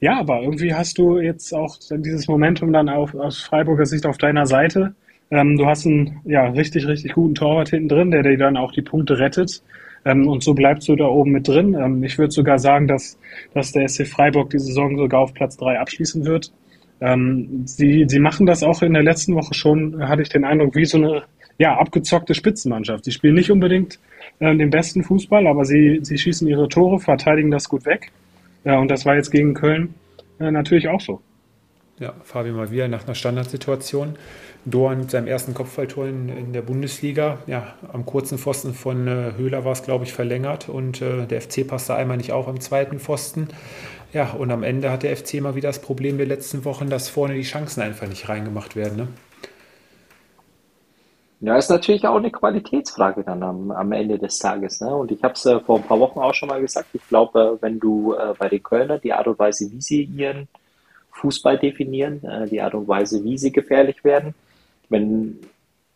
ja, 0.00 0.18
aber 0.18 0.42
irgendwie 0.42 0.74
hast 0.74 0.98
du 0.98 1.18
jetzt 1.18 1.52
auch 1.54 1.78
dieses 1.90 2.28
Momentum 2.28 2.72
dann 2.72 2.88
auf, 2.88 3.14
aus 3.14 3.40
Freiburger 3.40 3.86
Sicht 3.86 4.06
auf 4.06 4.18
deiner 4.18 4.46
Seite. 4.46 4.94
Ähm, 5.30 5.56
du 5.56 5.66
hast 5.66 5.86
einen 5.86 6.20
ja, 6.24 6.46
richtig, 6.48 6.86
richtig 6.86 7.14
guten 7.14 7.34
Torwart 7.34 7.70
hinten 7.70 7.88
drin, 7.88 8.10
der 8.10 8.22
dir 8.22 8.36
dann 8.36 8.56
auch 8.56 8.72
die 8.72 8.82
Punkte 8.82 9.18
rettet. 9.18 9.62
Ähm, 10.04 10.28
und 10.28 10.42
so 10.42 10.54
bleibst 10.54 10.88
du 10.88 10.96
da 10.96 11.06
oben 11.06 11.32
mit 11.32 11.48
drin. 11.48 11.74
Ähm, 11.74 12.04
ich 12.04 12.18
würde 12.18 12.30
sogar 12.30 12.58
sagen, 12.58 12.86
dass, 12.86 13.18
dass 13.54 13.72
der 13.72 13.88
SC 13.88 14.06
Freiburg 14.06 14.50
die 14.50 14.58
Saison 14.58 14.96
sogar 14.98 15.20
auf 15.20 15.34
Platz 15.34 15.56
drei 15.56 15.78
abschließen 15.78 16.24
wird. 16.24 16.52
Ähm, 17.00 17.62
sie, 17.64 18.04
sie 18.06 18.18
machen 18.18 18.46
das 18.46 18.62
auch 18.62 18.82
in 18.82 18.92
der 18.92 19.02
letzten 19.02 19.34
Woche 19.34 19.54
schon, 19.54 20.06
hatte 20.06 20.22
ich 20.22 20.28
den 20.28 20.44
Eindruck, 20.44 20.74
wie 20.76 20.84
so 20.84 20.98
eine 20.98 21.22
ja, 21.58 21.76
abgezockte 21.76 22.34
Spitzenmannschaft. 22.34 23.06
Die 23.06 23.12
spielen 23.12 23.34
nicht 23.34 23.50
unbedingt 23.50 23.98
äh, 24.44 24.56
den 24.56 24.70
besten 24.70 25.02
Fußball, 25.02 25.46
aber 25.46 25.64
sie, 25.64 26.00
sie 26.02 26.18
schießen 26.18 26.46
ihre 26.48 26.68
Tore, 26.68 27.00
verteidigen 27.00 27.50
das 27.50 27.68
gut 27.68 27.86
weg. 27.86 28.12
Ja, 28.64 28.78
und 28.78 28.88
das 28.90 29.04
war 29.04 29.14
jetzt 29.16 29.30
gegen 29.30 29.54
Köln 29.54 29.94
äh, 30.38 30.50
natürlich 30.50 30.88
auch 30.88 31.00
so. 31.00 31.20
Ja, 32.00 32.12
Fabian 32.24 32.56
mal 32.56 32.70
wieder 32.70 32.88
nach 32.88 33.04
einer 33.04 33.14
Standardsituation. 33.14 34.16
Doan 34.64 35.00
mit 35.00 35.10
seinem 35.10 35.26
ersten 35.26 35.54
Kopfballtor 35.54 36.06
in, 36.06 36.28
in, 36.28 36.52
der 36.52 36.62
Bundesliga. 36.62 37.38
Ja, 37.46 37.74
am 37.92 38.06
kurzen 38.06 38.38
Pfosten 38.38 38.74
von 38.74 39.06
äh, 39.06 39.32
Höhler 39.36 39.64
war 39.64 39.72
es, 39.72 39.82
glaube 39.82 40.04
ich, 40.04 40.12
verlängert 40.12 40.68
und 40.68 41.02
äh, 41.02 41.26
der 41.26 41.42
FC 41.42 41.66
passte 41.66 41.94
einmal 41.94 42.16
nicht 42.16 42.32
auf 42.32 42.48
am 42.48 42.60
zweiten 42.60 42.98
Pfosten. 42.98 43.48
Ja, 44.12 44.30
und 44.30 44.50
am 44.50 44.62
Ende 44.62 44.90
hat 44.90 45.02
der 45.02 45.16
FC 45.16 45.40
mal 45.40 45.54
wieder 45.54 45.68
das 45.68 45.80
Problem 45.80 46.16
der 46.16 46.26
letzten 46.26 46.64
Wochen, 46.64 46.88
dass 46.88 47.08
vorne 47.08 47.34
die 47.34 47.42
Chancen 47.42 47.82
einfach 47.82 48.08
nicht 48.08 48.28
reingemacht 48.28 48.74
werden. 48.74 48.96
Ne? 48.96 49.08
Ja, 51.44 51.58
ist 51.58 51.68
natürlich 51.68 52.06
auch 52.06 52.16
eine 52.16 52.30
Qualitätsfrage 52.30 53.22
dann 53.22 53.42
am, 53.42 53.70
am 53.70 53.92
Ende 53.92 54.18
des 54.18 54.38
Tages. 54.38 54.80
Ne? 54.80 54.88
Und 54.96 55.12
ich 55.12 55.22
habe 55.22 55.34
es 55.34 55.44
äh, 55.44 55.60
vor 55.60 55.76
ein 55.76 55.82
paar 55.84 56.00
Wochen 56.00 56.18
auch 56.18 56.32
schon 56.32 56.48
mal 56.48 56.62
gesagt. 56.62 56.88
Ich 56.94 57.06
glaube, 57.06 57.58
wenn 57.60 57.78
du 57.78 58.14
äh, 58.14 58.32
bei 58.38 58.48
den 58.48 58.62
Kölner 58.62 58.98
die 58.98 59.12
Art 59.12 59.26
und 59.26 59.38
Weise, 59.38 59.70
wie 59.70 59.82
sie 59.82 60.04
ihren 60.04 60.48
Fußball 61.10 61.58
definieren, 61.58 62.24
äh, 62.24 62.48
die 62.48 62.62
Art 62.62 62.72
und 62.72 62.88
Weise, 62.88 63.22
wie 63.24 63.36
sie 63.36 63.52
gefährlich 63.52 64.02
werden, 64.04 64.34
wenn 64.88 65.38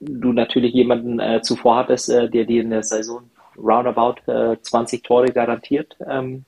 du 0.01 0.35
natürlich 0.35 0.75
jemanden 0.75 1.19
äh, 1.19 1.41
zuvor 1.41 1.77
hattest, 1.77 2.11
äh, 2.11 2.29
der 2.29 2.45
dir 2.45 2.61
in 2.61 2.69
der 2.69 2.83
Saison 2.83 3.23
roundabout 3.57 4.31
äh, 4.31 4.61
20 4.61 5.03
Tore 5.03 5.33
garantiert, 5.33 5.97
ähm, 6.07 6.45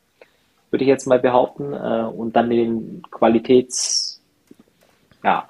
würde 0.70 0.84
ich 0.84 0.88
jetzt 0.88 1.06
mal 1.06 1.18
behaupten, 1.18 1.72
äh, 1.72 2.04
und 2.04 2.36
dann 2.36 2.50
den 2.50 3.00
Qualitäts 3.10 4.20
ja, 5.24 5.42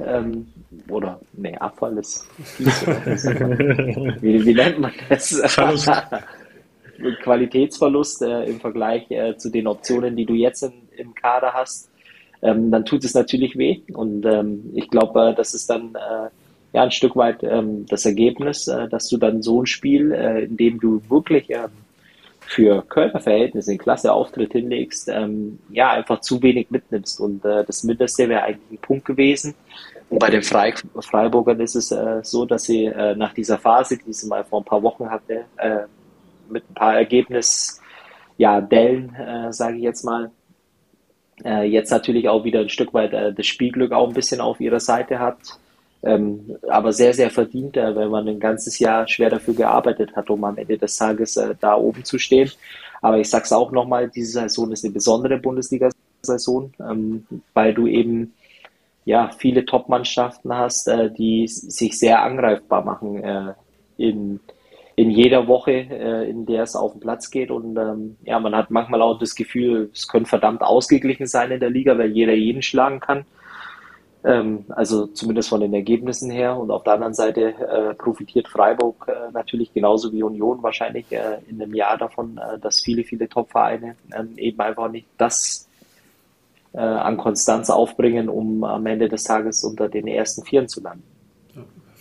ähm, 0.00 0.48
oder 0.88 1.20
nee, 1.32 1.56
Abfall 1.56 1.98
ist 1.98 2.28
fies, 2.42 2.86
wie, 2.86 4.44
wie 4.44 4.54
nennt 4.54 4.78
man 4.78 4.92
das? 5.08 5.40
Qualitätsverlust 7.22 8.22
äh, 8.22 8.44
im 8.44 8.60
Vergleich 8.60 9.10
äh, 9.10 9.36
zu 9.36 9.50
den 9.50 9.66
Optionen, 9.66 10.16
die 10.16 10.26
du 10.26 10.34
jetzt 10.34 10.62
in, 10.62 10.72
im 10.96 11.14
Kader 11.14 11.52
hast, 11.54 11.90
ähm, 12.42 12.70
dann 12.70 12.84
tut 12.84 13.04
es 13.04 13.14
natürlich 13.14 13.56
weh. 13.56 13.80
Und 13.92 14.24
ähm, 14.26 14.70
ich 14.74 14.90
glaube, 14.90 15.30
äh, 15.30 15.34
das 15.34 15.54
ist 15.54 15.70
dann 15.70 15.94
äh, 15.94 16.28
ja 16.72 16.82
ein 16.82 16.90
Stück 16.90 17.16
weit 17.16 17.42
ähm, 17.42 17.86
das 17.86 18.04
Ergebnis, 18.06 18.68
äh, 18.68 18.88
dass 18.88 19.08
du 19.08 19.16
dann 19.16 19.42
so 19.42 19.62
ein 19.62 19.66
Spiel, 19.66 20.12
äh, 20.12 20.44
in 20.44 20.56
dem 20.56 20.80
du 20.80 21.02
wirklich 21.08 21.50
ähm, 21.50 21.70
für 22.40 22.82
Kölner 22.82 23.20
Verhältnisse 23.20 23.70
einen 23.70 23.78
klasse 23.78 24.12
Auftritt 24.12 24.52
hinlegst, 24.52 25.08
ähm, 25.08 25.60
ja, 25.70 25.92
einfach 25.92 26.20
zu 26.20 26.42
wenig 26.42 26.70
mitnimmst. 26.70 27.20
Und 27.20 27.44
das 27.44 27.84
Mindeste 27.84 28.28
wäre 28.28 28.42
eigentlich 28.42 28.72
ein 28.72 28.82
Punkt 28.82 29.04
gewesen. 29.04 29.54
Und 30.10 30.18
bei 30.18 30.28
den 30.28 30.42
Frei 30.42 30.74
Freiburgern 31.00 31.60
ist 31.60 31.76
es 31.76 31.92
äh, 31.92 32.20
so, 32.22 32.44
dass 32.44 32.64
sie 32.64 32.84
äh, 32.86 33.14
nach 33.14 33.32
dieser 33.32 33.58
Phase, 33.58 33.96
die 33.96 34.12
sie 34.12 34.26
mal 34.26 34.44
vor 34.44 34.60
ein 34.60 34.64
paar 34.64 34.82
Wochen 34.82 35.08
hatte, 35.08 35.44
äh, 35.56 35.82
mit 36.48 36.68
ein 36.68 36.74
paar 36.74 36.96
Ergebnis, 36.96 37.80
ja, 38.36 38.60
Dellen, 38.60 39.14
äh, 39.14 39.52
sage 39.52 39.76
ich 39.76 39.84
jetzt 39.84 40.04
mal, 40.04 40.32
äh, 41.44 41.62
jetzt 41.62 41.90
natürlich 41.90 42.28
auch 42.28 42.42
wieder 42.42 42.60
ein 42.60 42.68
Stück 42.68 42.92
weit 42.92 43.12
äh, 43.12 43.32
das 43.32 43.46
Spielglück 43.46 43.92
auch 43.92 44.08
ein 44.08 44.14
bisschen 44.14 44.40
auf 44.40 44.60
ihrer 44.60 44.80
Seite 44.80 45.20
hat. 45.20 45.38
Ähm, 46.02 46.56
aber 46.68 46.92
sehr, 46.92 47.14
sehr 47.14 47.30
verdient, 47.30 47.76
wenn 47.76 48.08
man 48.08 48.26
ein 48.26 48.40
ganzes 48.40 48.78
Jahr 48.78 49.06
schwer 49.06 49.28
dafür 49.28 49.52
gearbeitet 49.52 50.16
hat, 50.16 50.30
um 50.30 50.42
am 50.44 50.56
Ende 50.56 50.78
des 50.78 50.96
Tages 50.96 51.38
da 51.60 51.76
oben 51.76 52.04
zu 52.04 52.18
stehen. 52.18 52.50
Aber 53.02 53.18
ich 53.18 53.28
sage 53.28 53.44
es 53.44 53.52
auch 53.52 53.70
nochmal, 53.70 54.08
diese 54.08 54.40
Saison 54.40 54.72
ist 54.72 54.82
eine 54.82 54.94
besondere 54.94 55.36
Bundesliga-Saison, 55.38 56.72
ähm, 56.80 57.26
weil 57.52 57.74
du 57.74 57.86
eben 57.86 58.32
ja 59.04 59.30
viele 59.36 59.64
Top-Mannschaften 59.64 60.54
hast, 60.54 60.88
äh, 60.88 61.10
die 61.10 61.46
sich 61.46 61.98
sehr 61.98 62.22
angreifbar 62.22 62.84
machen 62.84 63.22
äh, 63.22 63.54
in, 63.96 64.40
in 64.96 65.10
jeder 65.10 65.46
Woche, 65.46 65.72
äh, 65.72 66.28
in 66.28 66.46
der 66.46 66.62
es 66.62 66.76
auf 66.76 66.92
den 66.92 67.00
Platz 67.00 67.30
geht. 67.30 67.50
Und 67.50 67.76
ähm, 67.76 68.16
ja, 68.24 68.38
man 68.38 68.54
hat 68.54 68.70
manchmal 68.70 69.02
auch 69.02 69.18
das 69.18 69.34
Gefühl, 69.34 69.90
es 69.92 70.08
könnte 70.08 70.28
verdammt 70.28 70.62
ausgeglichen 70.62 71.26
sein 71.26 71.50
in 71.50 71.60
der 71.60 71.70
Liga, 71.70 71.96
weil 71.96 72.10
jeder 72.10 72.34
jeden 72.34 72.62
schlagen 72.62 73.00
kann. 73.00 73.24
Ähm, 74.22 74.66
also 74.68 75.06
zumindest 75.06 75.48
von 75.48 75.62
den 75.62 75.72
Ergebnissen 75.72 76.30
her. 76.30 76.56
Und 76.58 76.70
auf 76.70 76.84
der 76.84 76.94
anderen 76.94 77.14
Seite 77.14 77.54
äh, 77.54 77.94
profitiert 77.94 78.48
Freiburg 78.48 79.06
äh, 79.08 79.32
natürlich 79.32 79.72
genauso 79.72 80.12
wie 80.12 80.22
Union 80.22 80.62
wahrscheinlich 80.62 81.10
äh, 81.10 81.38
in 81.48 81.62
einem 81.62 81.74
Jahr 81.74 81.96
davon, 81.96 82.38
dass 82.60 82.80
viele, 82.80 83.02
viele 83.02 83.28
Top-Vereine 83.28 83.96
ähm, 84.14 84.36
eben 84.36 84.60
einfach 84.60 84.90
nicht 84.90 85.06
das 85.16 85.69
äh, 86.72 86.78
an 86.78 87.16
Konstanz 87.16 87.70
aufbringen, 87.70 88.28
um 88.28 88.64
am 88.64 88.86
Ende 88.86 89.08
des 89.08 89.24
Tages 89.24 89.64
unter 89.64 89.88
den 89.88 90.06
ersten 90.06 90.44
Vieren 90.44 90.68
zu 90.68 90.80
landen. 90.80 91.04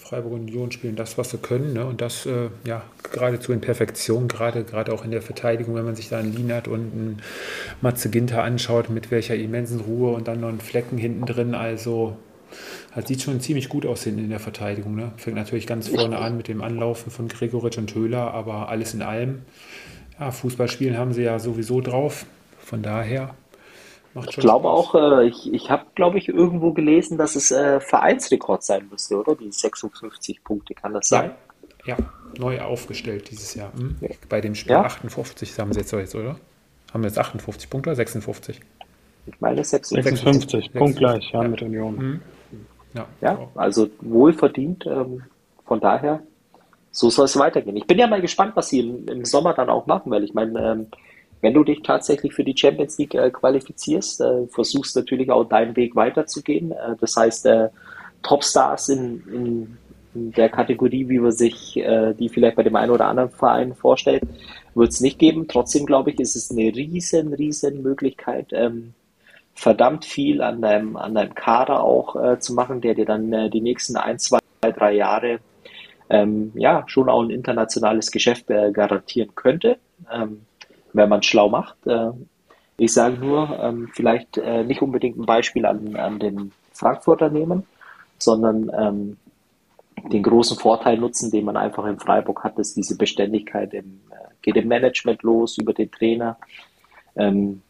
Freiburg 0.10 0.34
und 0.34 0.41
Union 0.41 0.71
spielen 0.71 0.95
das, 0.95 1.19
was 1.19 1.29
sie 1.29 1.38
können. 1.38 1.73
Ne? 1.73 1.86
Und 1.86 2.01
das 2.01 2.25
äh, 2.25 2.49
ja 2.65 2.82
geradezu 3.12 3.53
in 3.53 3.62
Perfektion, 3.62 4.27
gerade, 4.27 4.63
gerade 4.63 4.91
auch 4.91 5.05
in 5.05 5.12
der 5.12 5.21
Verteidigung, 5.21 5.75
wenn 5.75 5.86
man 5.86 5.95
sich 5.95 6.10
da 6.10 6.17
einen 6.17 6.36
Lienert 6.36 6.67
und 6.67 6.79
einen 6.79 7.21
Matze 7.82 8.10
Ginter 8.10 8.41
anschaut, 8.41 8.89
mit 8.89 9.12
welcher 9.12 9.36
immensen 9.36 9.79
Ruhe 9.82 10.13
und 10.13 10.27
dann 10.27 10.39
noch 10.39 10.49
einen 10.49 10.62
Flecken 10.62 10.97
hinten 10.97 11.27
drin. 11.27 11.53
Also 11.53 12.17
das 12.95 13.08
sieht 13.08 13.21
schon 13.21 13.39
ziemlich 13.39 13.69
gut 13.69 13.86
aus 13.86 14.03
hinten 14.03 14.23
in 14.23 14.29
der 14.32 14.39
Verteidigung. 14.39 14.95
Ne? 14.95 15.12
Fängt 15.17 15.36
natürlich 15.36 15.67
ganz 15.67 15.89
vorne 15.89 16.17
an 16.17 16.38
mit 16.38 16.47
dem 16.47 16.63
Anlaufen 16.63 17.12
von 17.12 17.27
Gregoritsch 17.27 17.77
und 17.77 17.93
Höhler, 17.93 18.34
aber 18.34 18.69
alles 18.69 18.95
in 18.95 19.03
allem. 19.03 19.43
Ja, 20.19 20.32
Fußballspielen 20.32 20.97
haben 20.97 21.13
sie 21.13 21.21
ja 21.21 21.38
sowieso 21.38 21.82
drauf. 21.82 22.25
Von 22.60 22.82
daher 22.82 23.36
Macht 24.19 24.29
ich 24.29 24.38
glaube 24.38 24.69
auch, 24.69 24.95
äh, 24.95 25.27
ich, 25.27 25.53
ich 25.53 25.69
habe, 25.69 25.86
glaube 25.95 26.17
ich, 26.17 26.27
irgendwo 26.27 26.73
gelesen, 26.73 27.17
dass 27.17 27.36
es 27.36 27.51
äh, 27.51 27.79
Vereinsrekord 27.79 28.63
sein 28.63 28.88
müsste, 28.89 29.17
oder? 29.17 29.36
Die 29.36 29.51
56 29.51 30.43
Punkte, 30.43 30.73
kann 30.73 30.93
das 30.93 31.08
sein? 31.10 31.32
Ja, 31.86 31.97
ja. 31.97 32.05
neu 32.38 32.62
aufgestellt 32.62 33.29
dieses 33.32 33.55
Jahr. 33.55 33.71
Hm? 33.73 33.97
Ja. 34.01 34.10
Bei 34.27 34.41
dem 34.41 34.55
Spiel 34.55 34.73
ja. 34.73 34.84
58 34.84 35.58
haben 35.58 35.73
sie 35.73 35.79
jetzt, 35.79 35.91
jetzt, 35.91 36.15
oder? 36.15 36.36
Haben 36.93 37.03
wir 37.03 37.08
jetzt 37.08 37.19
58 37.19 37.69
Punkte 37.69 37.89
oder 37.89 37.95
56? 37.95 38.60
Ich 39.27 39.41
meine 39.41 39.63
56. 39.63 40.03
56, 40.03 40.73
punktgleich, 40.73 41.32
ja, 41.32 41.43
mit 41.43 41.62
Union. 41.62 41.95
Mhm. 41.95 42.21
Ja, 42.93 43.05
ja, 43.21 43.47
also 43.55 43.89
wohlverdient. 44.01 44.86
Ähm, 44.88 45.23
von 45.65 45.79
daher, 45.79 46.23
so 46.91 47.10
soll 47.10 47.25
es 47.25 47.38
weitergehen. 47.38 47.77
Ich 47.77 47.86
bin 47.86 47.99
ja 47.99 48.08
mal 48.08 48.21
gespannt, 48.21 48.55
was 48.55 48.69
sie 48.69 48.79
im, 48.79 49.08
im 49.08 49.25
Sommer 49.25 49.53
dann 49.53 49.69
auch 49.69 49.86
machen, 49.86 50.12
weil 50.12 50.23
ich 50.23 50.34
meine, 50.34 50.71
ähm, 50.71 50.88
wenn 51.41 51.54
du 51.54 51.63
dich 51.63 51.82
tatsächlich 51.82 52.34
für 52.34 52.43
die 52.43 52.58
Champions 52.58 52.97
League 52.97 53.15
äh, 53.15 53.30
qualifizierst, 53.32 54.22
äh, 54.22 54.47
versuchst 54.47 54.95
natürlich 54.95 55.32
auch 55.32 55.45
deinen 55.45 55.76
Weg 55.76 55.95
weiterzugehen. 55.95 56.72
Äh, 56.72 56.95
das 56.99 57.16
heißt, 57.16 57.45
äh, 57.45 57.70
Topstars 58.24 58.89
in, 58.89 59.24
in, 59.34 59.78
der 60.11 60.49
Kategorie, 60.49 61.07
wie 61.07 61.20
man 61.20 61.32
sich 61.32 61.78
äh, 61.78 62.13
die 62.13 62.30
vielleicht 62.30 62.55
bei 62.55 62.63
dem 62.63 62.76
einen 62.76 62.91
oder 62.91 63.05
anderen 63.05 63.30
Verein 63.30 63.76
vorstellt, 63.76 64.24
wird 64.74 64.89
es 64.89 65.01
nicht 65.01 65.20
geben. 65.20 65.47
Trotzdem 65.47 65.86
glaube 65.86 66.11
ich, 66.11 66.20
ist 66.20 66.36
es 66.36 66.51
eine 66.51 66.76
riesen, 66.76 67.34
riesen 67.34 67.84
Möglichkeit, 67.84 68.47
ähm, 68.51 68.93
verdammt 69.53 70.05
viel 70.05 70.41
an 70.41 70.61
deinem, 70.61 70.97
an 70.97 71.13
deinem 71.13 71.36
Kader 71.36 71.84
auch 71.84 72.16
äh, 72.16 72.39
zu 72.39 72.53
machen, 72.53 72.82
der 72.82 72.95
dir 72.95 73.05
dann 73.05 73.51
die 73.51 73.61
nächsten 73.61 73.97
ein, 73.97 74.18
zwei, 74.18 74.39
drei 74.61 74.93
Jahre 74.93 75.39
ähm, 76.09 76.51
ja 76.55 76.84
schon 76.88 77.07
auch 77.07 77.22
ein 77.22 77.30
internationales 77.30 78.11
Geschäft 78.11 78.49
äh, 78.49 78.72
garantieren 78.72 79.36
könnte. 79.36 79.78
Ähm, 80.11 80.41
wenn 80.93 81.09
man 81.09 81.19
es 81.19 81.25
schlau 81.25 81.49
macht. 81.49 81.75
Äh, 81.85 82.11
ich 82.77 82.93
sage 82.93 83.17
nur, 83.17 83.59
ähm, 83.61 83.89
vielleicht 83.93 84.37
äh, 84.37 84.63
nicht 84.63 84.81
unbedingt 84.81 85.17
ein 85.17 85.25
Beispiel 85.25 85.65
an, 85.65 85.95
an 85.95 86.19
den 86.19 86.51
Frankfurter 86.71 87.29
nehmen, 87.29 87.63
sondern 88.17 88.71
ähm, 88.77 89.17
den 90.11 90.23
großen 90.23 90.57
Vorteil 90.57 90.97
nutzen, 90.97 91.29
den 91.29 91.43
man 91.43 91.57
einfach 91.57 91.85
in 91.85 91.99
Freiburg 91.99 92.43
hat, 92.43 92.57
ist 92.57 92.77
diese 92.77 92.97
Beständigkeit 92.97 93.73
im, 93.73 93.99
äh, 94.11 94.29
geht 94.41 94.55
im 94.55 94.69
Management 94.69 95.23
los, 95.23 95.57
über 95.57 95.73
den 95.73 95.91
Trainer. 95.91 96.37
Ähm, 97.17 97.61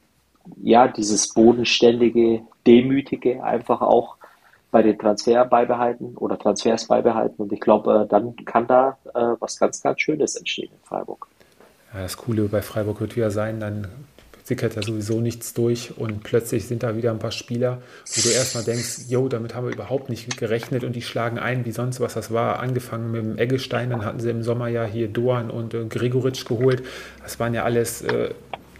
ja, 0.61 0.87
dieses 0.87 1.33
bodenständige, 1.33 2.43
demütige 2.65 3.43
einfach 3.43 3.81
auch 3.81 4.17
bei 4.71 4.83
den 4.83 4.97
Transfer 4.99 5.43
beibehalten 5.45 6.15
oder 6.17 6.37
Transfers 6.37 6.87
beibehalten. 6.87 7.41
Und 7.41 7.51
ich 7.51 7.59
glaube, 7.59 8.07
dann 8.07 8.35
kann 8.45 8.67
da 8.67 8.97
was 9.39 9.59
ganz, 9.59 9.81
ganz 9.81 10.01
Schönes 10.01 10.35
entstehen 10.35 10.69
in 10.71 10.83
Freiburg. 10.83 11.27
Ja, 11.93 12.01
das 12.01 12.17
Coole 12.17 12.43
bei 12.43 12.61
Freiburg 12.61 13.01
wird 13.01 13.15
wieder 13.15 13.31
sein, 13.31 13.59
dann 13.59 13.87
sickert 14.43 14.75
da 14.75 14.81
sowieso 14.81 15.21
nichts 15.21 15.53
durch 15.53 15.95
und 15.97 16.23
plötzlich 16.23 16.67
sind 16.67 16.81
da 16.81 16.95
wieder 16.95 17.11
ein 17.11 17.19
paar 17.19 17.31
Spieler, 17.31 17.83
wo 18.15 18.21
du 18.21 18.29
erstmal 18.29 18.63
denkst, 18.63 19.01
jo, 19.07 19.27
damit 19.29 19.53
haben 19.53 19.67
wir 19.67 19.73
überhaupt 19.73 20.09
nicht 20.09 20.37
gerechnet 20.37 20.83
und 20.83 20.95
die 20.95 21.03
schlagen 21.03 21.37
ein, 21.37 21.65
wie 21.65 21.71
sonst 21.71 21.99
was 21.99 22.15
das 22.15 22.31
war. 22.31 22.59
Angefangen 22.59 23.11
mit 23.11 23.21
dem 23.23 23.37
Eggestein, 23.37 23.91
dann 23.91 24.03
hatten 24.03 24.19
sie 24.19 24.31
im 24.31 24.41
Sommer 24.41 24.67
ja 24.67 24.85
hier 24.85 25.07
Doan 25.07 25.51
und 25.51 25.75
äh, 25.75 25.85
Gregoritsch 25.85 26.45
geholt. 26.45 26.83
Das 27.21 27.39
waren 27.39 27.53
ja 27.53 27.63
alles 27.63 28.01
äh, 28.01 28.31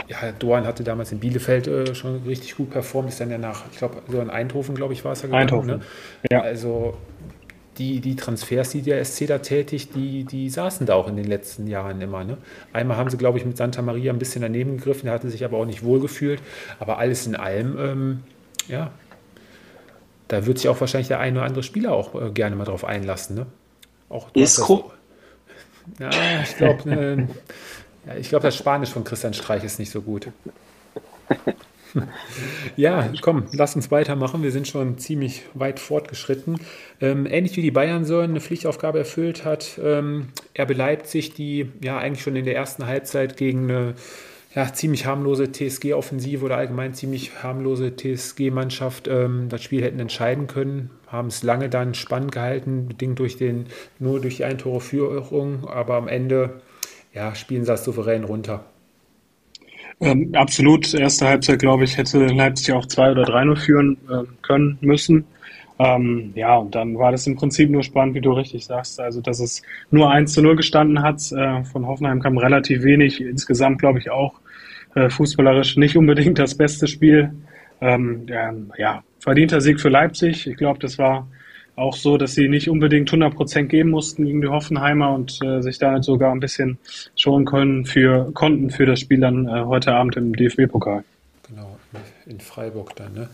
ja, 0.08 0.32
Doan 0.32 0.66
hatte 0.66 0.84
damals 0.84 1.12
in 1.12 1.20
Bielefeld 1.20 1.68
äh, 1.68 1.94
schon 1.94 2.24
richtig 2.24 2.56
gut 2.56 2.72
performt, 2.72 3.10
ist 3.10 3.20
dann 3.22 3.30
ja 3.30 3.38
nach, 3.38 3.66
ich 3.72 3.78
glaube, 3.78 4.02
so 4.08 4.20
in 4.20 4.30
Eindhoven, 4.32 4.74
glaube 4.74 4.94
ich, 4.94 5.06
war 5.06 5.12
es 5.12 5.22
ja 5.22 5.28
gegangen. 5.28 5.44
Eindhoven, 5.44 5.68
ne? 5.68 5.80
ja. 6.32 6.42
Also 6.42 6.98
die, 7.80 8.02
die 8.02 8.16
Transfers, 8.16 8.70
die 8.72 8.82
der 8.82 9.04
SC 9.04 9.26
da 9.26 9.40
tätigt, 9.40 9.96
die, 9.96 10.26
die 10.26 10.50
saßen 10.50 10.86
da 10.86 10.94
auch 10.96 11.08
in 11.08 11.16
den 11.16 11.26
letzten 11.26 11.66
Jahren 11.66 12.00
immer. 12.02 12.24
Ne? 12.24 12.38
Einmal 12.74 12.98
haben 12.98 13.10
sie, 13.10 13.18
glaube 13.18 13.40
ich, 13.40 13.46
mit 13.46 13.58
Santa 13.58 13.82
Maria 13.82 14.12
ein 14.12 14.20
bisschen 14.20 14.42
daneben 14.42 14.78
gegriffen, 14.78 15.06
der 15.06 15.14
hatte 15.14 15.30
sich 15.30 15.44
aber 15.46 15.58
auch 15.58 15.66
nicht 15.66 15.84
wohlgefühlt. 15.84 16.42
Aber 16.80 17.00
alles 17.00 17.26
in 17.26 17.36
allem, 17.36 17.80
ähm, 17.80 18.24
ja, 18.68 18.92
da 20.28 20.46
wird 20.46 20.60
sich 20.60 20.70
auch 20.70 20.80
wahrscheinlich 20.80 21.08
der 21.08 21.20
eine 21.20 21.40
oder 21.40 21.48
andere 21.48 21.64
Spieler 21.64 21.94
auch 21.94 22.14
äh, 22.22 22.30
gerne 22.32 22.56
mal 22.56 22.66
drauf 22.66 22.84
einlassen. 22.86 23.36
Ne? 23.36 23.46
Auch, 24.10 24.30
Isco? 24.34 24.92
Ja, 25.98 26.12
ich 26.44 26.56
glaube, 26.56 26.92
äh, 26.92 27.18
ja, 28.08 28.16
ich 28.16 28.30
glaube, 28.30 28.44
das 28.44 28.56
Spanisch 28.56 28.92
von 28.92 29.04
Christian 29.04 29.34
Streich 29.34 29.64
ist 29.64 29.80
nicht 29.80 29.90
so 29.90 30.04
gut. 30.04 30.28
Ja, 32.76 33.12
komm, 33.22 33.46
lass 33.54 33.76
uns 33.76 33.92
weitermachen. 33.92 34.44
Wir 34.44 34.52
sind 34.52 34.68
schon 34.68 34.98
ziemlich 34.98 35.44
weit 35.54 35.80
fortgeschritten. 35.80 36.60
Ähm, 37.02 37.26
ähnlich 37.26 37.56
wie 37.58 37.62
die 37.62 37.72
Bayern 37.72 38.06
so 38.06 38.20
eine 38.20 38.40
Pflichtaufgabe 38.40 39.00
erfüllt 39.00 39.46
hat, 39.46 39.80
ähm, 39.84 40.30
RB 40.58 40.76
Leipzig, 40.76 41.34
die 41.34 41.72
ja 41.84 41.98
eigentlich 41.98 42.24
schon 42.24 42.36
in 42.36 42.46
der 42.46 42.56
ersten 42.56 42.86
Halbzeit 42.86 43.38
gegen 43.38 43.70
eine 43.70 43.96
ja, 44.56 44.74
ziemlich 44.74 45.06
harmlose 45.06 45.52
TSG-Offensive 45.52 46.44
oder 46.44 46.58
allgemein 46.58 46.94
ziemlich 46.94 47.44
harmlose 47.44 47.96
TSG-Mannschaft 47.96 49.08
ähm, 49.08 49.48
das 49.50 49.62
Spiel 49.62 49.84
hätten 49.84 50.00
entscheiden 50.00 50.48
können, 50.48 50.90
haben 51.08 51.28
es 51.28 51.44
lange 51.44 51.70
dann 51.70 51.94
spannend 51.94 52.32
gehalten, 52.32 52.88
bedingt 52.88 53.20
durch 53.20 53.38
den, 53.38 53.68
nur 54.00 54.20
durch 54.20 54.38
die 54.38 54.46
Eintore 54.46 54.82
Führung, 54.82 55.68
aber 55.68 55.96
am 55.96 56.08
Ende 56.08 56.62
ja, 57.14 57.36
spielen 57.36 57.64
sie 57.64 57.72
das 57.72 57.84
souverän 57.84 58.24
runter. 58.24 58.66
Ähm, 60.02 60.32
absolut. 60.34 60.94
Erste 60.94 61.28
Halbzeit, 61.28 61.60
glaube 61.60 61.84
ich, 61.84 61.98
hätte 61.98 62.26
Leipzig 62.28 62.74
auch 62.74 62.86
2 62.86 63.12
oder 63.12 63.24
3 63.24 63.46
nur 63.46 63.58
führen 63.58 63.98
äh, 64.10 64.24
können 64.42 64.78
müssen. 64.82 65.26
Ähm, 65.78 66.32
ja, 66.36 66.58
und 66.58 66.76
dann 66.76 66.98
war 66.98 67.12
das 67.12 67.26
im 67.28 67.36
Prinzip 67.36 67.70
nur 67.70 67.84
spannend, 67.84 68.16
wie 68.16 68.22
du 68.22 68.32
richtig 68.32 68.66
sagst. 68.66 69.00
Also, 69.00 69.22
dass 69.22 69.40
es 69.40 69.62
nur 69.92 70.12
1 70.12 70.34
zu 70.34 70.42
0 70.42 70.56
gestanden 70.56 71.02
hat. 71.02 71.20
Äh, 71.32 71.64
von 71.64 71.88
Hoffenheim 71.88 72.22
kam 72.22 72.38
relativ 72.38 72.84
wenig. 72.84 73.22
Insgesamt, 73.22 73.80
glaube 73.80 74.00
ich, 74.00 74.10
auch 74.10 74.40
äh, 74.96 75.10
fußballerisch 75.10 75.78
nicht 75.78 75.96
unbedingt 75.98 76.40
das 76.40 76.56
beste 76.56 76.88
Spiel. 76.88 77.34
Ähm, 77.82 78.28
ja, 78.78 79.04
verdienter 79.20 79.62
Sieg 79.62 79.80
für 79.80 79.90
Leipzig. 79.90 80.48
Ich 80.48 80.58
glaube, 80.58 80.80
das 80.80 80.98
war 80.98 81.28
auch 81.80 81.96
so, 81.96 82.18
dass 82.18 82.34
sie 82.34 82.48
nicht 82.48 82.70
unbedingt 82.70 83.10
100 83.10 83.36
Prozent 83.36 83.70
geben 83.70 83.90
mussten 83.90 84.26
gegen 84.26 84.42
die 84.42 84.48
Hoffenheimer 84.48 85.14
und 85.14 85.40
äh, 85.44 85.62
sich 85.62 85.80
damit 85.80 86.04
sogar 86.04 86.32
ein 86.32 86.40
bisschen 86.40 86.78
schonen 87.16 87.46
können 87.46 87.86
für, 87.86 88.32
konnten 88.34 88.70
für 88.70 88.86
das 88.86 89.00
Spiel 89.00 89.20
dann 89.20 89.48
äh, 89.48 89.66
heute 89.66 89.94
Abend 89.94 90.16
im 90.18 90.36
DFB-Pokal. 90.36 91.04
Genau, 91.48 91.78
in 92.26 92.40
Freiburg 92.40 92.96
dann. 92.96 93.14
Ne? 93.14 93.30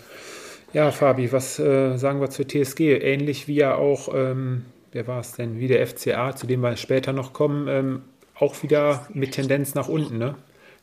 Ja, 0.74 0.92
Fabi, 0.92 1.32
was 1.32 1.60
äh, 1.60 1.98
sagen 1.98 2.22
wir 2.22 2.30
zur 2.30 2.48
TSG? 2.48 2.98
Ähnlich 3.02 3.48
wie 3.48 3.56
ja 3.56 3.76
auch, 3.76 4.10
ähm, 4.14 4.66
wer 4.92 5.08
war 5.08 5.20
es 5.20 5.34
denn, 5.34 5.60
wie 5.60 5.68
der 5.68 5.86
FCA, 5.86 6.36
zu 6.36 6.48
dem 6.48 6.62
wir 6.62 6.78
später 6.78 7.14
noch 7.14 7.34
kommen, 7.34 7.68
ähm, 7.68 8.02
auch 8.38 8.64
wieder 8.64 9.08
mit 9.14 9.32
Tendenz 9.32 9.76
nach 9.76 9.88
unten. 9.88 10.18
Ne? 10.18 10.36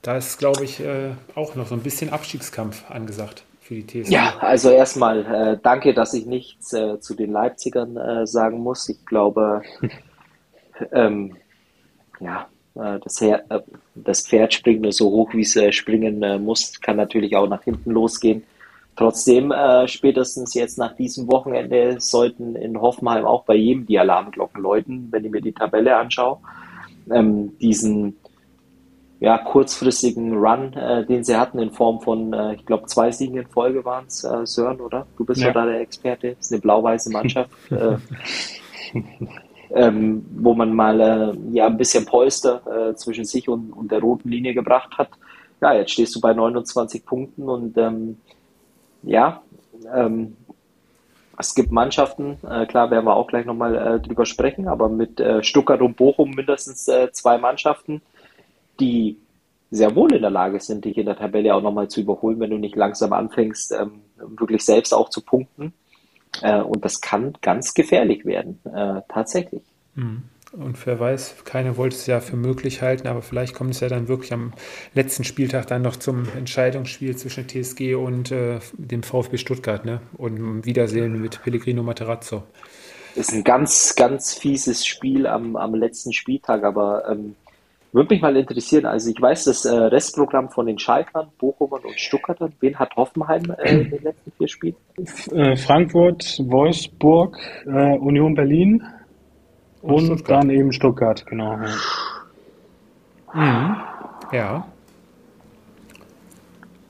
Da 0.03 0.17
ist, 0.17 0.39
glaube 0.39 0.65
ich, 0.65 0.81
äh, 0.81 1.11
auch 1.35 1.55
noch 1.55 1.67
so 1.67 1.75
ein 1.75 1.83
bisschen 1.83 2.11
Abstiegskampf 2.11 2.91
angesagt 2.91 3.45
für 3.73 3.83
die 3.83 4.03
TSG? 4.03 4.13
Ja, 4.13 4.35
also 4.41 4.71
erstmal 4.71 5.25
äh, 5.25 5.59
danke, 5.63 5.95
dass 5.95 6.15
ich 6.15 6.27
nichts 6.27 6.73
äh, 6.73 7.01
zu 7.01 7.15
den 7.15 7.33
Leipzigern 7.33 7.97
äh, 7.97 8.27
sagen 8.27 8.61
muss. 8.61 8.89
Ich 8.89 9.05
glaube, 9.07 9.63
ähm, 10.93 11.37
ja, 12.21 12.49
äh, 12.75 12.99
das, 13.03 13.21
Her 13.21 13.45
äh, 13.49 13.61
das 13.95 14.27
Pferd 14.27 14.55
springt 14.55 14.83
nur 14.83 14.93
so 14.93 15.11
hoch, 15.11 15.33
wie 15.35 15.43
es 15.43 15.57
äh, 15.57 15.73
springen 15.73 16.21
muss, 16.45 16.81
kann 16.81 16.97
natürlich 16.97 17.37
auch 17.37 17.49
nach 17.49 17.65
hinten 17.65 17.91
losgehen. 17.91 18.45
Trotzdem, 18.95 19.55
spätestens 19.87 20.53
jetzt 20.53 20.77
nach 20.77 20.95
diesem 20.95 21.27
Wochenende 21.33 21.99
sollten 21.99 22.55
in 22.57 22.79
Hoffenheim 22.79 23.25
auch 23.25 23.45
bei 23.45 23.55
jedem 23.55 23.87
die 23.87 23.99
Alarmglocken 23.99 24.61
läuten, 24.61 25.09
wenn 25.11 25.25
ich 25.25 25.31
mir 25.31 25.41
die 25.41 25.55
Tabelle 25.55 25.97
anschaue. 25.97 26.37
Ähm, 27.11 27.57
diesen 27.59 28.19
ja, 29.23 29.39
kurzfristigen 29.39 30.37
Run, 30.37 30.73
äh, 30.73 31.07
den 31.07 31.23
sie 31.23 31.37
hatten 31.37 31.61
in 31.61 31.71
Form 31.71 32.01
von, 32.01 32.33
äh, 32.33 32.55
ich 32.55 32.67
glaube, 32.67 32.87
zwei 32.87 33.13
Siegen 33.13 33.37
in 33.37 33.47
Folge 33.47 33.85
waren 33.85 34.07
es, 34.09 34.25
äh, 34.25 34.45
Sören, 34.45 34.81
oder? 34.81 35.07
Du 35.17 35.25
bist 35.25 35.41
ja 35.41 35.53
da 35.53 35.65
der 35.65 35.81
Experte. 35.81 36.35
Das 36.35 36.47
ist 36.47 36.53
eine 36.53 36.61
blau-weiße 36.61 37.09
Mannschaft, 37.11 37.51
äh, 37.71 37.99
ähm, 39.71 40.27
wo 40.39 40.55
man 40.55 40.75
mal 40.75 41.01
äh, 41.01 41.37
ja 41.53 41.67
ein 41.67 41.77
bisschen 41.77 42.05
Polster 42.05 42.63
äh, 42.67 42.97
zwischen 42.97 43.25
sich 43.25 43.49
und, 43.49 43.73
und 43.73 43.93
der 43.93 44.01
roten 44.01 44.29
Linie 44.29 44.55
gebracht 44.55 44.99
hat. 44.99 45.11
Ja, 45.61 45.73
jetzt 45.73 45.93
stehst 45.93 46.17
du 46.17 46.21
bei 46.21 46.35
29 46.35 47.07
Punkten 47.07 47.49
und 47.49 47.79
ähm, 47.79 48.19
ja, 49.05 49.41
ähm, 49.95 50.37
es 51.39 51.55
gibt 51.55 51.71
Mannschaften, 51.71 52.39
äh, 52.49 52.67
klar 52.67 52.91
werden 52.91 53.07
wir 53.07 53.15
auch 53.15 53.29
gleich 53.29 53.47
nochmal 53.47 53.77
äh, 53.77 54.01
drüber 54.01 54.27
sprechen, 54.27 54.67
aber 54.67 54.89
mit 54.89 55.21
äh, 55.21 55.45
Stuttgart 55.45 55.81
und 55.81 55.97
Bochum 55.97 56.33
mindestens 56.33 56.89
äh, 56.89 57.13
zwei 57.13 57.39
Mannschaften, 57.39 58.03
die 58.81 59.19
sehr 59.71 59.97
wohl 59.97 60.15
in 60.15 60.23
der 60.23 60.31
Lage 60.31 60.61
sind, 60.61 60.85
dich 60.85 60.99
in 60.99 61.07
der 61.07 61.17
Tabelle 61.17 61.55
auch 61.55 61.63
nochmal 61.63 61.89
zu 61.89 62.01
überholen, 62.01 62.39
wenn 62.41 62.51
du 62.51 62.59
nicht 62.59 62.77
langsam 62.77 63.13
anfängst, 63.13 63.73
ähm, 63.73 64.03
wirklich 64.17 64.65
selbst 64.65 64.93
auch 64.93 65.09
zu 65.09 65.23
punkten. 65.23 65.73
Äh, 66.43 66.61
und 66.61 66.85
das 66.85 67.01
kann 67.01 67.35
ganz 67.41 67.75
gefährlich 67.75 68.25
werden, 68.25 68.61
äh, 68.65 69.01
tatsächlich. 69.09 69.63
Mhm. 69.95 70.25
Und 70.53 70.87
wer 70.87 71.01
weiß, 71.01 71.45
keiner 71.45 71.79
wollte 71.79 71.97
es 71.97 72.07
ja 72.07 72.21
für 72.21 72.37
möglich 72.37 72.83
halten, 72.83 73.09
aber 73.09 73.23
vielleicht 73.23 73.55
kommt 73.55 73.71
es 73.71 73.81
ja 73.81 73.89
dann 73.89 74.09
wirklich 74.09 74.35
am 74.35 74.53
letzten 74.95 75.25
Spieltag 75.25 75.67
dann 75.69 75.81
noch 75.81 75.97
zum 75.97 76.27
Entscheidungsspiel 76.37 77.17
zwischen 77.17 77.49
TSG 77.49 77.95
und 77.95 78.31
äh, 78.31 78.59
dem 78.77 79.03
VfB 79.03 79.39
Stuttgart, 79.39 79.87
ne? 79.87 80.03
Und 80.19 80.67
Wiedersehen 80.67 81.23
mit 81.23 81.43
Pellegrino 81.43 81.83
Materazzo. 81.83 82.43
Ist 83.15 83.33
ein 83.33 83.45
ganz, 83.45 83.95
ganz 83.97 84.35
fieses 84.35 84.85
Spiel 84.85 85.27
am, 85.27 85.57
am 85.57 85.75
letzten 85.75 86.13
Spieltag, 86.13 86.65
aber 86.65 87.09
ähm, 87.09 87.35
würde 87.93 88.15
mich 88.15 88.23
mal 88.23 88.35
interessieren, 88.37 88.87
also 88.87 89.11
ich 89.11 89.21
weiß 89.21 89.45
das 89.45 89.67
äh, 89.67 89.75
Restprogramm 89.75 90.49
von 90.49 90.67
den 90.67 90.79
Schalkern, 90.79 91.29
Bochumern 91.39 91.83
und 91.85 92.01
Stuttgartern. 92.01 92.55
Wen 92.61 92.79
hat 92.79 92.97
Hoffenheim 92.97 93.55
äh, 93.59 93.83
in 93.83 93.91
den 93.91 94.03
letzten 94.03 94.33
vier 94.33 94.49
Spielen? 94.49 94.77
Äh, 95.31 95.57
Frankfurt, 95.57 96.41
Wolfsburg, 96.45 97.37
Union 97.67 98.35
Berlin 98.35 98.83
und, 99.83 100.11
und 100.11 100.31
dann 100.31 100.49
eben 100.49 100.73
Stuttgart, 100.73 101.27
genau. 101.27 101.53
Ja. 101.53 101.69
Mhm. 103.35 103.77
ja. 104.33 104.67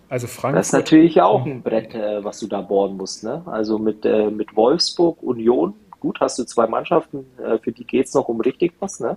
Also 0.08 0.26
Frankfurt. 0.26 0.60
Das 0.60 0.66
ist 0.68 0.72
natürlich 0.74 1.20
auch 1.20 1.44
ein 1.44 1.62
Brett, 1.62 1.94
was 1.94 2.38
du 2.38 2.46
da 2.46 2.60
bohren 2.60 2.96
musst. 2.96 3.24
Ne? 3.24 3.42
Also 3.46 3.78
mit, 3.78 4.04
mit 4.04 4.54
Wolfsburg, 4.54 5.22
Union, 5.22 5.74
gut, 6.00 6.18
hast 6.20 6.38
du 6.38 6.44
zwei 6.44 6.66
Mannschaften, 6.66 7.24
für 7.62 7.72
die 7.72 7.84
geht 7.84 8.06
es 8.06 8.14
noch 8.14 8.28
um 8.28 8.40
richtig 8.40 8.74
was. 8.78 9.00
Ne? 9.00 9.16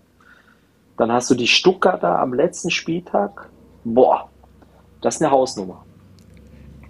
Dann 0.98 1.12
hast 1.12 1.30
du 1.30 1.36
die 1.36 1.48
Stuttgarter 1.48 2.20
am 2.20 2.34
letzten 2.34 2.72
Spieltag. 2.72 3.50
Boah, 3.84 4.30
das 5.02 5.16
ist 5.16 5.22
eine 5.22 5.32
Hausnummer. 5.32 5.86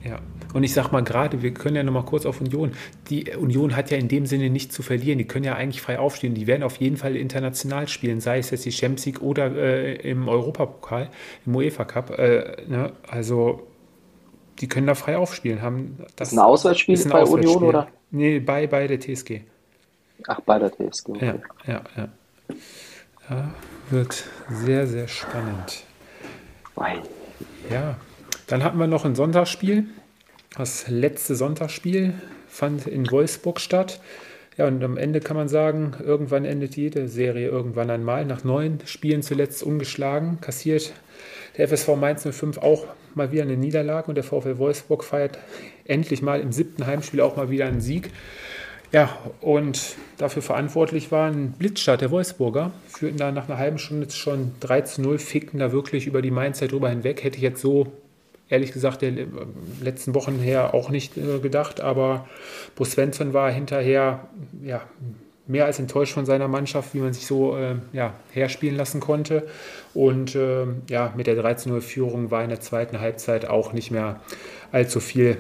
Ja, 0.04 0.20
und 0.54 0.64
ich 0.64 0.74
sag 0.74 0.92
mal 0.92 1.04
gerade, 1.04 1.42
wir 1.42 1.54
können 1.54 1.76
ja 1.76 1.84
noch 1.84 1.92
mal 1.92 2.06
kurz 2.06 2.26
auf 2.26 2.40
Union. 2.40 2.72
Die 3.10 3.32
Union 3.36 3.76
hat 3.76 3.90
ja 3.90 3.98
in 3.98 4.08
dem 4.08 4.26
Sinne 4.26 4.50
nichts 4.50 4.74
zu 4.76 4.84
verlieren. 4.84 5.18
Die 5.18 5.26
können 5.26 5.44
ja 5.44 5.56
eigentlich 5.56 5.82
frei 5.82 6.00
aufstehen. 6.00 6.36
Die 6.36 6.48
werden 6.48 6.64
auf 6.64 6.78
jeden 6.78 6.96
Fall 6.96 7.16
international 7.16 7.88
spielen, 7.88 8.22
sei 8.22 8.38
es 8.38 8.52
jetzt 8.52 8.64
die 8.66 8.72
Champions 8.72 9.06
League 9.06 9.22
oder 9.22 9.54
äh, 9.56 9.96
im 10.10 10.30
Europapokal, 10.30 11.10
im 11.46 11.56
UEFA 11.56 11.86
Cup. 11.86 12.12
Äh, 12.12 12.64
ne? 12.68 12.94
Also 13.08 13.68
die 14.60 14.70
können 14.70 14.88
da 14.88 14.96
frei 14.96 15.18
aufspielen. 15.18 15.62
Haben 15.62 15.98
das, 16.16 16.32
ist 16.32 16.38
ein 16.38 16.40
Auswärtsspiel 16.40 16.94
ist 16.94 17.06
ein 17.06 17.12
bei 17.12 17.24
Auswärtsspiel. 17.24 17.58
Union 17.58 17.70
oder? 17.70 17.88
Nee, 18.12 18.40
bei, 18.40 18.68
bei 18.68 18.88
der 18.88 19.00
TSG. 19.00 19.42
Ach, 20.28 20.40
bei 20.42 20.60
der 20.60 20.72
TSG. 20.72 21.10
Okay. 21.10 21.42
Ja, 21.66 21.74
ja, 21.74 21.82
ja. 21.98 22.08
ja 23.30 23.54
wird 23.90 24.26
sehr, 24.50 24.88
sehr 24.88 25.08
spannend. 25.08 25.84
Ja, 27.70 27.98
dann 28.48 28.64
hatten 28.64 28.78
wir 28.78 28.88
noch 28.88 29.06
ein 29.06 29.16
Sonntagsspiel. 29.16 29.86
Das 30.58 30.88
letzte 30.88 31.36
Sonntagsspiel 31.36 32.14
fand 32.48 32.88
in 32.88 33.10
Wolfsburg 33.10 33.60
statt. 33.60 34.00
Ja, 34.58 34.68
und 34.68 34.82
am 34.84 34.96
Ende 34.98 35.20
kann 35.20 35.36
man 35.36 35.50
sagen, 35.50 35.96
irgendwann 36.02 36.46
endet 36.46 36.78
jede 36.78 37.10
Serie 37.10 37.50
irgendwann 37.50 37.90
einmal. 37.90 38.26
Nach 38.26 38.44
neun 38.44 38.80
Spielen 38.86 39.22
zuletzt 39.22 39.64
ungeschlagen, 39.64 40.40
kassiert 40.40 40.94
der 41.58 41.68
FSV 41.68 41.96
Mainz 41.96 42.26
05 42.30 42.60
auch 42.60 42.86
mal 43.16 43.32
wieder 43.32 43.44
eine 43.44 43.58
Niederlage 43.58 44.08
und 44.08 44.16
der 44.16 44.24
VfL 44.24 44.58
Wolfsburg 44.58 45.04
feiert 45.04 45.40
endlich 45.86 46.22
mal 46.22 46.40
im 46.40 46.52
siebten 46.52 46.86
Heimspiel 46.86 47.22
auch 47.22 47.36
mal 47.36 47.50
wieder 47.50 47.66
einen 47.66 47.82
Sieg. 47.82 48.12
Ja, 48.96 49.10
und 49.42 49.98
dafür 50.16 50.42
verantwortlich 50.42 51.12
war 51.12 51.30
ein 51.30 51.52
Blitzstart 51.52 52.00
der 52.00 52.12
Wolfsburger. 52.12 52.72
Führten 52.88 53.18
da 53.18 53.30
nach 53.30 53.50
einer 53.50 53.58
halben 53.58 53.78
Stunde 53.78 54.10
schon 54.10 54.54
3 54.62 54.82
zu 54.84 55.02
0, 55.02 55.18
fickten 55.18 55.60
da 55.60 55.74
wirklich 55.74 56.08
über 56.08 56.22
die 56.22 56.32
Mainzer 56.32 56.70
drüber 56.70 56.88
hinweg. 56.88 57.22
Hätte 57.22 57.36
ich 57.36 57.44
jetzt 57.44 57.60
so, 57.60 57.92
ehrlich 58.48 58.72
gesagt, 58.72 59.02
der 59.02 59.12
letzten 59.82 60.16
Wochen 60.16 60.40
her 60.40 60.74
auch 60.74 60.92
nicht 60.92 61.18
äh, 61.18 61.40
gedacht. 61.40 61.82
Aber 61.82 62.30
Bo 62.78 62.86
Svensson 62.86 63.34
war 63.34 63.52
hinterher 63.52 64.30
ja, 64.64 64.82
mehr 65.46 65.66
als 65.66 65.78
enttäuscht 65.78 66.14
von 66.14 66.26
seiner 66.26 66.48
Mannschaft, 66.48 66.94
wie 66.94 67.00
man 67.00 67.12
sich 67.12 67.26
so 67.26 67.58
äh, 67.58 67.76
ja, 67.92 68.14
herspielen 68.32 68.78
lassen 68.78 69.02
konnte. 69.02 69.46
Und 69.94 70.36
äh, 70.36 70.68
ja, 70.90 71.14
mit 71.18 71.28
der 71.28 71.36
13-0-Führung 71.36 72.32
war 72.32 72.44
in 72.44 72.50
der 72.50 72.62
zweiten 72.62 73.02
Halbzeit 73.02 73.46
auch 73.46 73.74
nicht 73.74 73.92
mehr 73.92 74.22
allzu 74.72 75.02
viel 75.02 75.36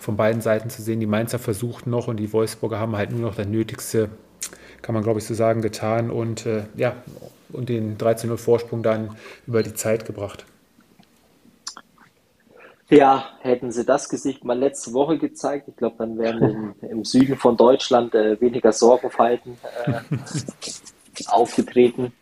von 0.00 0.16
beiden 0.16 0.40
Seiten 0.40 0.70
zu 0.70 0.82
sehen. 0.82 1.00
Die 1.00 1.06
Mainzer 1.06 1.38
versuchten 1.38 1.90
noch 1.90 2.08
und 2.08 2.16
die 2.16 2.32
Wolfsburger 2.32 2.78
haben 2.78 2.96
halt 2.96 3.12
nur 3.12 3.20
noch 3.20 3.34
das 3.34 3.46
Nötigste, 3.46 4.08
kann 4.82 4.94
man 4.94 5.02
glaube 5.02 5.20
ich 5.20 5.26
so 5.26 5.34
sagen, 5.34 5.62
getan 5.62 6.10
und 6.10 6.46
äh, 6.46 6.64
ja, 6.76 6.94
und 7.52 7.68
den 7.68 7.98
13-0-Vorsprung 7.98 8.82
dann 8.82 9.16
über 9.46 9.62
die 9.62 9.74
Zeit 9.74 10.04
gebracht. 10.06 10.44
Ja, 12.88 13.28
hätten 13.40 13.70
sie 13.70 13.84
das 13.84 14.08
Gesicht 14.08 14.44
mal 14.44 14.58
letzte 14.58 14.92
Woche 14.92 15.16
gezeigt, 15.16 15.68
ich 15.68 15.76
glaube, 15.76 15.96
dann 15.98 16.18
wären 16.18 16.74
im, 16.82 16.88
im, 16.88 17.04
Süden 17.04 17.36
von 17.36 17.56
Deutschland 17.56 18.16
äh, 18.16 18.40
weniger 18.40 18.72
Sorgenfalten 18.72 19.58
äh, 19.86 20.00
aufgetreten. 21.28 22.12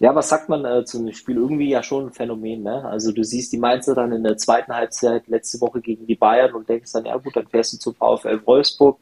Ja, 0.00 0.14
was 0.14 0.28
sagt 0.28 0.48
man 0.48 0.64
äh, 0.64 0.84
zu 0.84 0.98
einem 0.98 1.12
Spiel? 1.12 1.36
Irgendwie 1.36 1.70
ja 1.70 1.82
schon 1.82 2.06
ein 2.06 2.12
Phänomen. 2.12 2.62
Ne? 2.62 2.84
Also 2.84 3.10
du 3.10 3.24
siehst 3.24 3.52
die 3.52 3.58
Mainzer 3.58 3.96
dann 3.96 4.12
in 4.12 4.22
der 4.22 4.36
zweiten 4.36 4.72
Halbzeit 4.72 5.26
letzte 5.26 5.60
Woche 5.60 5.80
gegen 5.80 6.06
die 6.06 6.14
Bayern 6.14 6.54
und 6.54 6.68
denkst 6.68 6.92
dann, 6.92 7.06
ja 7.06 7.16
gut, 7.16 7.34
dann 7.34 7.48
fährst 7.48 7.72
du 7.72 7.78
zum 7.78 7.94
VfL 7.94 8.40
Wolfsburg, 8.44 9.00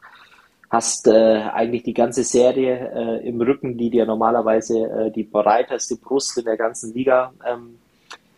hast 0.70 1.06
äh, 1.06 1.42
eigentlich 1.52 1.82
die 1.82 1.92
ganze 1.92 2.24
Serie 2.24 2.92
äh, 2.94 3.28
im 3.28 3.40
Rücken, 3.40 3.76
die 3.76 3.90
dir 3.90 4.06
normalerweise 4.06 4.84
äh, 4.84 5.10
die 5.10 5.24
breiteste 5.24 5.96
Brust 5.96 6.38
in 6.38 6.46
der 6.46 6.56
ganzen 6.56 6.94
Liga 6.94 7.32
ähm, 7.46 7.78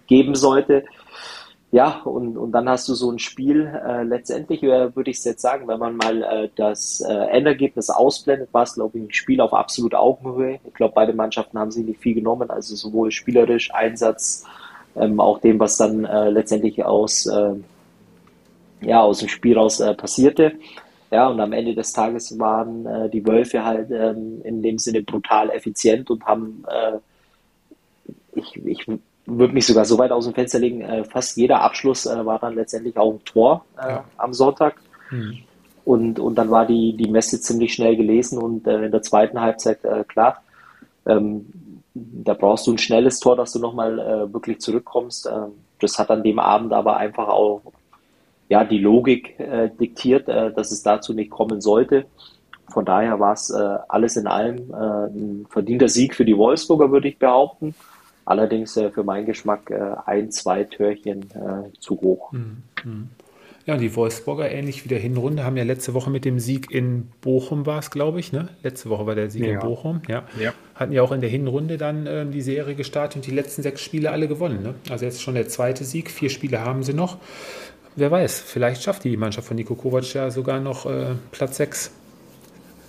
geben 0.09 0.35
sollte. 0.35 0.85
Ja, 1.71 2.01
und, 2.05 2.39
und 2.39 2.53
dann 2.53 2.67
hast 2.67 2.89
du 2.89 2.95
so 2.95 3.11
ein 3.11 3.19
Spiel, 3.19 3.67
äh, 3.67 4.03
letztendlich 4.03 4.63
äh, 4.63 4.97
würde 4.97 5.11
ich 5.11 5.19
es 5.19 5.25
jetzt 5.25 5.43
sagen, 5.43 5.69
wenn 5.69 5.79
man 5.79 5.97
mal 5.99 6.23
äh, 6.23 6.49
das 6.57 7.03
äh, 7.03 7.13
Endergebnis 7.13 7.91
ausblendet, 7.91 8.49
war 8.55 8.63
es, 8.63 8.75
glaube 8.75 8.97
ich, 8.97 9.05
ein 9.05 9.13
Spiel 9.13 9.43
auf 9.43 9.53
absolut 9.53 9.95
Augenhöhe. 9.95 10.61
Ich 10.65 10.73
glaube, 10.73 10.95
beide 10.95 11.13
Mannschaften 11.13 11.59
haben 11.59 11.71
sich 11.71 11.85
nicht 11.85 12.01
viel 12.01 12.15
genommen, 12.15 12.49
also 12.49 12.75
sowohl 12.75 13.11
spielerisch, 13.11 13.71
Einsatz, 13.75 14.47
ähm, 14.97 15.21
auch 15.21 15.41
dem, 15.41 15.61
was 15.61 15.77
dann 15.77 16.07
äh, 16.07 16.31
letztendlich 16.31 16.83
aus, 16.87 17.27
äh, 17.27 17.55
ja, 18.81 19.03
aus 19.03 19.19
dem 19.19 19.29
Spiel 19.29 19.59
raus 19.59 19.81
äh, 19.81 19.95
passierte. 19.95 20.53
Ja, 21.11 21.29
und 21.29 21.39
am 21.39 21.53
Ende 21.53 21.75
des 21.75 21.93
Tages 21.93 22.39
waren 22.39 22.87
äh, 22.87 23.11
die 23.11 23.27
Wölfe 23.27 23.65
halt 23.65 23.91
ähm, 23.91 24.41
in 24.43 24.63
dem 24.63 24.79
Sinne 24.79 25.03
brutal 25.03 25.51
effizient 25.51 26.11
und 26.11 26.25
haben, 26.25 26.65
äh, 26.67 26.99
ich, 28.35 28.57
ich 28.65 28.87
würde 29.29 29.55
mich 29.55 29.67
sogar 29.67 29.85
so 29.85 29.99
weit 29.99 30.11
aus 30.11 30.25
dem 30.25 30.35
Fenster 30.35 30.59
legen, 30.59 30.81
äh, 30.81 31.05
fast 31.05 31.37
jeder 31.37 31.61
Abschluss 31.61 32.07
äh, 32.07 32.25
war 32.25 32.39
dann 32.39 32.55
letztendlich 32.55 32.97
auch 32.97 33.13
ein 33.13 33.25
Tor 33.25 33.65
äh, 33.79 33.91
ja. 33.91 34.05
am 34.17 34.33
Sonntag. 34.33 34.77
Mhm. 35.11 35.39
Und, 35.85 36.19
und 36.19 36.35
dann 36.37 36.51
war 36.51 36.67
die, 36.67 36.95
die 36.97 37.11
Messe 37.11 37.41
ziemlich 37.41 37.73
schnell 37.73 37.97
gelesen 37.97 38.39
und 38.39 38.67
äh, 38.67 38.85
in 38.85 38.91
der 38.91 39.03
zweiten 39.03 39.41
Halbzeit, 39.41 39.85
äh, 39.85 40.05
klar, 40.05 40.43
ähm, 41.07 41.47
da 41.95 42.35
brauchst 42.35 42.67
du 42.67 42.73
ein 42.73 42.79
schnelles 42.79 43.21
Tor, 43.21 43.37
dass 43.37 43.53
du 43.53 43.59
nochmal 43.59 43.99
äh, 43.99 44.33
wirklich 44.33 44.61
zurückkommst. 44.61 45.27
Ähm, 45.27 45.53
das 45.81 45.99
hat 45.99 46.11
an 46.11 46.23
dem 46.23 46.39
Abend 46.39 46.73
aber 46.73 46.97
einfach 46.97 47.29
auch 47.29 47.63
ja, 48.49 48.65
die 48.65 48.79
Logik 48.79 49.37
diktiert, 49.79 50.27
dass 50.27 50.73
es 50.73 50.83
dazu 50.83 51.13
nicht 51.13 51.31
kommen 51.31 51.61
sollte. 51.61 52.07
Von 52.71 52.85
daher 52.85 53.19
war 53.19 53.33
es 53.33 53.51
äh, 53.51 53.79
alles 53.89 54.17
in 54.17 54.27
allem 54.27 54.71
äh, 54.71 55.07
ein 55.07 55.47
verdienter 55.49 55.89
Sieg 55.89 56.15
für 56.15 56.25
die 56.25 56.37
Wolfsburger, 56.37 56.91
würde 56.91 57.09
ich 57.09 57.19
behaupten. 57.19 57.75
Allerdings 58.29 58.77
äh, 58.77 58.91
für 58.91 59.05
meinen 59.05 59.25
Geschmack 59.25 59.71
äh, 59.71 59.81
ein, 60.05 60.31
zwei 60.31 60.65
Türchen 60.65 61.23
äh, 61.31 61.73
zu 61.81 61.99
hoch. 61.99 62.31
Mhm. 62.33 62.63
mhm. 62.85 63.09
Ja, 63.65 63.77
die 63.77 63.95
Wolfsburger, 63.95 64.51
ähnlich 64.51 64.85
wie 64.85 64.89
der 64.89 64.99
Hinrunde, 64.99 65.45
haben 65.45 65.59
ja 65.59 65.63
letzte 65.63 65.93
Woche 65.93 66.09
mit 66.09 66.25
dem 66.25 66.39
Sieg 66.39 66.71
in 66.71 67.09
Bochum 67.21 67.67
war 67.67 67.79
es, 67.79 67.91
glaube 67.91 68.19
ich. 68.19 68.33
Ne? 68.33 68.49
Letzte 68.63 68.89
Woche 68.89 69.07
war 69.07 69.15
der 69.15 69.31
Sieg 69.31 69.45
ja. 69.45 69.53
in 69.53 69.59
Bochum. 69.59 70.01
Ja. 70.09 70.25
ja. 70.41 70.55
Hatten 70.75 70.93
ja 70.93 71.03
auch 71.03 71.13
in 71.13 71.21
der 71.21 71.29
Hinrunde 71.29 71.77
dann 71.77 72.07
äh, 72.07 72.25
die 72.25 72.41
Serie 72.41 72.75
gestartet 72.75 73.17
und 73.17 73.27
die 73.27 73.31
letzten 73.31 73.63
sechs 73.63 73.83
Spiele 73.83 74.11
alle 74.11 74.27
gewonnen. 74.27 74.63
Ne? 74.63 74.75
Also 74.89 75.05
jetzt 75.05 75.21
schon 75.21 75.35
der 75.35 75.49
zweite 75.49 75.85
Sieg. 75.85 76.11
Vier 76.11 76.31
Spiele 76.31 76.61
haben 76.61 76.83
sie 76.83 76.95
noch. 76.95 77.19
Wer 77.95 78.11
weiß, 78.11 78.41
vielleicht 78.41 78.83
schafft 78.83 79.05
die 79.05 79.19
Mannschaft 79.19 79.49
von 79.49 79.57
Nico 79.57 79.75
Kovac 79.75 80.15
ja 80.15 80.31
sogar 80.31 80.61
noch 80.61 80.87
äh, 80.87 81.15
Platz 81.31 81.59
sechs. 81.59 81.93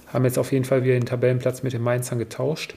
Haben 0.08 0.24
jetzt 0.24 0.38
auf 0.38 0.52
jeden 0.54 0.66
Fall 0.66 0.84
wieder 0.84 0.94
den 0.94 1.06
Tabellenplatz 1.06 1.62
mit 1.64 1.74
den 1.74 1.82
Mainzern 1.82 2.20
getauscht. 2.20 2.76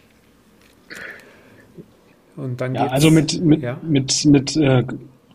Und 2.36 2.60
dann 2.60 2.74
ja, 2.74 2.86
also 2.86 3.10
mit, 3.10 3.40
mit, 3.42 3.62
ja? 3.62 3.78
mit, 3.82 4.24
mit 4.24 4.56
äh, 4.56 4.82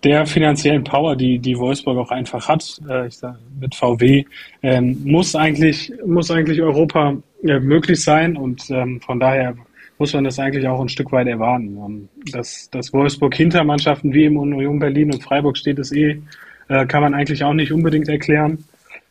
der 0.03 0.25
finanziellen 0.25 0.83
Power, 0.83 1.15
die 1.15 1.39
die 1.39 1.57
Wolfsburg 1.57 1.97
auch 1.97 2.11
einfach 2.11 2.47
hat, 2.47 2.79
äh, 2.89 3.07
ich 3.07 3.17
sag, 3.17 3.37
mit 3.59 3.75
VW, 3.75 4.25
ähm, 4.63 5.01
muss 5.03 5.35
eigentlich 5.35 5.91
muss 6.05 6.31
eigentlich 6.31 6.61
Europa 6.61 7.17
äh, 7.43 7.59
möglich 7.59 8.01
sein 8.01 8.37
und 8.37 8.69
ähm, 8.69 9.01
von 9.01 9.19
daher 9.19 9.55
muss 9.99 10.13
man 10.13 10.23
das 10.23 10.39
eigentlich 10.39 10.67
auch 10.67 10.79
ein 10.79 10.89
Stück 10.89 11.11
weit 11.11 11.27
erwarten. 11.27 11.77
Ähm, 11.77 12.09
dass, 12.31 12.69
dass 12.69 12.93
Wolfsburg 12.93 13.35
hinter 13.35 13.63
Mannschaften 13.63 14.13
wie 14.13 14.25
im 14.25 14.37
Union 14.37 14.79
Berlin 14.79 15.11
und 15.11 15.23
Freiburg 15.23 15.57
steht, 15.57 15.79
ist 15.79 15.91
eh, 15.93 16.21
äh, 16.69 16.85
kann 16.85 17.01
man 17.01 17.13
eigentlich 17.13 17.43
auch 17.43 17.53
nicht 17.53 17.71
unbedingt 17.71 18.09
erklären. 18.09 18.63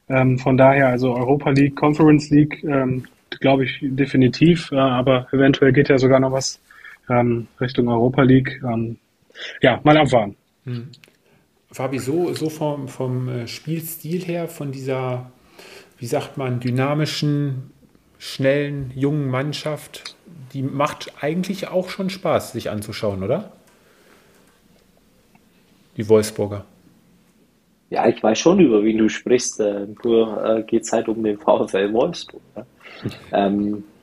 Ähm, 0.09 0.39
von 0.39 0.57
daher 0.57 0.89
also 0.89 1.15
Europa 1.15 1.51
League, 1.51 1.75
Conference 1.75 2.31
League, 2.31 2.63
ähm, 2.65 3.05
glaube 3.41 3.65
ich 3.65 3.79
definitiv, 3.83 4.71
äh, 4.71 4.77
aber 4.77 5.27
eventuell 5.33 5.73
geht 5.73 5.89
ja 5.89 5.99
sogar 5.99 6.21
noch 6.21 6.33
was 6.33 6.61
ähm, 7.09 7.47
Richtung 7.61 7.89
Europa 7.89 8.23
League. 8.23 8.61
Ähm, 8.65 8.99
ja, 9.61 9.81
mal 9.85 9.97
abwarten. 9.97 10.37
Hm. 10.65 10.89
Fabi, 11.71 11.99
so, 11.99 12.33
so 12.33 12.49
vom, 12.49 12.89
vom 12.89 13.29
äh, 13.29 13.47
Spielstil 13.47 14.25
her, 14.25 14.49
von 14.49 14.73
dieser, 14.73 15.31
wie 15.99 16.07
sagt 16.07 16.37
man, 16.37 16.61
dynamischen, 16.61 17.71
schnellen, 18.19 18.93
jungen 18.95 19.29
Mannschaft, 19.29 20.17
die 20.53 20.63
macht 20.63 21.13
eigentlich 21.21 21.69
auch 21.69 21.91
schon 21.91 22.09
Spaß, 22.09 22.53
sich 22.53 22.71
anzuschauen, 22.71 23.23
oder? 23.23 23.53
Die 25.97 26.09
Wolfsburger. 26.09 26.65
Ja, 27.91 28.09
ich 28.09 28.23
weiß 28.23 28.39
schon, 28.39 28.59
über 28.59 28.83
wen 28.83 28.99
du 28.99 29.09
sprichst. 29.09 29.61
Äh, 29.61 29.87
nur 30.03 30.45
äh, 30.45 30.63
geht 30.63 30.83
es 30.83 30.93
halt 30.93 31.09
um 31.09 31.23
den 31.23 31.39
VfL 31.39 31.93
Wolfsburg. 31.93 32.43
Ne? 32.57 32.67
ähm, 33.33 33.85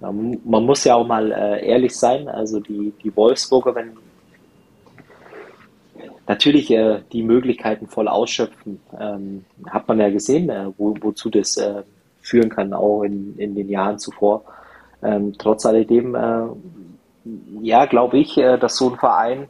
man 0.00 0.64
muss 0.64 0.84
ja 0.84 0.94
auch 0.94 1.06
mal 1.06 1.32
äh, 1.32 1.66
ehrlich 1.66 1.96
sein, 1.96 2.28
also 2.28 2.60
die, 2.60 2.92
die 3.02 3.14
Wolfsburger, 3.16 3.74
wenn 3.74 3.96
natürlich 6.26 6.70
äh, 6.70 7.00
die 7.12 7.22
Möglichkeiten 7.22 7.88
voll 7.88 8.06
ausschöpfen, 8.06 8.80
ähm, 8.98 9.44
hat 9.68 9.88
man 9.88 9.98
ja 9.98 10.10
gesehen, 10.10 10.50
äh, 10.50 10.70
wo, 10.76 10.94
wozu 11.00 11.30
das 11.30 11.60
führen 12.20 12.50
kann, 12.50 12.74
auch 12.74 13.02
in, 13.02 13.36
in 13.38 13.54
den 13.54 13.68
Jahren 13.68 13.98
zuvor. 13.98 14.44
Ähm, 15.02 15.32
trotz 15.38 15.64
alledem, 15.64 16.16
ja, 17.62 17.86
glaube 17.86 18.18
ich, 18.18 18.34
dass 18.34 18.76
so 18.76 18.90
ein 18.90 18.98
Verein, 18.98 19.48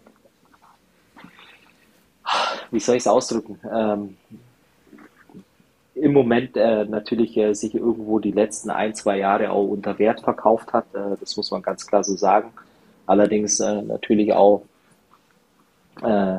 wie 2.71 2.81
soll 2.81 2.97
ich 2.97 3.03
es 3.03 3.07
ausdrücken, 3.07 3.59
ähm, 3.73 4.17
im 6.01 6.13
Moment 6.13 6.57
äh, 6.57 6.85
natürlich 6.85 7.37
äh, 7.37 7.55
sich 7.55 7.75
irgendwo 7.75 8.19
die 8.19 8.33
letzten 8.33 8.71
ein, 8.71 8.95
zwei 8.95 9.19
Jahre 9.19 9.51
auch 9.51 9.67
unter 9.67 9.99
Wert 9.99 10.21
verkauft 10.21 10.73
hat. 10.73 10.87
Äh, 10.95 11.17
das 11.21 11.37
muss 11.37 11.51
man 11.51 11.63
ganz 11.63 11.87
klar 11.87 12.05
so 12.05 12.17
sagen. 12.17 12.53
Allerdings 13.07 13.61
äh, 13.61 13.83
natürlich 13.83 14.33
auch 14.33 14.63
äh, 16.03 16.39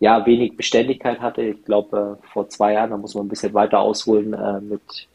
ja, 0.00 0.26
wenig 0.26 0.56
Beständigkeit 0.56 1.20
hatte. 1.20 1.42
Ich 1.42 1.64
glaube, 1.64 2.18
äh, 2.22 2.26
vor 2.32 2.48
zwei 2.48 2.74
Jahren, 2.74 2.90
da 2.90 2.96
muss 2.96 3.14
man 3.14 3.26
ein 3.26 3.28
bisschen 3.28 3.54
weiter 3.54 3.80
ausholen 3.80 4.30
mit, 4.68 5.08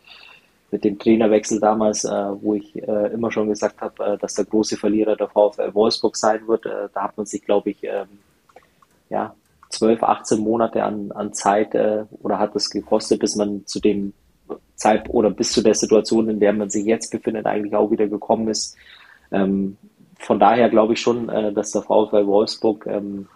mit 0.71 0.83
dem 0.83 0.97
Trainerwechsel 0.99 1.59
damals, 1.59 2.03
wo 2.03 2.55
ich 2.55 2.75
immer 2.75 3.31
schon 3.31 3.47
gesagt 3.47 3.79
habe, 3.81 4.17
dass 4.19 4.33
der 4.33 4.45
große 4.45 4.75
Verlierer 4.75 5.15
der 5.15 5.29
VfL 5.29 5.73
Wolfsburg 5.73 6.17
sein 6.17 6.47
wird. 6.47 6.65
Da 6.65 7.03
hat 7.03 7.15
man 7.15 7.25
sich, 7.25 7.43
glaube 7.43 7.69
ich, 7.69 7.83
ähm, 7.83 8.07
ja, 9.09 9.35
12, 9.73 10.03
18 10.03 10.39
Monate 10.39 10.83
an, 10.83 11.11
an 11.11 11.33
Zeit 11.33 11.73
äh, 11.75 12.05
oder 12.21 12.39
hat 12.39 12.55
es 12.55 12.69
gekostet, 12.69 13.19
bis 13.19 13.35
man 13.35 13.65
zu 13.65 13.79
dem 13.79 14.13
Zeit 14.75 15.09
oder 15.09 15.31
bis 15.31 15.51
zu 15.51 15.61
der 15.61 15.73
Situation, 15.73 16.29
in 16.29 16.39
der 16.39 16.53
man 16.53 16.69
sich 16.69 16.85
jetzt 16.85 17.09
befindet, 17.11 17.45
eigentlich 17.45 17.75
auch 17.75 17.89
wieder 17.89 18.07
gekommen 18.07 18.47
ist. 18.49 18.75
Ähm, 19.31 19.77
von 20.19 20.39
daher 20.39 20.69
glaube 20.69 20.93
ich 20.93 21.01
schon, 21.01 21.29
äh, 21.29 21.51
dass 21.51 21.71
der 21.71 21.81
VfL 21.81 22.27
Wolfsburg 22.27 22.85
ähm, 22.87 23.27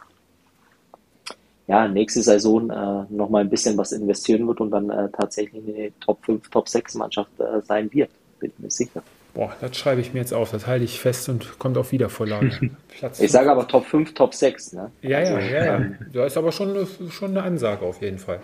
ja, 1.68 1.88
nächste 1.88 2.22
Saison 2.22 2.70
äh, 2.70 3.06
nochmal 3.10 3.42
ein 3.42 3.50
bisschen 3.50 3.78
was 3.78 3.92
investieren 3.92 4.48
wird 4.48 4.62
und 4.62 4.72
dann 4.72 4.90
äh, 4.90 5.10
tatsächlich 5.10 5.64
eine 5.68 5.92
Top 6.00 6.24
5, 6.24 6.50
Top 6.50 6.70
6 6.70 6.96
Mannschaft 6.96 7.40
äh, 7.40 7.62
sein 7.62 7.92
wird. 7.92 8.10
bin 8.40 8.54
mir 8.58 8.72
sicher. 8.72 9.04
Boah, 9.38 9.54
das 9.62 9.78
schreibe 9.78 10.02
ich 10.02 10.16
mir 10.16 10.20
jetzt 10.20 10.34
auf. 10.34 10.50
Das 10.50 10.66
halte 10.66 10.84
ich 10.84 11.00
fest 11.00 11.30
und 11.30 11.60
kommt 11.60 11.78
auf 11.78 11.92
Wiedervorlage. 11.92 12.72
Platz 12.98 13.20
ich 13.20 13.32
sage 13.32 13.52
aber 13.52 13.68
Top 13.68 13.86
5, 13.86 14.16
Top 14.16 14.34
6. 14.34 14.74
Ne? 14.74 14.92
Ja, 15.04 15.20
ja, 15.20 15.36
also, 15.36 15.48
ja, 15.48 15.66
ja. 15.66 15.86
Da 16.12 16.26
ist 16.26 16.38
aber 16.38 16.52
schon, 16.52 16.88
schon 17.12 17.30
eine 17.30 17.44
Ansage 17.44 17.86
auf 17.86 18.02
jeden 18.02 18.18
Fall. 18.18 18.40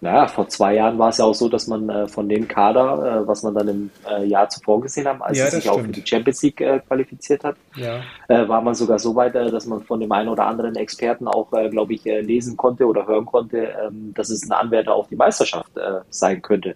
Naja, 0.00 0.26
vor 0.26 0.48
zwei 0.48 0.74
Jahren 0.74 0.98
war 0.98 1.10
es 1.10 1.18
ja 1.18 1.24
auch 1.24 1.34
so, 1.34 1.48
dass 1.48 1.68
man 1.68 1.88
äh, 1.88 2.08
von 2.08 2.28
dem 2.28 2.48
Kader, 2.48 3.22
äh, 3.22 3.28
was 3.28 3.44
man 3.44 3.54
dann 3.54 3.68
im 3.68 3.90
äh, 4.10 4.24
Jahr 4.24 4.48
zuvor 4.48 4.80
gesehen 4.80 5.06
hat, 5.06 5.22
als 5.22 5.38
ja, 5.38 5.46
sich 5.46 5.62
stimmt. 5.62 5.76
auch 5.76 5.80
für 5.82 5.92
die 5.92 6.04
Champions 6.04 6.42
League 6.42 6.60
äh, 6.60 6.80
qualifiziert 6.80 7.44
hat, 7.44 7.54
ja. 7.76 8.00
Äh, 8.26 8.48
war 8.48 8.60
man 8.60 8.74
sogar 8.74 8.98
so 8.98 9.14
weit, 9.14 9.36
äh, 9.36 9.52
dass 9.52 9.66
man 9.66 9.82
von 9.84 10.00
dem 10.00 10.10
einen 10.10 10.28
oder 10.28 10.46
anderen 10.46 10.74
Experten 10.74 11.28
auch, 11.28 11.48
glaube 11.70 11.94
ich, 11.94 12.02
lesen 12.04 12.56
konnte 12.56 12.86
oder 12.86 13.06
hören 13.06 13.24
konnte, 13.24 13.72
ähm, 13.86 14.12
dass 14.14 14.30
es 14.30 14.42
ein 14.42 14.52
Anwärter 14.52 14.94
auf 14.94 15.06
die 15.06 15.16
Meisterschaft 15.16 15.70
sein 16.10 16.42
könnte. 16.42 16.74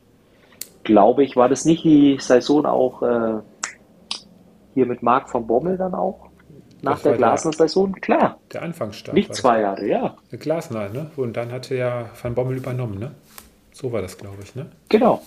Glaube 0.88 1.22
ich, 1.22 1.36
war 1.36 1.50
das 1.50 1.66
nicht 1.66 1.84
die 1.84 2.16
Saison 2.18 2.64
auch 2.64 3.02
hier 4.74 4.86
mit 4.86 5.02
Marc 5.02 5.28
von 5.28 5.46
Bommel 5.46 5.76
dann 5.76 5.94
auch? 5.94 6.30
Nach 6.80 6.98
der 7.02 7.16
Glasner-Saison? 7.16 7.92
Klar. 8.00 8.38
Der 8.52 8.62
Anfangsstart. 8.62 9.14
Nicht 9.14 9.34
zwei 9.34 9.60
Jahre, 9.60 9.86
ja. 9.86 10.16
Der 10.32 10.38
Glasner, 10.38 10.88
ne? 10.88 11.10
Und 11.16 11.36
dann 11.36 11.52
hatte 11.52 11.74
ja 11.74 12.08
Van 12.22 12.34
Bommel 12.34 12.56
übernommen, 12.56 12.98
ne? 12.98 13.10
So 13.72 13.92
war 13.92 14.00
das, 14.00 14.16
glaube 14.16 14.38
ich, 14.42 14.54
ne? 14.54 14.70
Genau. 14.88 15.20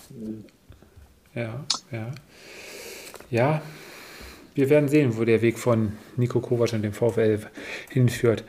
Ja, 1.35 1.59
ja. 1.91 2.07
Ja, 3.29 3.61
wir 4.55 4.69
werden 4.71 4.89
sehen, 4.89 5.15
wo 5.17 5.25
der 5.25 5.43
Weg 5.43 5.59
von 5.59 5.91
Nico 6.17 6.39
Kovac 6.39 6.73
und 6.73 6.81
dem 6.81 6.93
VfL 6.93 7.39
hinführt. 7.89 8.43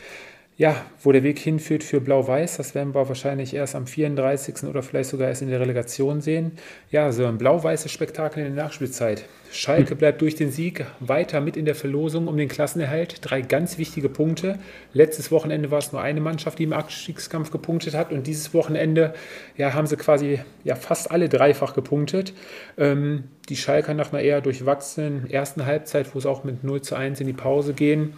Ja, 0.58 0.76
wo 1.02 1.12
der 1.12 1.22
Weg 1.22 1.38
hinführt 1.38 1.82
für 1.82 2.02
Blau-Weiß, 2.02 2.58
das 2.58 2.74
werden 2.74 2.94
wir 2.94 3.08
wahrscheinlich 3.08 3.54
erst 3.54 3.74
am 3.74 3.86
34. 3.86 4.64
oder 4.64 4.82
vielleicht 4.82 5.08
sogar 5.08 5.28
erst 5.28 5.40
in 5.40 5.48
der 5.48 5.60
Relegation 5.60 6.20
sehen. 6.20 6.52
Ja, 6.90 7.10
so 7.10 7.24
ein 7.24 7.38
blau-weißes 7.38 7.90
Spektakel 7.90 8.44
in 8.44 8.54
der 8.54 8.64
Nachspielzeit. 8.64 9.24
Schalke 9.50 9.96
bleibt 9.96 10.20
durch 10.20 10.34
den 10.34 10.50
Sieg 10.50 10.84
weiter 11.00 11.40
mit 11.40 11.56
in 11.56 11.64
der 11.64 11.74
Verlosung 11.74 12.28
um 12.28 12.36
den 12.36 12.48
Klassenerhalt. 12.48 13.16
Drei 13.22 13.40
ganz 13.40 13.78
wichtige 13.78 14.10
Punkte. 14.10 14.58
Letztes 14.92 15.30
Wochenende 15.30 15.70
war 15.70 15.78
es 15.78 15.90
nur 15.90 16.02
eine 16.02 16.20
Mannschaft, 16.20 16.58
die 16.58 16.64
im 16.64 16.74
Abstiegskampf 16.74 17.50
gepunktet 17.50 17.94
hat. 17.94 18.12
Und 18.12 18.26
dieses 18.26 18.52
Wochenende 18.52 19.14
ja, 19.56 19.72
haben 19.72 19.86
sie 19.86 19.96
quasi 19.96 20.40
ja, 20.64 20.74
fast 20.74 21.10
alle 21.10 21.30
dreifach 21.30 21.72
gepunktet. 21.72 22.34
Ähm, 22.76 23.24
die 23.48 23.56
Schalker 23.56 23.94
nach 23.94 24.12
einer 24.12 24.22
eher 24.22 24.42
durchwachsenen 24.42 25.30
ersten 25.30 25.64
Halbzeit, 25.64 26.14
wo 26.14 26.20
sie 26.20 26.28
auch 26.28 26.44
mit 26.44 26.62
0 26.62 26.82
zu 26.82 26.94
1 26.94 27.20
in 27.20 27.26
die 27.26 27.32
Pause 27.32 27.74
gehen, 27.74 28.14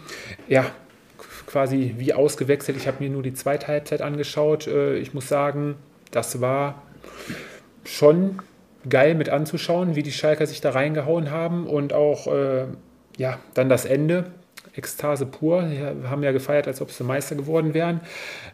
ja, 0.47 0.65
quasi 1.55 1.95
wie 1.97 2.13
ausgewechselt. 2.13 2.75
Ich 2.75 2.85
habe 2.85 3.01
mir 3.01 3.09
nur 3.09 3.23
die 3.23 3.33
zweite 3.33 3.67
Halbzeit 3.67 4.01
angeschaut. 4.01 4.67
Äh, 4.67 4.97
ich 4.97 5.13
muss 5.13 5.29
sagen, 5.29 5.75
das 6.11 6.41
war 6.41 6.83
schon 7.85 8.41
geil 8.89 9.15
mit 9.15 9.29
anzuschauen, 9.29 9.95
wie 9.95 10.03
die 10.03 10.11
Schalker 10.11 10.47
sich 10.47 10.59
da 10.59 10.71
reingehauen 10.71 11.31
haben 11.31 11.65
und 11.65 11.93
auch 11.93 12.27
äh, 12.27 12.65
ja, 13.15 13.39
dann 13.53 13.69
das 13.69 13.85
Ende. 13.85 14.25
Ekstase 14.75 15.25
pur. 15.25 15.69
Wir 15.69 16.09
haben 16.09 16.23
ja 16.23 16.33
gefeiert, 16.33 16.67
als 16.67 16.81
ob 16.81 16.91
sie 16.91 17.05
Meister 17.05 17.37
geworden 17.37 17.73
wären. 17.73 18.01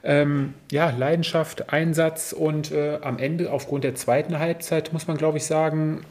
Ähm, 0.04 0.54
ja, 0.72 0.92
Leidenschaft, 0.92 1.74
Einsatz 1.74 2.34
und 2.34 2.72
äh, 2.72 3.00
am 3.02 3.18
Ende, 3.18 3.52
aufgrund 3.52 3.84
der 3.84 3.96
zweiten 3.96 4.38
Halbzeit, 4.38 4.94
muss 4.94 5.08
man 5.08 5.18
glaube 5.18 5.40
ich 5.40 5.46
sagen, 5.48 6.02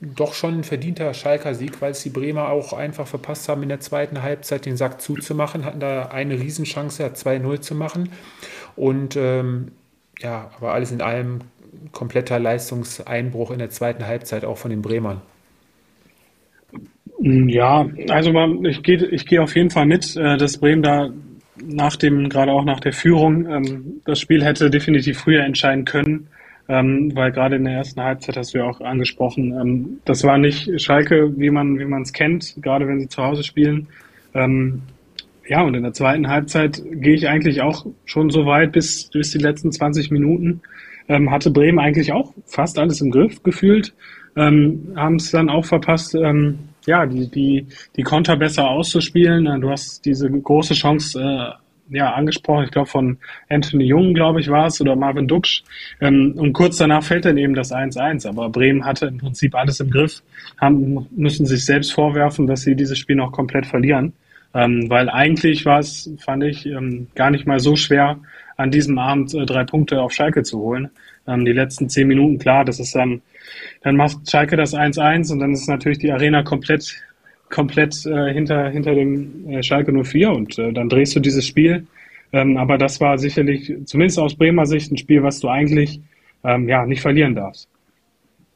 doch 0.00 0.34
schon 0.34 0.58
ein 0.58 0.64
verdienter 0.64 1.12
Schalker 1.14 1.54
Sieg, 1.54 1.80
weil 1.80 1.92
es 1.92 2.02
die 2.02 2.10
Bremer 2.10 2.50
auch 2.50 2.72
einfach 2.72 3.06
verpasst 3.06 3.48
haben, 3.48 3.62
in 3.62 3.70
der 3.70 3.80
zweiten 3.80 4.22
Halbzeit 4.22 4.66
den 4.66 4.76
Sack 4.76 5.00
zuzumachen, 5.00 5.64
hatten 5.64 5.80
da 5.80 6.06
eine 6.06 6.38
Riesenchance, 6.38 7.02
2-0 7.02 7.60
zu 7.60 7.74
machen. 7.74 8.10
Und 8.76 9.16
ähm, 9.16 9.72
ja, 10.18 10.50
aber 10.56 10.72
alles 10.72 10.92
in 10.92 11.00
allem 11.00 11.40
kompletter 11.92 12.38
Leistungseinbruch 12.38 13.50
in 13.50 13.58
der 13.58 13.70
zweiten 13.70 14.06
Halbzeit 14.06 14.44
auch 14.44 14.58
von 14.58 14.70
den 14.70 14.82
Bremern. 14.82 15.22
Ja, 17.18 17.88
also 18.10 18.32
ich 18.64 18.82
gehe 18.82 19.06
ich 19.06 19.24
geh 19.24 19.38
auf 19.38 19.56
jeden 19.56 19.70
Fall 19.70 19.86
mit, 19.86 20.14
äh, 20.16 20.36
dass 20.36 20.58
Bremen 20.58 20.82
da 20.82 21.10
nach 21.64 21.96
dem, 21.96 22.28
gerade 22.28 22.52
auch 22.52 22.64
nach 22.64 22.80
der 22.80 22.92
Führung, 22.92 23.46
ähm, 23.46 24.02
das 24.04 24.20
Spiel 24.20 24.44
hätte 24.44 24.68
definitiv 24.68 25.20
früher 25.20 25.42
entscheiden 25.42 25.86
können 25.86 26.28
ähm, 26.68 27.14
weil 27.14 27.32
gerade 27.32 27.56
in 27.56 27.64
der 27.64 27.74
ersten 27.74 28.02
Halbzeit 28.02 28.36
hast 28.36 28.54
du 28.54 28.58
ja 28.58 28.64
auch 28.64 28.80
angesprochen, 28.80 29.52
ähm, 29.52 30.00
das 30.04 30.24
war 30.24 30.38
nicht 30.38 30.80
Schalke, 30.80 31.32
wie 31.36 31.50
man 31.50 31.78
wie 31.78 31.84
man 31.84 32.02
es 32.02 32.12
kennt, 32.12 32.56
gerade 32.60 32.86
wenn 32.88 33.00
sie 33.00 33.08
zu 33.08 33.22
Hause 33.22 33.44
spielen. 33.44 33.88
Ähm, 34.34 34.82
ja, 35.48 35.62
und 35.62 35.74
in 35.74 35.84
der 35.84 35.92
zweiten 35.92 36.28
Halbzeit 36.28 36.82
gehe 36.90 37.14
ich 37.14 37.28
eigentlich 37.28 37.62
auch 37.62 37.86
schon 38.04 38.30
so 38.30 38.46
weit 38.46 38.72
bis 38.72 39.10
bis 39.10 39.30
die 39.30 39.38
letzten 39.38 39.70
20 39.70 40.10
Minuten. 40.10 40.60
Ähm, 41.08 41.30
hatte 41.30 41.52
Bremen 41.52 41.78
eigentlich 41.78 42.12
auch 42.12 42.34
fast 42.46 42.80
alles 42.80 43.00
im 43.00 43.12
Griff 43.12 43.40
gefühlt, 43.44 43.94
ähm, 44.34 44.92
haben 44.96 45.16
es 45.16 45.30
dann 45.30 45.48
auch 45.48 45.64
verpasst, 45.64 46.16
ähm, 46.16 46.58
ja, 46.86 47.04
die, 47.06 47.28
die, 47.28 47.66
die 47.96 48.02
Konter 48.02 48.36
besser 48.36 48.68
auszuspielen. 48.68 49.60
Du 49.60 49.70
hast 49.70 50.04
diese 50.04 50.30
große 50.30 50.74
Chance 50.74 51.20
äh, 51.20 51.65
ja, 51.88 52.12
angesprochen, 52.12 52.64
ich 52.64 52.70
glaube 52.70 52.88
von 52.88 53.18
Anthony 53.48 53.84
Jung, 53.84 54.14
glaube 54.14 54.40
ich, 54.40 54.48
war 54.48 54.66
es, 54.66 54.80
oder 54.80 54.96
Marvin 54.96 55.28
Duksch. 55.28 55.62
Ähm, 56.00 56.34
und 56.36 56.52
kurz 56.52 56.78
danach 56.78 57.04
fällt 57.04 57.24
dann 57.24 57.38
eben 57.38 57.54
das 57.54 57.72
1-1. 57.72 58.28
Aber 58.28 58.48
Bremen 58.50 58.84
hatte 58.84 59.06
im 59.06 59.18
Prinzip 59.18 59.54
alles 59.54 59.80
im 59.80 59.90
Griff, 59.90 60.22
haben, 60.60 61.06
müssen 61.10 61.46
sich 61.46 61.64
selbst 61.64 61.92
vorwerfen, 61.92 62.46
dass 62.46 62.62
sie 62.62 62.74
dieses 62.74 62.98
Spiel 62.98 63.16
noch 63.16 63.32
komplett 63.32 63.66
verlieren. 63.66 64.12
Ähm, 64.54 64.88
weil 64.88 65.08
eigentlich 65.10 65.66
war 65.66 65.80
es, 65.80 66.10
fand 66.18 66.44
ich, 66.44 66.66
ähm, 66.66 67.08
gar 67.14 67.30
nicht 67.30 67.46
mal 67.46 67.60
so 67.60 67.76
schwer, 67.76 68.18
an 68.56 68.70
diesem 68.70 68.98
Abend 68.98 69.34
äh, 69.34 69.44
drei 69.44 69.64
Punkte 69.64 70.00
auf 70.00 70.12
Schalke 70.12 70.42
zu 70.42 70.58
holen. 70.58 70.90
Ähm, 71.26 71.44
die 71.44 71.52
letzten 71.52 71.88
zehn 71.88 72.08
Minuten, 72.08 72.38
klar, 72.38 72.64
das 72.64 72.80
ist 72.80 72.94
dann, 72.94 73.20
dann 73.82 73.96
macht 73.96 74.30
Schalke 74.30 74.56
das 74.56 74.74
1-1 74.74 75.32
und 75.32 75.40
dann 75.40 75.52
ist 75.52 75.68
natürlich 75.68 75.98
die 75.98 76.10
Arena 76.10 76.42
komplett 76.42 77.02
komplett 77.50 78.06
äh, 78.06 78.32
hinter, 78.32 78.68
hinter 78.68 78.94
dem 78.94 79.48
äh, 79.48 79.62
Schalke 79.62 79.92
04 79.92 80.30
und 80.30 80.58
äh, 80.58 80.72
dann 80.72 80.88
drehst 80.88 81.14
du 81.16 81.20
dieses 81.20 81.46
Spiel. 81.46 81.86
Ähm, 82.32 82.56
aber 82.56 82.76
das 82.76 83.00
war 83.00 83.18
sicherlich, 83.18 83.72
zumindest 83.84 84.18
aus 84.18 84.34
Bremer 84.34 84.66
Sicht, 84.66 84.90
ein 84.90 84.98
Spiel, 84.98 85.22
was 85.22 85.40
du 85.40 85.48
eigentlich 85.48 86.00
ähm, 86.44 86.68
ja, 86.68 86.84
nicht 86.84 87.00
verlieren 87.00 87.34
darfst. 87.34 87.68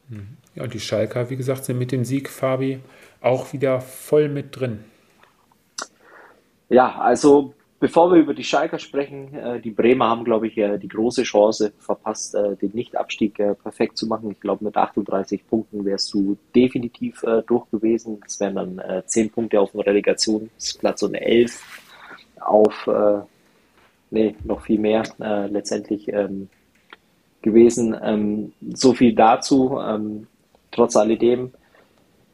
Mhm. 0.09 0.37
Ja, 0.55 0.63
und 0.63 0.73
die 0.73 0.79
Schalker, 0.79 1.29
wie 1.29 1.37
gesagt, 1.37 1.65
sind 1.65 1.79
mit 1.79 1.91
dem 1.91 2.03
Sieg, 2.03 2.29
Fabi, 2.29 2.79
auch 3.21 3.53
wieder 3.53 3.79
voll 3.79 4.27
mit 4.27 4.59
drin. 4.59 4.79
Ja, 6.69 6.99
also 6.99 7.53
Bevor 7.81 8.11
wir 8.11 8.19
über 8.19 8.35
die 8.35 8.43
Schalker 8.43 8.77
sprechen, 8.77 9.33
äh, 9.33 9.59
die 9.59 9.71
Bremer 9.71 10.07
haben, 10.07 10.23
glaube 10.23 10.45
ich, 10.45 10.55
äh, 10.55 10.77
die 10.77 10.87
große 10.87 11.23
Chance 11.23 11.73
verpasst, 11.79 12.35
äh, 12.35 12.55
den 12.55 12.69
Nichtabstieg 12.75 13.33
perfekt 13.33 13.97
zu 13.97 14.05
machen. 14.05 14.29
Ich 14.29 14.39
glaube, 14.39 14.63
mit 14.63 14.77
38 14.77 15.47
Punkten 15.47 15.83
wärst 15.83 16.13
du 16.13 16.37
definitiv 16.55 17.25
durch 17.47 17.69
gewesen. 17.71 18.19
Das 18.23 18.39
wären 18.39 18.55
dann 18.55 19.03
10 19.07 19.31
Punkte 19.31 19.59
auf 19.59 19.71
dem 19.71 19.79
Relegationsplatz 19.79 21.01
und 21.01 21.15
11 21.15 21.59
auf, 22.39 22.87
nee, 24.11 24.35
noch 24.43 24.61
viel 24.61 24.79
mehr 24.79 25.03
letztendlich 25.49 26.07
ähm, 26.09 26.49
gewesen. 27.41 27.95
Ähm, 28.01 28.53
so 28.73 28.93
viel 28.93 29.13
dazu. 29.13 29.79
Ähm, 29.83 30.27
trotz 30.71 30.95
alledem 30.95 31.47
äh, 31.47 31.60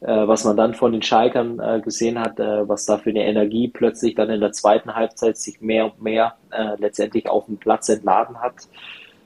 was 0.00 0.44
man 0.44 0.56
dann 0.56 0.74
von 0.74 0.92
den 0.92 1.02
Schalkern 1.02 1.58
äh, 1.58 1.80
gesehen 1.80 2.20
hat, 2.20 2.38
äh, 2.38 2.68
was 2.68 2.86
da 2.86 2.98
für 2.98 3.10
eine 3.10 3.24
Energie 3.24 3.68
plötzlich 3.68 4.14
dann 4.14 4.30
in 4.30 4.40
der 4.40 4.52
zweiten 4.52 4.94
Halbzeit 4.94 5.36
sich 5.36 5.60
mehr 5.60 5.86
und 5.86 6.00
mehr 6.00 6.36
äh, 6.50 6.76
letztendlich 6.78 7.28
auf 7.28 7.46
dem 7.46 7.56
Platz 7.56 7.88
entladen 7.88 8.40
hat. 8.40 8.54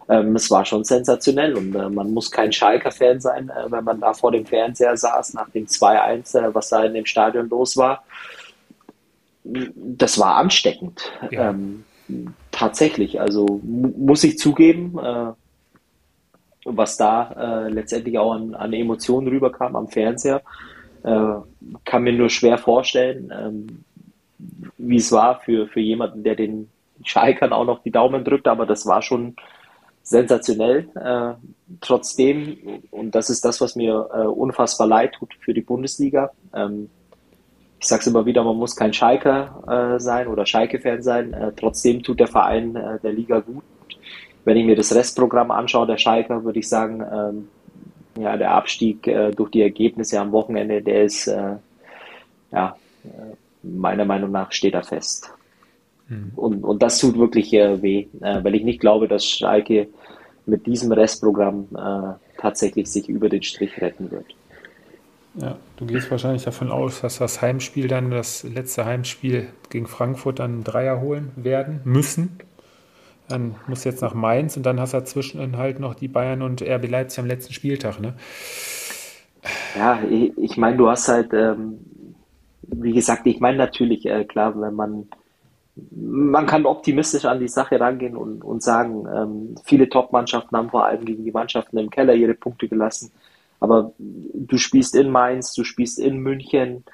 Ähm, 0.09 0.35
es 0.35 0.51
war 0.51 0.65
schon 0.65 0.85
sensationell 0.85 1.55
und 1.57 1.75
äh, 1.75 1.89
man 1.91 2.13
muss 2.13 2.31
kein 2.31 2.53
Schalker-Fan 2.53 3.21
sein, 3.21 3.51
äh, 3.51 3.71
wenn 3.71 3.85
man 3.85 4.01
da 4.01 4.15
vor 4.15 4.33
dem 4.33 4.47
Fernseher 4.47 4.97
saß 4.97 5.35
nach 5.35 5.51
dem 5.51 5.67
2-1, 5.67 6.55
was 6.55 6.71
da 6.71 6.85
in 6.85 6.95
dem 6.95 7.07
Stadion 7.07 7.49
los 7.51 7.77
war. 7.77 8.03
Das 9.45 10.19
war 10.19 10.37
ansteckend. 10.37 11.13
Ja. 11.31 11.51
Ähm, 11.51 11.85
tatsächlich, 12.51 13.21
also 13.21 13.61
muss 13.63 14.25
ich 14.25 14.39
zugeben, 14.39 14.99
was 16.65 16.97
da 16.97 17.65
äh, 17.67 17.69
letztendlich 17.69 18.19
auch 18.19 18.33
an, 18.33 18.55
an 18.55 18.73
Emotionen 18.73 19.29
rüberkam 19.29 19.77
am 19.77 19.89
Fernseher. 19.89 20.43
Äh, 21.03 21.35
kann 21.85 22.03
mir 22.03 22.13
nur 22.13 22.29
schwer 22.29 22.59
vorstellen, 22.59 23.33
ähm, 23.37 23.85
wie 24.79 24.97
es 24.97 25.13
war 25.13 25.41
für, 25.41 25.67
für 25.69 25.81
jemanden, 25.81 26.23
der 26.23 26.37
den 26.37 26.69
Schalkern 27.05 27.53
auch 27.53 27.65
noch 27.65 27.83
die 27.83 27.91
Daumen 27.91 28.25
drückt, 28.25 28.47
aber 28.47 28.67
das 28.67 28.87
war 28.87 29.03
schon 29.03 29.37
sensationell. 30.03 30.89
Äh, 30.95 31.35
trotzdem, 31.81 32.81
und 32.91 33.15
das 33.15 33.31
ist 33.31 33.45
das, 33.45 33.61
was 33.61 33.77
mir 33.77 34.09
äh, 34.13 34.27
unfassbar 34.27 34.87
leid 34.87 35.15
tut 35.15 35.35
für 35.41 35.55
die 35.55 35.61
Bundesliga. 35.61 36.31
Ähm, 36.55 36.91
ich 37.81 37.89
sage 37.89 38.01
es 38.01 38.07
immer 38.07 38.27
wieder, 38.27 38.45
man 38.45 38.57
muss 38.57 38.77
kein 38.77 38.93
Schalker 38.93 39.95
äh, 39.97 40.01
sein 40.01 40.29
oder 40.29 40.47
Schalke-Fan 40.47 41.03
sein. 41.03 41.33
Äh, 41.33 41.53
trotzdem 41.57 42.03
tut 42.03 42.21
der 42.21 42.29
Verein 42.29 42.77
äh, 42.77 43.01
der 43.01 43.13
Liga 43.13 43.41
gut 43.41 43.65
wenn 44.45 44.57
ich 44.57 44.65
mir 44.65 44.77
das 44.77 44.95
Restprogramm 44.95 45.51
anschaue, 45.51 45.87
der 45.87 45.99
Schalker, 45.99 46.45
würde 46.45 46.59
ich 46.59 46.69
sagen, 46.69 47.03
ähm, 47.03 47.49
ja, 48.23 48.37
der 48.37 48.53
Abstieg 48.53 49.07
äh, 49.07 49.31
durch 49.31 49.51
die 49.51 49.63
Ergebnisse 49.63 50.21
am 50.21 50.33
Wochenende, 50.33 50.83
der 50.83 51.05
ist, 51.05 51.27
äh, 51.27 51.57
ja, 52.51 52.77
äh, 53.05 53.37
meiner 53.63 54.05
Meinung 54.05 54.31
nach 54.31 54.53
steht 54.53 54.75
er 54.75 54.83
fest. 54.83 55.33
Mhm. 56.09 56.33
Und, 56.37 56.65
und 56.65 56.83
das 56.83 56.99
tut 56.99 57.17
wirklich 57.17 57.53
äh, 57.55 57.81
weh, 57.81 58.07
äh, 58.21 58.43
weil 58.43 58.55
ich 58.55 58.65
nicht 58.65 58.81
glaube, 58.81 59.09
dass 59.09 59.27
Schalke 59.27 59.89
mit 60.45 60.67
diesem 60.67 60.93
Restprogramm 60.93 61.69
äh, 61.75 62.41
tatsächlich 62.41 62.91
sich 62.91 63.09
über 63.09 63.29
den 63.29 63.43
Strich 63.43 63.81
retten 63.81 64.11
wird. 64.11 64.27
Ja, 65.35 65.57
du 65.77 65.87
gehst 65.87 66.11
wahrscheinlich 66.11 66.43
davon 66.43 66.71
aus, 66.71 67.01
dass 67.01 67.19
das 67.19 67.41
Heimspiel 67.41 67.89
dann, 67.89 68.11
das 68.11 68.43
letzte 68.43 68.85
Heimspiel 68.85 69.49
gegen 69.71 69.87
Frankfurt 69.87 70.41
dann 70.41 70.53
einen 70.53 70.65
Dreier 70.65 71.01
holen 71.01 71.33
werden 71.37 71.81
müssen. 71.85 72.39
Dann 73.33 73.57
musst 73.67 73.85
du 73.85 73.89
jetzt 73.89 74.03
nach 74.03 74.15
Mainz 74.15 74.57
und 74.57 74.65
dann 74.65 74.79
hast 74.79 74.93
du 74.93 74.99
dazwischen 74.99 75.57
halt 75.57 75.81
noch 75.81 75.95
die 75.95 76.09
Bayern 76.09 76.43
und 76.43 76.63
RB 76.63 76.89
Leipzig 76.89 77.19
am 77.19 77.27
letzten 77.27 77.53
Spieltag, 77.53 78.01
ne? 78.01 78.15
Ja, 79.77 80.01
ich, 80.09 80.37
ich 80.39 80.57
meine, 80.57 80.77
du 80.77 80.89
hast 80.89 81.09
halt, 81.09 81.33
ähm, 81.33 81.79
wie 82.63 82.93
gesagt, 82.93 83.27
ich 83.27 83.41
meine 83.41 83.59
natürlich, 83.59 84.07
äh, 84.07 84.25
klar, 84.25 84.59
wenn 84.61 84.75
man, 84.75 85.09
man 85.91 86.47
kann 86.47 86.67
optimistisch 86.67 87.25
an 87.25 87.41
die 87.41 87.49
Sache 87.49 87.81
rangehen 87.81 88.17
und, 88.17 88.45
und 88.45 88.63
sagen, 88.63 89.07
ähm, 89.13 89.55
viele 89.65 89.89
Top-Mannschaften 89.89 90.57
haben 90.57 90.71
vor 90.71 90.85
allem 90.85 91.05
gegen 91.05 91.25
die 91.25 91.33
Mannschaften 91.33 91.79
im 91.79 91.91
Keller 91.91 92.15
ihre 92.15 92.35
Punkte 92.35 92.69
gelassen. 92.69 93.11
Aber 93.61 93.93
du 93.99 94.59
spielst 94.59 94.95
in 94.95 95.11
Mainz, 95.11 95.55
du 95.55 95.65
spielst 95.65 95.99
in 95.99 96.19
München. 96.19 96.85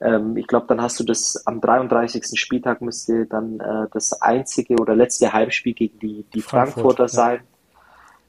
Ähm, 0.00 0.36
ich 0.36 0.46
glaube, 0.46 0.66
dann 0.68 0.80
hast 0.80 1.00
du 1.00 1.04
das 1.04 1.42
am 1.46 1.60
33. 1.60 2.38
Spieltag 2.38 2.80
müsste 2.80 3.26
dann 3.26 3.60
äh, 3.60 3.86
das 3.92 4.20
einzige 4.22 4.76
oder 4.76 4.94
letzte 4.94 5.32
Heimspiel 5.32 5.74
gegen 5.74 5.98
die, 5.98 6.24
die 6.32 6.40
Frankfurt, 6.40 6.74
Frankfurter 6.74 7.04
ja. 7.04 7.08
sein. 7.08 7.40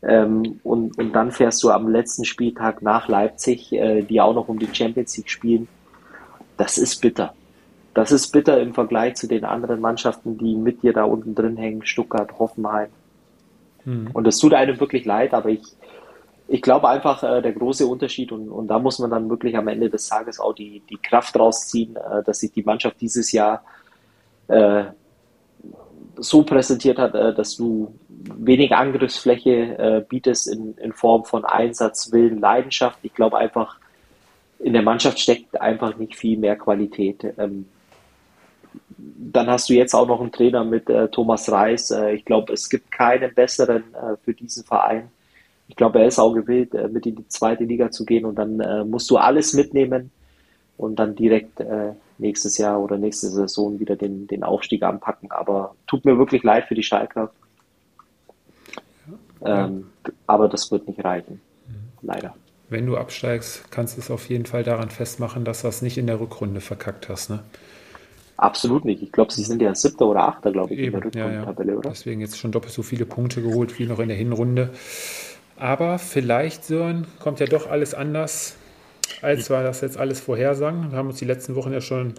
Ähm, 0.02 0.60
und, 0.64 0.98
und 0.98 1.14
dann 1.14 1.32
fährst 1.32 1.62
du 1.64 1.72
am 1.72 1.90
letzten 1.90 2.26
Spieltag 2.26 2.82
nach 2.82 3.08
Leipzig, 3.08 3.72
äh, 3.74 4.02
die 4.02 4.22
auch 4.22 4.34
noch 4.34 4.48
um 4.48 4.58
die 4.58 4.74
Champions 4.74 5.18
League 5.18 5.30
spielen. 5.30 5.68
Das 6.58 6.78
ist 6.78 7.02
bitter. 7.02 7.34
Das 7.94 8.12
ist 8.12 8.30
bitter 8.30 8.60
im 8.62 8.74
Vergleich 8.74 9.16
zu 9.16 9.28
den 9.28 9.44
anderen 9.44 9.82
Mannschaften, 9.82 10.38
die 10.38 10.56
mit 10.56 10.84
dir 10.84 10.94
da 10.94 11.04
unten 11.04 11.36
drin 11.36 11.58
hängen, 11.58 11.86
Stuttgart, 11.86 12.40
Hoffenheim. 12.40 12.90
Hm. 13.84 14.10
Und 14.14 14.28
es 14.28 14.38
tut 14.38 14.54
einem 14.54 14.80
wirklich 14.80 15.06
leid, 15.06 15.34
aber 15.34 15.50
ich, 15.50 15.64
ich 16.50 16.62
glaube 16.64 16.90
einfach, 16.90 17.22
äh, 17.24 17.42
der 17.42 17.54
große 17.54 17.86
Unterschied, 17.86 18.32
und, 18.32 18.50
und 18.50 18.68
da 18.68 18.80
muss 18.80 19.00
man 19.00 19.12
dann 19.12 19.30
wirklich 19.30 19.56
am 19.56 19.68
Ende 19.68 19.90
des 19.90 20.08
Tages 20.10 20.40
auch 20.40 20.54
die, 20.54 20.82
die 20.90 20.98
Kraft 20.98 21.38
rausziehen, 21.38 21.96
äh, 21.96 22.24
dass 22.24 22.40
sich 22.40 22.52
die 22.52 22.64
Mannschaft 22.64 23.00
dieses 23.00 23.32
Jahr 23.32 23.64
äh, 24.48 24.86
so 26.18 26.44
präsentiert 26.44 26.98
hat, 26.98 27.14
äh, 27.14 27.36
dass 27.36 27.56
du 27.56 27.94
wenig 28.10 28.74
Angriffsfläche 28.74 29.78
äh, 29.78 30.06
bietest 30.08 30.48
in, 30.48 30.74
in 30.78 30.92
Form 30.92 31.24
von 31.24 31.46
Einsatz, 31.46 32.12
Willen, 32.12 32.40
Leidenschaft. 32.40 32.98
Ich 33.04 33.14
glaube 33.14 33.38
einfach, 33.38 33.78
in 34.58 34.74
der 34.74 34.82
Mannschaft 34.82 35.20
steckt 35.20 35.62
einfach 35.62 35.98
nicht 35.98 36.16
viel 36.16 36.38
mehr 36.38 36.56
Qualität. 36.56 37.26
Ähm, 37.38 37.68
dann 38.98 39.48
hast 39.48 39.70
du 39.70 39.74
jetzt 39.74 39.94
auch 39.94 40.08
noch 40.08 40.20
einen 40.20 40.32
Trainer 40.32 40.64
mit 40.64 40.90
äh, 40.90 41.08
Thomas 41.10 41.50
Reis. 41.52 41.92
Äh, 41.92 42.14
ich 42.14 42.26
glaube, 42.26 42.54
es 42.54 42.70
gibt 42.70 42.92
keinen 42.92 43.34
besseren 43.36 43.84
äh, 43.94 44.18
für 44.24 44.34
diesen 44.34 44.66
Verein 44.66 45.12
ich 45.70 45.76
glaube, 45.76 46.00
er 46.00 46.08
ist 46.08 46.20
auch 46.20 46.34
gewillt, 46.34 46.74
äh, 46.74 46.88
mit 46.90 47.06
in 47.06 47.16
die 47.16 47.28
zweite 47.28 47.64
Liga 47.64 47.92
zu 47.92 48.04
gehen 48.04 48.26
und 48.26 48.36
dann 48.36 48.60
äh, 48.60 48.84
musst 48.84 49.10
du 49.10 49.18
alles 49.18 49.54
mitnehmen 49.54 50.12
und 50.78 50.98
dann 50.98 51.16
direkt 51.16 51.60
äh, 51.60 51.94
nächstes 52.18 52.58
Jahr 52.58 52.82
oder 52.82 52.98
nächste 52.98 53.28
Saison 53.28 53.80
wieder 53.80 53.96
den, 53.96 54.28
den 54.28 54.44
Aufstieg 54.44 54.84
anpacken. 54.84 55.32
Aber 55.32 55.76
tut 55.88 56.06
mir 56.06 56.18
wirklich 56.18 56.44
leid 56.44 56.66
für 56.66 56.76
die 56.76 56.84
Schalker. 56.84 57.32
Ähm, 59.46 59.92
aber 60.28 60.50
das 60.50 60.72
wird 60.72 60.88
nicht 60.88 61.04
reichen. 61.06 61.40
Leider. 62.02 62.36
Wenn 62.68 62.86
du 62.86 62.98
absteigst, 62.98 63.72
kannst 63.72 63.96
du 63.96 64.02
es 64.02 64.12
auf 64.12 64.28
jeden 64.28 64.46
Fall 64.46 64.64
daran 64.64 64.90
festmachen, 64.90 65.46
dass 65.46 65.62
du 65.62 65.68
es 65.68 65.82
nicht 65.82 65.98
in 65.98 66.08
der 66.08 66.20
Rückrunde 66.20 66.62
verkackt 66.62 67.10
hast. 67.10 67.30
Ne? 67.30 67.40
Absolut 68.38 68.86
nicht. 68.86 69.02
Ich 69.02 69.12
glaube, 69.12 69.34
sie 69.34 69.44
sind 69.44 69.62
ja 69.62 69.76
siebter 69.76 70.08
oder 70.08 70.24
achter, 70.24 70.52
glaube 70.52 70.74
ich, 70.74 70.80
Eben, 70.80 70.96
in 70.96 71.12
der 71.12 71.26
Rückrundentabelle, 71.26 71.68
ja, 71.70 71.74
ja. 71.74 71.80
oder? 71.80 71.90
Deswegen 71.90 72.22
jetzt 72.22 72.38
schon 72.38 72.52
doppelt 72.52 72.74
so 72.74 72.84
viele 72.84 73.06
Punkte 73.06 73.42
geholt 73.42 73.78
wie 73.80 73.86
noch 73.86 74.00
in 74.00 74.08
der 74.08 74.18
Hinrunde. 74.18 74.70
Aber 75.60 76.00
vielleicht, 76.00 76.64
Sören, 76.64 77.06
kommt 77.20 77.42
ja 77.42 77.46
doch 77.46 77.70
alles 77.70 77.94
anders, 77.94 78.56
als 79.22 79.50
wir 79.50 79.62
das 79.62 79.82
jetzt 79.82 79.98
alles 79.98 80.22
vorhersagen. 80.22 80.92
Wir 80.92 80.98
haben 80.98 81.10
uns 81.10 81.20
die 81.20 81.26
letzten 81.26 81.56
Wochen 81.56 81.74
ja 81.74 81.82
schon 81.82 82.14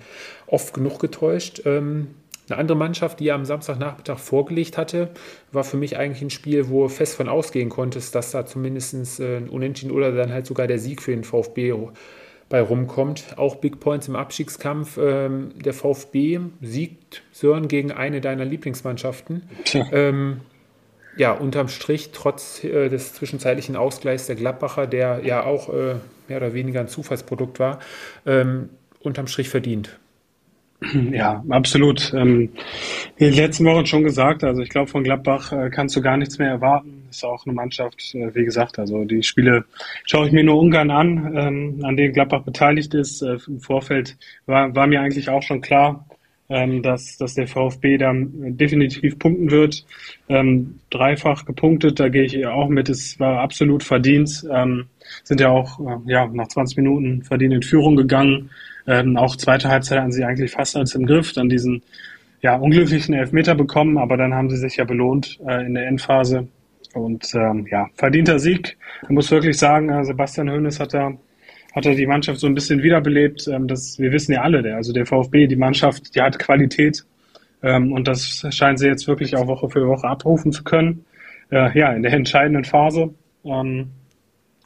oft 0.47 0.75
genug 0.75 0.99
getäuscht. 0.99 1.63
Ähm, 1.65 2.09
eine 2.51 2.59
andere 2.59 2.77
Mannschaft, 2.77 3.21
die 3.21 3.25
ja 3.25 3.35
am 3.35 3.45
Samstagnachmittag 3.45 4.19
vorgelegt 4.19 4.77
hatte, 4.77 5.09
war 5.53 5.65
für 5.65 5.79
mich 5.79 5.97
eigentlich 5.97 6.21
ein 6.21 6.31
Spiel, 6.31 6.69
wo 6.69 6.83
du 6.83 6.89
fest 6.89 7.17
von 7.17 7.29
ausgehen 7.29 7.71
konntest, 7.71 8.15
dass 8.15 8.31
da 8.31 8.45
zumindest 8.45 9.21
äh, 9.21 9.39
ein 9.39 9.49
Unentschieden 9.49 9.93
oder 9.93 10.13
dann 10.13 10.33
halt 10.33 10.47
sogar 10.47 10.67
der 10.67 10.79
Sieg 10.79 11.01
für 11.01 11.13
den 11.13 11.25
VfB 11.25 11.75
bei 12.51 12.61
rumkommt. 12.61 13.39
Auch 13.39 13.57
Big 13.57 13.81
Points 13.81 14.09
im 14.09 14.17
Abstiegskampf. 14.17 14.99
Ähm, 15.01 15.53
der 15.65 15.73
VfB 15.73 16.41
siegt 16.61 17.23
Sören 17.33 17.69
gegen 17.69 17.93
eine 17.93 18.21
deiner 18.21 18.45
Lieblingsmannschaften. 18.45 19.49
Ähm, 19.93 20.41
ja, 21.17 21.33
unterm 21.33 21.69
Strich, 21.69 22.11
trotz 22.13 22.63
äh, 22.65 22.89
des 22.89 23.15
zwischenzeitlichen 23.15 23.77
Ausgleichs 23.77 24.27
der 24.27 24.37
Gladbacher, 24.37 24.87
der 24.87 25.21
ja 25.25 25.45
auch 25.45 25.69
äh, 25.69 25.97
mehr 26.29 26.39
oder 26.39 26.55
weniger 26.55 26.81
ein 26.81 26.89
Zufallsprodukt 26.89 27.59
war, 27.59 27.81
ähm, 28.27 28.71
unterm 29.01 29.27
Strich 29.27 29.49
verdient. 29.49 29.99
Ja, 31.13 31.45
absolut. 31.49 32.13
Ähm, 32.15 32.51
den 33.19 33.35
letzten 33.35 33.65
Wochen 33.67 33.87
schon 33.87 34.03
gesagt, 34.03 34.45
also 34.45 34.63
ich 34.63 34.71
glaube, 34.71 34.91
von 34.91 35.05
Gladbach 35.05 35.53
äh, 35.53 35.71
kannst 35.71 35.97
du 35.97 36.01
gar 36.01 36.17
nichts 36.17 36.39
mehr 36.39 36.49
erwarten. 36.49 37.05
Ist 37.11 37.25
auch 37.25 37.45
eine 37.45 37.55
Mannschaft, 37.55 38.15
äh, 38.15 38.35
wie 38.35 38.45
gesagt, 38.45 38.79
also 38.79 39.05
die 39.05 39.23
Spiele 39.23 39.65
schaue 40.05 40.27
ich 40.27 40.33
mir 40.33 40.45
nur 40.45 40.59
ungern 40.59 40.91
an, 40.91 41.37
ähm, 41.37 41.85
an 41.85 41.97
denen 41.97 42.15
Gladbach 42.15 42.43
beteiligt 42.43 42.95
ist. 42.95 43.23
Äh, 43.23 43.37
Im 43.47 43.61
Vorfeld 43.61 44.17
war, 44.47 44.75
war 44.75 44.87
mir 44.87 45.01
eigentlich 45.01 45.29
auch 45.29 45.43
schon 45.43 45.61
klar, 45.61 46.07
ähm, 46.51 46.83
dass, 46.83 47.17
dass 47.17 47.35
der 47.35 47.47
VfB 47.47 47.97
da 47.97 48.13
definitiv 48.15 49.19
punkten 49.19 49.51
wird. 49.51 49.87
Ähm, 50.29 50.81
dreifach 50.91 51.45
gepunktet, 51.45 52.01
da 52.01 52.09
gehe 52.09 52.25
ich 52.25 52.45
auch 52.47 52.69
mit. 52.69 52.89
Es 52.89 53.19
war 53.21 53.41
absolut 53.41 53.85
verdient. 53.85 54.45
Ähm, 54.53 54.87
sind 55.23 55.41
ja 55.41 55.49
auch 55.49 55.81
äh, 55.81 56.11
ja, 56.11 56.27
nach 56.27 56.49
20 56.49 56.77
Minuten 56.77 57.23
verdient 57.23 57.55
in 57.55 57.63
Führung 57.63 57.97
gegangen. 57.97 58.51
Ähm, 58.87 59.17
auch 59.17 59.37
zweite 59.37 59.69
Halbzeit 59.69 60.01
hatten 60.01 60.13
sie 60.13 60.25
eigentlich 60.25 60.51
fast 60.51 60.77
als 60.77 60.95
im 60.95 61.07
Griff, 61.07 61.33
dann 61.33 61.49
diesen 61.49 61.83
ja, 62.43 62.57
unglücklichen 62.57 63.15
Elfmeter 63.15 63.55
bekommen, 63.55 63.99
aber 63.99 64.17
dann 64.17 64.35
haben 64.35 64.51
sie 64.51 64.57
sich 64.57 64.77
ja 64.77 64.85
belohnt 64.85 65.39
äh, 65.47 65.65
in 65.65 65.75
der 65.75 65.87
Endphase. 65.87 66.49
Und 66.95 67.33
ähm, 67.35 67.67
ja, 67.71 67.89
verdienter 67.95 68.41
Sieg. 68.41 68.77
Ich 69.03 69.11
muss 69.11 69.31
wirklich 69.31 69.57
sagen, 69.57 69.91
äh, 69.91 70.05
Sebastian 70.05 70.51
Hoeneß 70.51 70.81
hat 70.81 70.95
da 70.95 71.13
hat 71.75 71.87
er 71.87 71.95
die 71.95 72.07
Mannschaft 72.07 72.41
so 72.41 72.47
ein 72.47 72.55
bisschen 72.55 72.83
wiederbelebt. 72.83 73.49
Ähm, 73.49 73.69
das, 73.69 73.99
wir 73.99 74.13
wissen 74.13 74.33
ja 74.33 74.43
alle, 74.43 74.63
der, 74.63 74.77
also 74.77 74.93
der 74.93 75.07
VfB, 75.07 75.47
die 75.47 75.57
Mannschaft, 75.57 76.15
die 76.15 76.21
hat 76.21 76.39
Qualität. 76.39 77.05
Ähm, 77.63 77.93
und 77.93 78.09
das 78.09 78.47
scheinen 78.51 78.77
sie 78.77 78.87
jetzt 78.87 79.07
wirklich 79.07 79.37
auch 79.37 79.47
Woche 79.47 79.69
für 79.69 79.87
Woche 79.87 80.07
abrufen 80.07 80.53
zu 80.53 80.65
können. 80.65 81.05
Äh, 81.51 81.79
ja, 81.79 81.93
in 81.93 82.03
der 82.03 82.13
entscheidenden 82.13 82.65
Phase. 82.65 83.15
Ähm, 83.45 83.91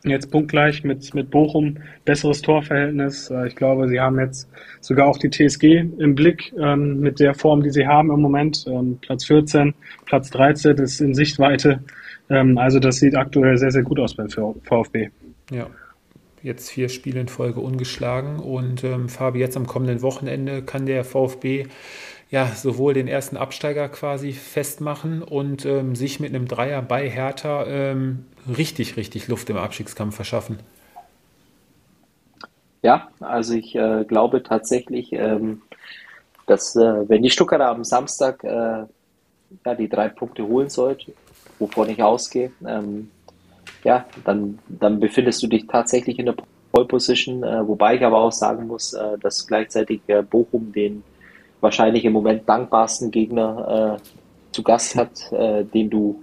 jetzt 0.05 0.31
punktgleich 0.31 0.85
mit, 0.85 1.15
mit 1.15 1.31
Bochum, 1.31 1.79
besseres 2.05 2.43
Torverhältnis. 2.43 3.31
Äh, 3.31 3.49
ich 3.49 3.57
glaube, 3.57 3.89
sie 3.89 4.01
haben 4.01 4.19
jetzt 4.21 4.49
sogar 4.81 5.09
auch 5.09 5.19
die 5.19 5.31
TSG 5.31 5.85
im 5.99 6.15
Blick 6.15 6.53
ähm, 6.59 7.01
mit 7.01 7.21
der 7.21 7.35
Form, 7.35 7.63
die 7.63 7.71
sie 7.71 7.87
haben 7.87 8.11
im 8.11 8.21
Moment. 8.21 8.65
Ähm, 8.67 8.99
Platz 9.01 9.25
14, 9.25 9.75
Platz 10.07 10.31
13 10.31 10.77
ist 10.77 11.01
in 11.01 11.15
Sichtweite. 11.15 11.81
Ähm, 12.31 12.59
also 12.59 12.79
das 12.79 12.97
sieht 12.97 13.17
aktuell 13.17 13.57
sehr, 13.57 13.71
sehr 13.71 13.83
gut 13.83 13.99
aus 13.99 14.15
beim 14.15 14.29
VfB. 14.29 15.11
Ja, 15.51 15.67
jetzt 16.45 16.71
vier 16.71 16.89
Spiele 16.89 17.21
in 17.21 17.29
Folge 17.29 17.61
ungeschlagen. 17.61 18.39
Und 18.39 18.85
ähm, 18.85 19.09
Fabi, 19.09 19.41
jetzt 19.41 19.57
am 19.57 19.67
kommenden 19.67 20.03
Wochenende 20.03 20.63
kann 20.63 20.87
der 20.87 21.03
VfB 21.05 21.67
ja 22.31 22.47
sowohl 22.47 22.95
den 22.95 23.09
ersten 23.09 23.37
Absteiger 23.37 23.89
quasi 23.89 24.33
festmachen 24.33 25.23
und 25.23 25.65
ähm, 25.65 25.97
sich 25.97 26.21
mit 26.21 26.35
einem 26.35 26.47
Dreier 26.47 26.83
bei 26.83 27.09
Hertha 27.09 27.65
ähm, 27.67 28.27
richtig, 28.47 28.97
richtig 28.97 29.29
Luft 29.29 29.49
im 29.51 29.57
Abstiegskampf 29.57 30.15
verschaffen. 30.15 30.59
Ja, 32.83 33.09
also 33.21 33.55
ich 33.55 33.75
äh, 33.75 34.05
glaube 34.05 34.43
tatsächlich, 34.43 35.13
ähm, 35.13 35.63
dass 36.47 36.77
äh, 36.77 37.09
wenn 37.09 37.23
die 37.23 37.31
Stuttgarter 37.31 37.69
am 37.69 37.85
Samstag 37.85 38.45
äh, 38.45 38.85
ja, 39.65 39.75
die 39.79 39.89
drei 39.89 40.09
Punkte 40.11 40.47
holen 40.47 40.69
sollte, 40.69 41.15
wovon 41.59 41.89
ich 41.89 42.03
ausgehe, 42.03 42.53
ähm, 42.67 43.11
ja, 43.85 44.07
dann, 44.25 44.59
dann 44.69 44.99
befindest 44.99 45.43
du 45.43 45.47
dich 45.47 45.67
tatsächlich 45.67 46.19
in 46.19 46.27
der 46.27 46.35
Pole 46.73 46.87
Position, 46.87 47.45
äh, 47.45 47.67
wobei 47.67 47.97
ich 47.97 48.05
aber 48.05 48.19
auch 48.19 48.33
sagen 48.33 48.67
muss, 48.67 48.95
äh, 48.95 49.19
dass 49.19 49.47
gleichzeitig 49.47 50.01
äh, 50.09 50.23
Bochum 50.23 50.73
den 50.73 51.05
wahrscheinlich 51.61 52.05
im 52.05 52.13
Moment 52.13 52.49
dankbarsten 52.49 53.11
Gegner 53.11 53.99
äh, 54.01 54.53
zu 54.53 54.63
Gast 54.63 54.97
hat, 54.97 55.33
äh, 55.33 55.65
den 55.65 55.89
du 55.89 56.23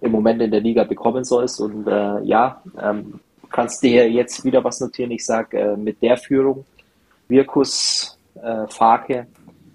im 0.00 0.10
Moment 0.10 0.42
in 0.42 0.50
der 0.50 0.60
Liga 0.60 0.84
bekommen 0.84 1.22
sollst. 1.22 1.60
Und 1.60 1.86
äh, 1.86 2.20
ja, 2.24 2.62
ähm, 2.80 3.20
kannst 3.50 3.82
dir 3.82 4.10
jetzt 4.10 4.44
wieder 4.44 4.64
was 4.64 4.80
notieren. 4.80 5.12
Ich 5.12 5.24
sage, 5.24 5.76
mit 5.76 6.02
der 6.02 6.16
Führung, 6.16 6.64
Wirkus, 7.28 8.18
Farke, 8.68 9.26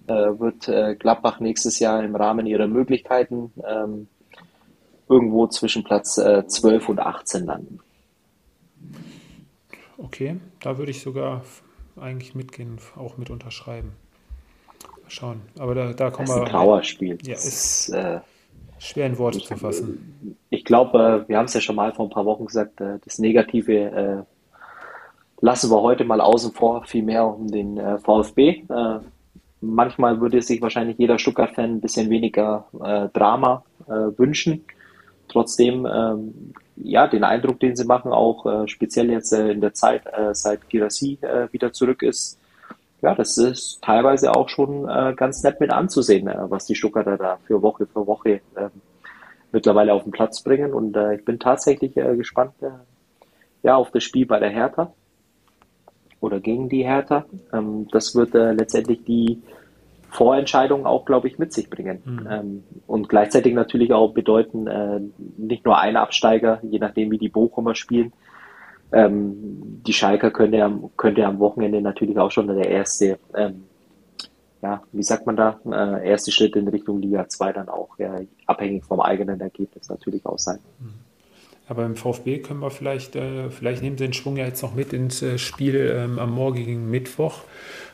wird 0.08 1.00
Gladbach 1.00 1.40
nächstes 1.40 1.78
Jahr 1.78 2.04
im 2.04 2.16
Rahmen 2.16 2.48
ihrer 2.48 2.66
Möglichkeiten 2.66 3.54
ähm, 3.64 4.08
irgendwo 5.10 5.48
zwischen 5.48 5.84
Platz 5.84 6.18
äh, 6.18 6.46
12 6.48 6.90
und 6.90 7.00
18 7.00 7.46
landen. 7.46 7.80
Okay, 9.98 10.38
da 10.60 10.78
würde 10.78 10.92
ich 10.92 11.02
sogar 11.02 11.44
eigentlich 12.00 12.36
mitgehen, 12.36 12.78
auch 12.96 13.18
mit 13.18 13.30
unterschreiben. 13.30 13.94
Mal 15.02 15.10
schauen. 15.10 15.42
Aber 15.58 15.74
da, 15.74 15.94
da 15.94 16.12
kommen 16.12 16.28
wir. 16.28 16.34
Das 16.36 16.44
ist 16.44 16.46
ein 16.48 16.52
Trauerspiel. 16.52 17.18
Ja, 17.24 17.34
ist 17.34 17.90
äh, 17.90 18.20
schwer 18.78 19.08
in 19.08 19.18
Worte 19.18 19.40
zu 19.40 19.56
fassen. 19.56 20.38
Ich 20.50 20.64
glaube, 20.64 21.26
äh, 21.26 21.30
wir 21.30 21.38
haben 21.38 21.46
es 21.46 21.54
ja 21.54 21.62
schon 21.62 21.76
mal 21.76 21.94
vor 21.94 22.06
ein 22.06 22.12
paar 22.12 22.26
Wochen 22.26 22.46
gesagt, 22.46 22.80
äh, 22.82 23.00
das 23.04 23.18
negative 23.18 24.26
lassen 25.42 25.70
wir 25.70 25.82
heute 25.82 26.04
mal 26.04 26.22
außen 26.22 26.52
vor, 26.52 26.84
viel 26.86 27.04
mehr 27.04 27.26
um 27.26 27.48
den 27.48 27.78
äh, 27.78 27.98
VfB. 28.00 28.64
Äh, 28.70 29.00
manchmal 29.62 30.20
würde 30.20 30.42
sich 30.42 30.62
wahrscheinlich 30.62 30.98
jeder 30.98 31.20
Stuttgart-Fan 31.20 31.76
ein 31.76 31.82
bisschen 31.82 32.10
weniger 32.10 32.68
äh, 32.84 33.10
Drama 33.10 33.64
äh, 33.88 33.92
wünschen. 34.18 34.66
Trotzdem, 35.38 35.86
ähm, 35.86 36.54
ja, 36.78 37.06
den 37.06 37.24
Eindruck, 37.24 37.60
den 37.60 37.76
sie 37.76 37.86
machen, 37.86 38.12
auch 38.12 38.44
äh, 38.48 38.68
speziell 38.68 39.12
jetzt 39.12 39.32
äh, 39.34 39.52
in 39.52 39.62
der 39.62 39.72
Zeit, 39.72 40.02
äh, 40.08 40.34
seit 40.34 40.68
Girassi 40.68 41.20
äh, 41.22 41.48
wieder 41.54 41.72
zurück 41.72 42.02
ist, 42.02 42.40
ja, 43.04 43.14
das 43.14 43.38
ist 43.38 43.80
teilweise 43.84 44.34
auch 44.34 44.50
schon 44.50 44.90
äh, 44.90 45.14
ganz 45.16 45.44
nett 45.44 45.60
mit 45.60 45.70
anzusehen, 45.70 46.28
äh, 46.28 46.50
was 46.50 46.66
die 46.66 46.74
Stuttgarter 46.74 47.18
da 47.18 47.38
für 47.46 47.62
Woche 47.62 47.86
für 47.86 48.08
Woche 48.08 48.42
äh, 48.56 48.70
mittlerweile 49.52 49.94
auf 49.94 50.02
den 50.06 50.12
Platz 50.12 50.42
bringen. 50.42 50.74
Und 50.74 50.98
ich 50.98 51.24
bin 51.24 51.38
tatsächlich 51.38 51.94
gespannt 51.94 52.56
ja, 53.62 53.76
auf 53.76 53.92
das 53.92 54.04
Spiel 54.04 54.26
bei 54.26 54.40
der 54.40 54.50
Hertha 54.50 54.92
oder 56.20 56.40
gegen 56.40 56.68
die 56.68 56.84
Hertha. 56.84 57.26
Ähm, 57.54 57.88
das 57.92 58.16
wird 58.16 58.34
letztendlich 58.34 59.04
die 59.04 59.44
Vorentscheidung 60.10 60.86
auch, 60.86 61.06
glaube 61.06 61.28
ich, 61.28 61.38
mit 61.38 61.54
sich 61.54 61.70
bringen. 61.70 62.02
Mhm. 62.06 62.28
Ähm, 62.30 62.64
und 62.88 63.10
gleichzeitig 63.10 63.54
natürlich 63.54 63.94
auch 63.94 64.14
bedeuten, 64.14 64.68
äh, 64.68 65.00
nicht 65.38 65.66
nur 65.66 65.80
ein 65.80 65.98
Absteiger, 65.98 66.60
je 66.64 66.80
nachdem 66.80 67.12
wie 67.12 67.18
die 67.18 67.30
Bochumer 67.30 67.76
spielen. 67.76 68.14
Ähm, 68.92 69.82
die 69.86 69.94
Schalker 69.94 70.32
könnte 70.32 70.64
am, 70.64 70.90
könnte 70.96 71.26
am 71.26 71.40
Wochenende 71.40 71.82
natürlich 71.82 72.18
auch 72.18 72.32
schon 72.32 72.48
der 72.48 72.70
erste, 72.70 73.20
ähm, 73.36 73.64
ja, 74.62 74.82
wie 74.92 75.04
sagt 75.04 75.26
man 75.26 75.36
da, 75.36 75.60
äh, 75.66 76.10
erste 76.10 76.32
Schritt 76.32 76.56
in 76.56 76.68
Richtung 76.68 77.02
Liga 77.02 77.28
2 77.28 77.52
dann 77.52 77.70
auch, 77.70 78.00
ja, 78.00 78.16
abhängig 78.46 78.86
vom 78.86 79.02
eigenen 79.02 79.42
Ergebnis 79.42 79.90
natürlich 79.90 80.26
auch 80.26 80.40
sein. 80.40 80.60
Mhm. 80.80 80.94
Aber 81.70 81.86
im 81.86 81.98
VfB 81.98 82.40
können 82.40 82.62
wir 82.62 82.72
vielleicht, 82.72 83.16
äh, 83.16 83.50
vielleicht 83.50 83.82
nehmen 83.82 83.98
sie 83.98 84.06
den 84.06 84.14
Schwung 84.14 84.38
ja 84.38 84.46
jetzt 84.46 84.62
noch 84.62 84.74
mit 84.74 84.94
ins 84.94 85.22
äh, 85.22 85.38
Spiel 85.38 85.76
ähm, 85.76 86.18
am 86.18 86.32
morgigen 86.32 86.90
Mittwoch, 86.90 87.42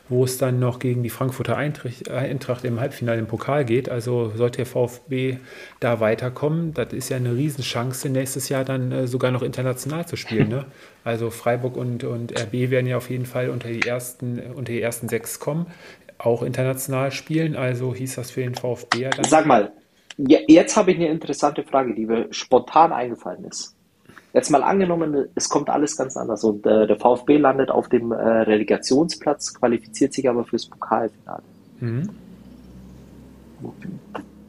wo 0.08 0.24
es 0.24 0.36
dann 0.36 0.58
noch 0.58 0.78
gegen 0.78 1.02
die 1.02 1.10
Frankfurter 1.10 1.56
Eintracht, 1.56 2.10
Eintracht 2.10 2.64
im 2.64 2.78
Halbfinale 2.78 3.18
im 3.18 3.26
Pokal 3.26 3.64
geht. 3.64 3.88
Also 3.88 4.32
sollte 4.34 4.58
der 4.58 4.66
VfB 4.66 5.38
da 5.80 6.00
weiterkommen, 6.00 6.74
das 6.74 6.92
ist 6.92 7.08
ja 7.08 7.16
eine 7.16 7.34
Riesenchance, 7.34 8.08
nächstes 8.10 8.48
Jahr 8.48 8.64
dann 8.64 8.92
äh, 8.92 9.06
sogar 9.06 9.30
noch 9.30 9.42
international 9.42 10.06
zu 10.06 10.16
spielen. 10.16 10.48
Ne? 10.48 10.66
Also 11.04 11.30
Freiburg 11.30 11.76
und, 11.76 12.04
und 12.04 12.38
RB 12.38 12.70
werden 12.70 12.86
ja 12.86 12.96
auf 12.96 13.10
jeden 13.10 13.26
Fall 13.26 13.48
unter 13.48 13.68
die 13.68 13.82
ersten, 13.82 14.38
unter 14.38 14.72
die 14.72 14.82
ersten 14.82 15.08
sechs 15.08 15.40
kommen, 15.40 15.66
auch 16.18 16.42
international 16.42 17.10
spielen. 17.10 17.56
Also 17.56 17.94
hieß 17.94 18.16
das 18.16 18.30
für 18.30 18.40
den 18.40 18.54
VfB 18.54 19.00
ja 19.00 19.10
dann. 19.10 19.24
Sag 19.24 19.46
mal, 19.46 19.72
jetzt 20.16 20.76
habe 20.76 20.92
ich 20.92 20.98
eine 20.98 21.08
interessante 21.08 21.62
Frage, 21.62 21.94
die 21.94 22.06
mir 22.06 22.28
spontan 22.30 22.92
eingefallen 22.92 23.44
ist. 23.44 23.73
Jetzt 24.34 24.50
mal 24.50 24.64
angenommen, 24.64 25.28
es 25.36 25.48
kommt 25.48 25.70
alles 25.70 25.96
ganz 25.96 26.16
anders 26.16 26.42
und 26.42 26.66
äh, 26.66 26.88
der 26.88 26.96
VfB 26.96 27.38
landet 27.38 27.70
auf 27.70 27.88
dem 27.88 28.10
äh, 28.10 28.16
Relegationsplatz, 28.16 29.54
qualifiziert 29.54 30.12
sich 30.12 30.28
aber 30.28 30.44
fürs 30.44 30.66
Pokalfinale. 30.66 31.44
Mhm. 31.78 32.10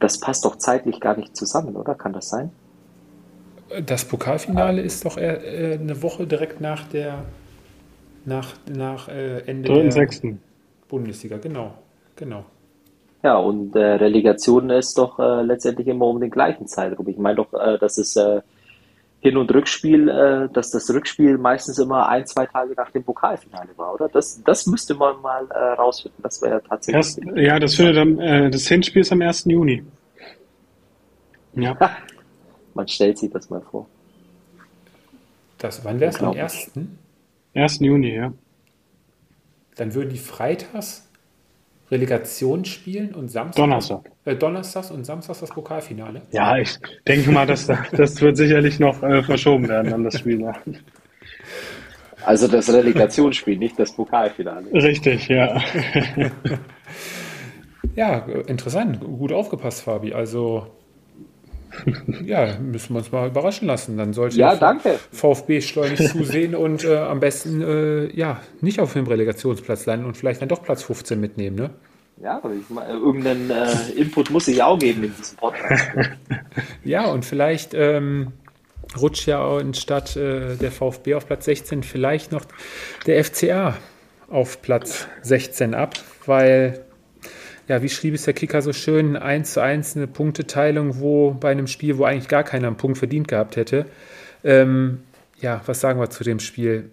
Das 0.00 0.18
passt 0.18 0.44
doch 0.44 0.56
zeitlich 0.56 1.00
gar 1.00 1.16
nicht 1.16 1.36
zusammen, 1.36 1.76
oder? 1.76 1.94
Kann 1.94 2.12
das 2.12 2.28
sein? 2.28 2.50
Das 3.86 4.04
Pokalfinale 4.04 4.82
ist 4.82 5.04
doch 5.04 5.16
eher, 5.16 5.44
äh, 5.44 5.78
eine 5.78 6.02
Woche 6.02 6.26
direkt 6.26 6.60
nach 6.60 6.88
der 6.88 7.24
nach, 8.24 8.54
nach 8.68 9.08
äh, 9.08 9.38
Ende 9.46 9.68
3. 9.68 9.82
der 9.82 9.92
6. 9.92 10.22
Bundesliga, 10.88 11.38
genau, 11.38 11.74
genau. 12.16 12.44
Ja, 13.22 13.36
und 13.36 13.76
äh, 13.76 13.84
Relegation 13.84 14.68
ist 14.70 14.98
doch 14.98 15.20
äh, 15.20 15.42
letztendlich 15.42 15.86
immer 15.86 16.06
um 16.06 16.20
den 16.20 16.30
gleichen 16.30 16.66
Zeitraum. 16.66 17.06
Ich 17.08 17.18
meine 17.18 17.36
doch, 17.36 17.52
äh, 17.54 17.78
dass 17.78 17.98
es 17.98 18.16
äh, 18.16 18.40
Hin- 19.26 19.36
und 19.36 19.52
Rückspiel, 19.52 20.08
äh, 20.08 20.48
dass 20.52 20.70
das 20.70 20.88
Rückspiel 20.88 21.36
meistens 21.36 21.78
immer 21.78 22.08
ein, 22.08 22.24
zwei 22.26 22.46
Tage 22.46 22.74
nach 22.76 22.90
dem 22.92 23.02
Pokalfinale 23.02 23.70
war, 23.76 23.94
oder? 23.94 24.08
Das, 24.08 24.40
das 24.44 24.66
müsste 24.66 24.94
man 24.94 25.20
mal 25.20 25.46
äh, 25.50 25.58
rausfinden. 25.72 26.22
Das 26.22 26.40
wäre 26.42 26.62
tatsächlich. 26.62 27.26
Erst, 27.26 27.36
ja, 27.36 27.58
das 27.58 27.74
findet 27.74 27.96
am, 27.96 28.20
äh, 28.20 28.50
das 28.50 28.68
Hinspiel 28.68 29.02
ist 29.02 29.10
am 29.10 29.20
1. 29.20 29.46
Juni. 29.46 29.82
Ja. 31.54 31.76
man 32.74 32.86
stellt 32.86 33.18
sich 33.18 33.32
das 33.32 33.50
mal 33.50 33.60
vor. 33.62 33.88
Das, 35.58 35.84
wann 35.84 35.98
wäre 35.98 36.10
es 36.10 36.22
am 36.22 36.36
1.? 36.36 36.70
1. 37.54 37.80
Juni, 37.80 38.14
ja. 38.14 38.32
Dann 39.74 39.92
würden 39.94 40.10
die 40.10 40.18
freitags 40.18 41.05
Relegation 41.90 42.64
spielen 42.64 43.14
und 43.14 43.28
Samstag. 43.28 43.62
Donnerstag. 43.62 44.10
Äh, 44.24 44.34
Donnerstags 44.36 44.90
und 44.90 45.04
Samstags 45.04 45.40
das 45.40 45.50
Pokalfinale. 45.50 46.22
Ja, 46.32 46.56
ich 46.58 46.78
denke 47.06 47.30
mal, 47.30 47.46
dass, 47.46 47.66
das 47.66 48.20
wird 48.20 48.36
sicherlich 48.36 48.80
noch 48.80 49.02
äh, 49.02 49.22
verschoben 49.22 49.68
werden 49.68 49.92
an 49.92 50.04
das 50.04 50.18
Spiel. 50.18 50.52
Also 52.24 52.48
das 52.48 52.72
Relegationsspiel, 52.72 53.56
nicht 53.56 53.78
das 53.78 53.94
Pokalfinale. 53.94 54.72
Richtig, 54.72 55.28
ja. 55.28 55.60
ja, 57.94 58.26
interessant. 58.46 58.98
Gut 59.00 59.32
aufgepasst, 59.32 59.82
Fabi. 59.82 60.12
Also 60.12 60.66
ja, 62.24 62.58
müssen 62.58 62.94
wir 62.94 62.98
uns 62.98 63.12
mal 63.12 63.28
überraschen 63.28 63.66
lassen. 63.66 63.96
Dann 63.96 64.12
sollte 64.12 64.36
ja, 64.36 64.56
danke. 64.56 64.98
VfB 65.12 65.60
schleunig 65.60 66.08
zusehen 66.12 66.54
und 66.54 66.84
äh, 66.84 66.96
am 66.96 67.20
besten 67.20 67.62
äh, 67.62 68.06
ja, 68.16 68.40
nicht 68.60 68.80
auf 68.80 68.92
dem 68.92 69.06
Relegationsplatz 69.06 69.86
landen 69.86 70.06
und 70.06 70.16
vielleicht 70.16 70.42
dann 70.42 70.48
doch 70.48 70.62
Platz 70.62 70.82
15 70.82 71.20
mitnehmen. 71.20 71.56
Ne? 71.56 71.70
Ja, 72.22 72.40
meine, 72.70 72.92
irgendeinen 72.92 73.50
äh, 73.50 73.92
Input 73.94 74.30
muss 74.30 74.48
ich 74.48 74.62
auch 74.62 74.78
geben 74.78 75.04
in 75.04 75.14
diesem 75.14 75.36
Podcast. 75.36 75.84
ja, 76.84 77.06
und 77.06 77.24
vielleicht 77.24 77.74
ähm, 77.74 78.32
rutscht 78.98 79.26
ja 79.26 79.40
auch 79.40 79.60
statt 79.74 80.16
äh, 80.16 80.56
der 80.56 80.72
VfB 80.72 81.14
auf 81.14 81.26
Platz 81.26 81.44
16 81.44 81.82
vielleicht 81.82 82.32
noch 82.32 82.44
der 83.06 83.22
FCA 83.22 83.76
auf 84.30 84.62
Platz 84.62 85.06
16 85.22 85.74
ab, 85.74 85.94
weil 86.24 86.85
ja, 87.68 87.82
wie 87.82 87.88
schrieb 87.88 88.14
es 88.14 88.24
der 88.24 88.34
Kicker 88.34 88.62
so 88.62 88.72
schön, 88.72 89.16
eins 89.16 89.52
zu 89.52 89.60
eins 89.60 89.96
eine 89.96 90.06
Punkteteilung, 90.06 91.00
wo 91.00 91.32
bei 91.32 91.50
einem 91.50 91.66
Spiel, 91.66 91.98
wo 91.98 92.04
eigentlich 92.04 92.28
gar 92.28 92.44
keiner 92.44 92.68
einen 92.68 92.76
Punkt 92.76 92.98
verdient 92.98 93.28
gehabt 93.28 93.56
hätte. 93.56 93.86
Ähm, 94.44 95.02
ja, 95.40 95.60
was 95.66 95.80
sagen 95.80 96.00
wir 96.00 96.10
zu 96.10 96.22
dem 96.22 96.38
Spiel? 96.38 96.90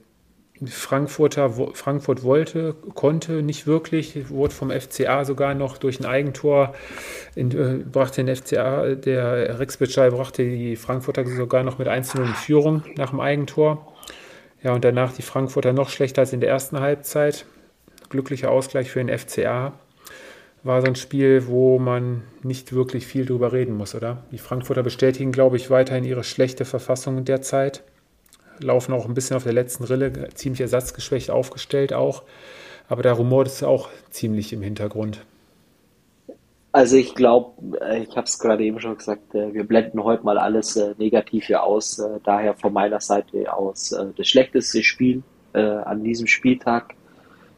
Frankfurter, 0.65 1.49
Frankfurt 1.73 2.23
wollte, 2.23 2.73
konnte 2.93 3.41
nicht 3.41 3.67
wirklich, 3.67 4.29
wurde 4.29 4.53
vom 4.53 4.71
FCA 4.71 5.25
sogar 5.25 5.55
noch 5.55 5.77
durch 5.77 5.99
ein 5.99 6.05
Eigentor, 6.05 6.73
in, 7.35 7.51
äh, 7.51 7.83
brachte 7.83 8.23
den 8.23 8.33
FCA, 8.33 8.95
der 8.95 9.59
Rex 9.59 9.77
brachte 9.77 10.43
die 10.43 10.75
Frankfurter 10.75 11.25
sogar 11.25 11.63
noch 11.63 11.79
mit 11.79 11.87
1 11.87 12.15
0 12.15 12.25
in 12.25 12.33
Führung 12.33 12.83
nach 12.95 13.09
dem 13.09 13.19
Eigentor. 13.19 13.93
Ja, 14.61 14.73
und 14.73 14.85
danach 14.85 15.11
die 15.11 15.23
Frankfurter 15.23 15.73
noch 15.73 15.89
schlechter 15.89 16.21
als 16.21 16.31
in 16.31 16.39
der 16.39 16.49
ersten 16.49 16.79
Halbzeit. 16.79 17.45
Glücklicher 18.09 18.49
Ausgleich 18.49 18.89
für 18.91 19.03
den 19.03 19.15
FCA 19.17 19.73
war 20.63 20.81
so 20.81 20.87
ein 20.87 20.95
Spiel, 20.95 21.47
wo 21.47 21.77
man 21.77 22.23
nicht 22.41 22.73
wirklich 22.73 23.05
viel 23.05 23.25
drüber 23.25 23.51
reden 23.51 23.75
muss, 23.75 23.95
oder? 23.95 24.23
Die 24.31 24.37
Frankfurter 24.37 24.83
bestätigen, 24.83 25.31
glaube 25.31 25.57
ich, 25.57 25.69
weiterhin 25.69 26.05
ihre 26.05 26.23
schlechte 26.23 26.65
Verfassung 26.65 27.25
derzeit. 27.25 27.83
Laufen 28.59 28.93
auch 28.93 29.05
ein 29.05 29.13
bisschen 29.13 29.35
auf 29.35 29.43
der 29.43 29.53
letzten 29.53 29.83
Rille, 29.83 30.29
ziemlich 30.33 30.61
ersatzgeschwächt 30.61 31.31
aufgestellt 31.31 31.91
auch. 31.91 32.23
Aber 32.87 33.03
der 33.03 33.13
rumort 33.13 33.47
ist 33.47 33.63
auch 33.63 33.89
ziemlich 34.09 34.53
im 34.53 34.61
Hintergrund. 34.61 35.25
Also 36.71 36.97
ich 36.97 37.13
glaube, 37.13 37.77
äh, 37.81 38.01
ich 38.01 38.15
habe 38.15 38.25
es 38.25 38.39
gerade 38.39 38.63
eben 38.63 38.79
schon 38.79 38.97
gesagt, 38.97 39.35
äh, 39.35 39.53
wir 39.53 39.63
blenden 39.63 40.03
heute 40.03 40.23
mal 40.23 40.39
alles 40.39 40.75
äh, 40.75 40.95
negativ 40.97 41.45
hier 41.45 41.63
aus. 41.63 42.01
Daher 42.23 42.55
von 42.55 42.73
meiner 42.73 42.99
Seite 42.99 43.53
aus 43.53 43.95
das 44.17 44.27
schlechteste 44.27 44.83
Spiel 44.83 45.23
an 45.53 46.03
diesem 46.03 46.25
Spieltag 46.25 46.95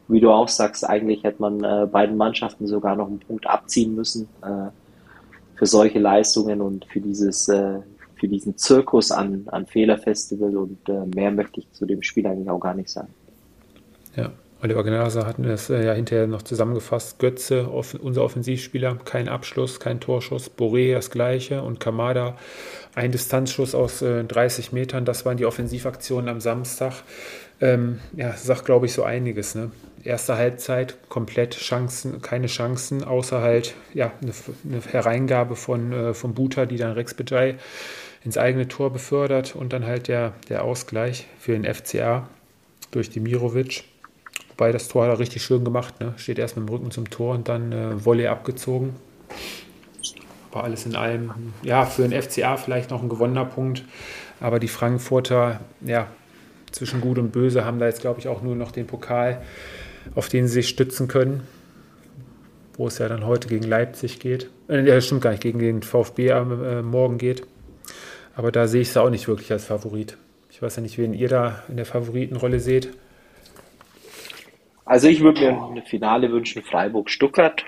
wie 0.08 0.20
du 0.20 0.30
auch 0.30 0.48
sagst, 0.48 0.88
eigentlich 0.88 1.24
hätte 1.24 1.40
man 1.40 1.62
äh, 1.64 1.86
beiden 1.86 2.16
Mannschaften 2.16 2.66
sogar 2.66 2.96
noch 2.96 3.08
einen 3.08 3.20
Punkt 3.20 3.46
abziehen 3.46 3.94
müssen 3.94 4.28
äh, 4.42 4.70
für 5.56 5.66
solche 5.66 5.98
Leistungen 5.98 6.60
und 6.60 6.84
für 6.86 7.00
dieses 7.00 7.48
äh, 7.48 7.80
für 8.16 8.28
diesen 8.28 8.56
Zirkus 8.56 9.10
an, 9.10 9.46
an 9.46 9.66
Fehlerfestival 9.66 10.56
und 10.56 10.88
äh, 10.88 11.04
mehr 11.14 11.30
möchte 11.30 11.60
ich 11.60 11.70
zu 11.72 11.84
dem 11.84 12.02
Spiel 12.02 12.26
eigentlich 12.26 12.48
auch 12.48 12.60
gar 12.60 12.74
nicht 12.74 12.88
sagen. 12.88 13.08
Ja, 14.16 14.32
Oliver 14.62 14.84
Gnaser 14.84 15.26
hatten 15.26 15.42
das 15.42 15.68
äh, 15.68 15.84
ja 15.84 15.92
hinterher 15.92 16.26
noch 16.26 16.42
zusammengefasst. 16.42 17.18
Götze, 17.18 17.70
off 17.70 17.94
unser 17.94 18.24
Offensivspieler, 18.24 18.96
kein 19.04 19.28
Abschluss, 19.28 19.80
kein 19.80 20.00
Torschuss. 20.00 20.50
Boré 20.50 20.94
das 20.94 21.10
gleiche 21.10 21.62
und 21.62 21.78
Kamada 21.78 22.36
ein 22.94 23.12
Distanzschuss 23.12 23.74
aus 23.74 24.00
äh, 24.00 24.24
30 24.24 24.72
Metern. 24.72 25.04
Das 25.04 25.26
waren 25.26 25.36
die 25.36 25.44
Offensivaktionen 25.44 26.30
am 26.30 26.40
Samstag. 26.40 26.94
Ähm, 27.60 28.00
ja, 28.14 28.32
sagt, 28.32 28.64
glaube 28.64 28.86
ich, 28.86 28.92
so 28.92 29.02
einiges. 29.02 29.54
Ne? 29.54 29.70
erste 30.06 30.36
Halbzeit 30.36 30.96
komplett 31.08 31.56
Chancen, 31.56 32.22
keine 32.22 32.46
Chancen, 32.46 33.04
außer 33.04 33.40
halt 33.40 33.74
ja, 33.92 34.12
eine, 34.22 34.32
eine 34.64 34.80
Hereingabe 34.80 35.56
von, 35.56 35.92
äh, 35.92 36.14
von 36.14 36.34
Buta, 36.34 36.66
die 36.66 36.76
dann 36.76 36.92
Rex 36.92 37.14
Bejai 37.14 37.56
ins 38.24 38.38
eigene 38.38 38.68
Tor 38.68 38.92
befördert 38.92 39.54
und 39.54 39.72
dann 39.72 39.84
halt 39.84 40.08
der, 40.08 40.32
der 40.48 40.64
Ausgleich 40.64 41.26
für 41.38 41.52
den 41.52 41.72
FCA 41.72 42.28
durch 42.90 43.10
Dimirovic. 43.10 43.84
Wobei 44.50 44.72
das 44.72 44.88
Tor 44.88 45.04
hat 45.04 45.10
er 45.10 45.18
richtig 45.18 45.42
schön 45.42 45.64
gemacht, 45.64 46.00
ne? 46.00 46.14
steht 46.16 46.38
erst 46.38 46.56
mit 46.56 46.66
dem 46.66 46.72
Rücken 46.72 46.90
zum 46.90 47.10
Tor 47.10 47.34
und 47.34 47.48
dann 47.48 47.72
äh, 47.72 48.04
Volley 48.04 48.26
abgezogen. 48.26 48.96
War 50.52 50.64
alles 50.64 50.86
in 50.86 50.96
allem, 50.96 51.32
ja, 51.62 51.84
für 51.84 52.08
den 52.08 52.20
FCA 52.20 52.56
vielleicht 52.56 52.90
noch 52.90 53.02
ein 53.02 53.10
gewonnener 53.10 53.44
Punkt, 53.44 53.84
aber 54.40 54.58
die 54.58 54.68
Frankfurter, 54.68 55.60
ja, 55.82 56.06
zwischen 56.70 57.00
Gut 57.00 57.18
und 57.18 57.32
Böse, 57.32 57.64
haben 57.64 57.78
da 57.78 57.86
jetzt, 57.86 58.00
glaube 58.00 58.20
ich, 58.20 58.28
auch 58.28 58.42
nur 58.42 58.56
noch 58.56 58.72
den 58.72 58.86
Pokal, 58.86 59.42
auf 60.14 60.28
den 60.28 60.46
sie 60.46 60.54
sich 60.54 60.68
stützen 60.68 61.08
können, 61.08 61.42
wo 62.76 62.86
es 62.86 62.98
ja 62.98 63.08
dann 63.08 63.26
heute 63.26 63.48
gegen 63.48 63.64
Leipzig 63.64 64.20
geht. 64.20 64.50
Äh, 64.68 64.86
ja, 64.86 65.00
stimmt 65.00 65.22
gar 65.22 65.30
nicht, 65.30 65.42
gegen 65.42 65.58
den 65.58 65.82
VfB 65.82 66.28
äh, 66.28 66.82
Morgen 66.82 67.18
geht. 67.18 67.46
Aber 68.34 68.52
da 68.52 68.66
sehe 68.66 68.82
ich 68.82 68.88
es 68.88 68.96
auch 68.96 69.10
nicht 69.10 69.28
wirklich 69.28 69.50
als 69.50 69.64
Favorit. 69.64 70.18
Ich 70.50 70.60
weiß 70.60 70.76
ja 70.76 70.82
nicht, 70.82 70.98
wen 70.98 71.14
ihr 71.14 71.28
da 71.28 71.62
in 71.68 71.76
der 71.76 71.86
Favoritenrolle 71.86 72.60
seht. 72.60 72.90
Also 74.84 75.08
ich 75.08 75.20
würde 75.20 75.40
mir 75.40 75.62
eine 75.62 75.82
Finale 75.82 76.30
wünschen, 76.30 76.62
Freiburg-Stuttgart. 76.62 77.64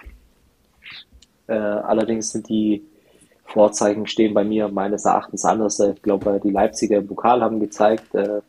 Äh, 1.49 1.55
allerdings 1.55 2.31
sind 2.31 2.49
die 2.49 2.83
Vorzeichen 3.49 4.07
stehen 4.07 4.35
bei 4.35 4.45
mir 4.45 4.69
meines 4.69 5.07
Erachtens 5.07 5.45
anders. 5.45 5.81
Ich 5.81 6.03
glaube, 6.03 6.39
die 6.45 6.51
Leipziger 6.51 6.99
im 6.99 7.07
Pokal 7.07 7.41
haben 7.41 7.61
gezeigt, 7.61 8.15
äh, 8.15 8.41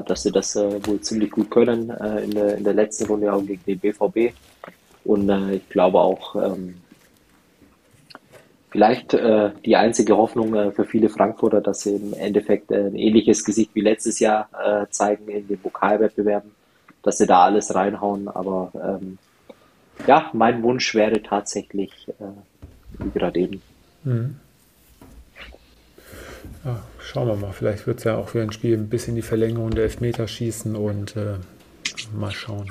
dass 0.00 0.22
sie 0.22 0.32
das 0.32 0.56
äh, 0.56 0.86
wohl 0.86 1.00
ziemlich 1.00 1.30
gut 1.30 1.50
können 1.50 1.90
äh, 1.90 2.24
in, 2.24 2.30
der, 2.30 2.56
in 2.56 2.64
der 2.64 2.72
letzten 2.72 3.06
Runde 3.06 3.32
auch 3.32 3.44
gegen 3.44 3.62
den 3.66 3.78
BVB. 3.78 4.34
Und 5.04 5.28
äh, 5.28 5.56
ich 5.56 5.68
glaube 5.68 6.00
auch, 6.00 6.36
ähm, 6.36 6.76
vielleicht 8.70 9.12
äh, 9.12 9.50
die 9.66 9.76
einzige 9.76 10.16
Hoffnung 10.16 10.54
äh, 10.54 10.72
für 10.72 10.84
viele 10.84 11.10
Frankfurter, 11.10 11.60
dass 11.60 11.82
sie 11.82 11.96
im 11.96 12.14
Endeffekt 12.14 12.70
äh, 12.70 12.86
ein 12.86 12.96
ähnliches 12.96 13.44
Gesicht 13.44 13.74
wie 13.74 13.82
letztes 13.82 14.18
Jahr 14.18 14.48
zeigen 14.90 15.28
in 15.28 15.46
den 15.46 15.58
Pokalwettbewerben, 15.58 16.52
dass 17.02 17.18
sie 17.18 17.26
da 17.26 17.42
alles 17.42 17.74
reinhauen. 17.74 18.28
Aber 18.28 18.72
ähm, 18.74 19.18
ja, 20.06 20.30
mein 20.32 20.62
Wunsch 20.62 20.94
wäre 20.94 21.22
tatsächlich 21.22 22.08
wie 22.98 23.10
gerade 23.10 23.40
eben. 23.40 23.62
Mhm. 24.04 24.36
Ja, 26.64 26.80
schauen 27.00 27.28
wir 27.28 27.36
mal. 27.36 27.52
Vielleicht 27.52 27.86
wird 27.86 27.98
es 27.98 28.04
ja 28.04 28.16
auch 28.16 28.28
für 28.28 28.40
ein 28.40 28.52
Spiel 28.52 28.76
ein 28.76 28.88
bisschen 28.88 29.16
die 29.16 29.22
Verlängerung 29.22 29.70
der 29.70 29.84
Elfmeterschießen 29.84 30.76
und 30.76 31.16
äh, 31.16 31.34
mal 32.14 32.30
schauen. 32.30 32.70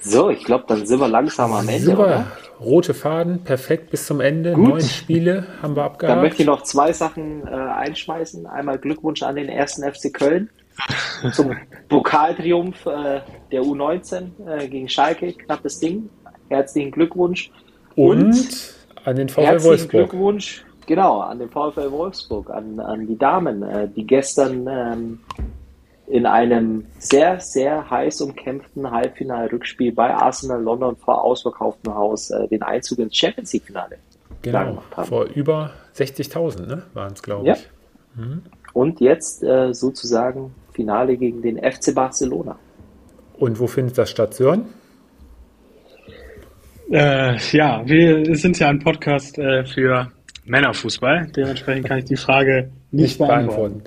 So, 0.00 0.30
ich 0.30 0.44
glaube, 0.44 0.64
dann 0.68 0.86
sind 0.86 1.00
wir 1.00 1.08
langsam 1.08 1.52
am 1.52 1.68
Ende. 1.68 1.90
Super. 1.90 2.04
Oder? 2.04 2.26
Rote 2.60 2.94
Faden, 2.94 3.42
perfekt 3.44 3.90
bis 3.90 4.06
zum 4.06 4.20
Ende. 4.20 4.52
Gut. 4.52 4.68
Neun 4.68 4.80
Spiele 4.82 5.46
haben 5.62 5.76
wir 5.76 5.84
abgehakt. 5.84 6.16
Dann 6.16 6.22
möchte 6.22 6.42
ich 6.42 6.46
noch 6.46 6.62
zwei 6.62 6.92
Sachen 6.92 7.46
äh, 7.46 7.50
einschmeißen. 7.50 8.46
Einmal 8.46 8.78
Glückwunsch 8.78 9.22
an 9.22 9.36
den 9.36 9.48
ersten 9.48 9.82
FC 9.82 10.12
Köln 10.12 10.50
zum 11.32 11.56
Pokaltriumph 11.88 12.84
äh, 12.86 13.20
der 13.50 13.62
U19 13.62 14.30
äh, 14.46 14.68
gegen 14.68 14.88
Schalke. 14.88 15.32
Knappes 15.32 15.80
Ding. 15.80 16.08
Herzlichen 16.48 16.90
Glückwunsch. 16.90 17.50
Und, 17.94 18.24
Und 18.24 18.74
an 19.04 19.16
den 19.16 19.28
VfL 19.28 19.42
herzlichen 19.42 19.70
Wolfsburg. 19.70 20.10
Glückwunsch, 20.10 20.64
genau, 20.86 21.20
an 21.20 21.38
den 21.38 21.48
VfL 21.48 21.90
Wolfsburg, 21.90 22.50
an, 22.50 22.80
an 22.80 23.06
die 23.06 23.18
Damen, 23.18 23.62
äh, 23.62 23.88
die 23.88 24.06
gestern 24.06 24.66
ähm, 24.68 25.20
in 26.06 26.26
einem 26.26 26.86
sehr, 26.98 27.38
sehr 27.40 27.88
heiß 27.88 28.20
umkämpften 28.20 28.90
Halbfinal-Rückspiel 28.90 29.92
bei 29.92 30.12
Arsenal 30.12 30.62
London 30.62 30.96
vor 30.96 31.22
ausverkauftem 31.22 31.94
Haus 31.94 32.30
äh, 32.30 32.48
den 32.48 32.62
Einzug 32.62 32.98
ins 32.98 33.16
Champions 33.16 33.52
League-Finale 33.52 33.96
genau, 34.42 34.82
vor 35.04 35.24
über 35.26 35.72
60.000 35.96 36.66
ne, 36.66 36.82
waren 36.94 37.12
es, 37.12 37.22
glaube 37.22 37.46
ja. 37.46 37.54
ich. 37.54 37.68
Mhm. 38.16 38.42
Und 38.72 39.00
jetzt 39.00 39.42
äh, 39.42 39.72
sozusagen 39.72 40.54
Finale 40.72 41.16
gegen 41.16 41.42
den 41.42 41.58
FC 41.58 41.94
Barcelona. 41.94 42.56
Und 43.38 43.58
wo 43.58 43.66
findet 43.66 43.98
das 43.98 44.10
statt, 44.10 44.34
Sören? 44.34 44.66
Äh, 46.90 47.36
ja, 47.52 47.82
wir 47.86 48.36
sind 48.36 48.58
ja 48.58 48.68
ein 48.68 48.80
Podcast 48.80 49.38
äh, 49.38 49.64
für 49.64 50.10
Männerfußball. 50.44 51.28
Dementsprechend 51.34 51.86
kann 51.86 51.98
ich 51.98 52.04
die 52.04 52.16
Frage 52.16 52.70
nicht, 52.90 53.02
nicht 53.02 53.18
beantworten. 53.18 53.78
beantworten. 53.78 53.82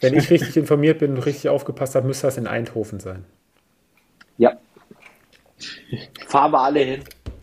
Wenn 0.00 0.14
ich 0.14 0.30
richtig 0.30 0.56
informiert 0.56 0.98
bin 0.98 1.12
und 1.12 1.24
richtig 1.24 1.48
aufgepasst 1.48 1.94
habe, 1.94 2.06
müsste 2.06 2.26
das 2.26 2.36
in 2.36 2.46
Eindhoven 2.46 3.00
sein. 3.00 3.24
Ja. 4.36 4.58
Fahren 6.26 6.52
wir 6.52 6.60
alle 6.60 6.80
hin. 6.80 7.00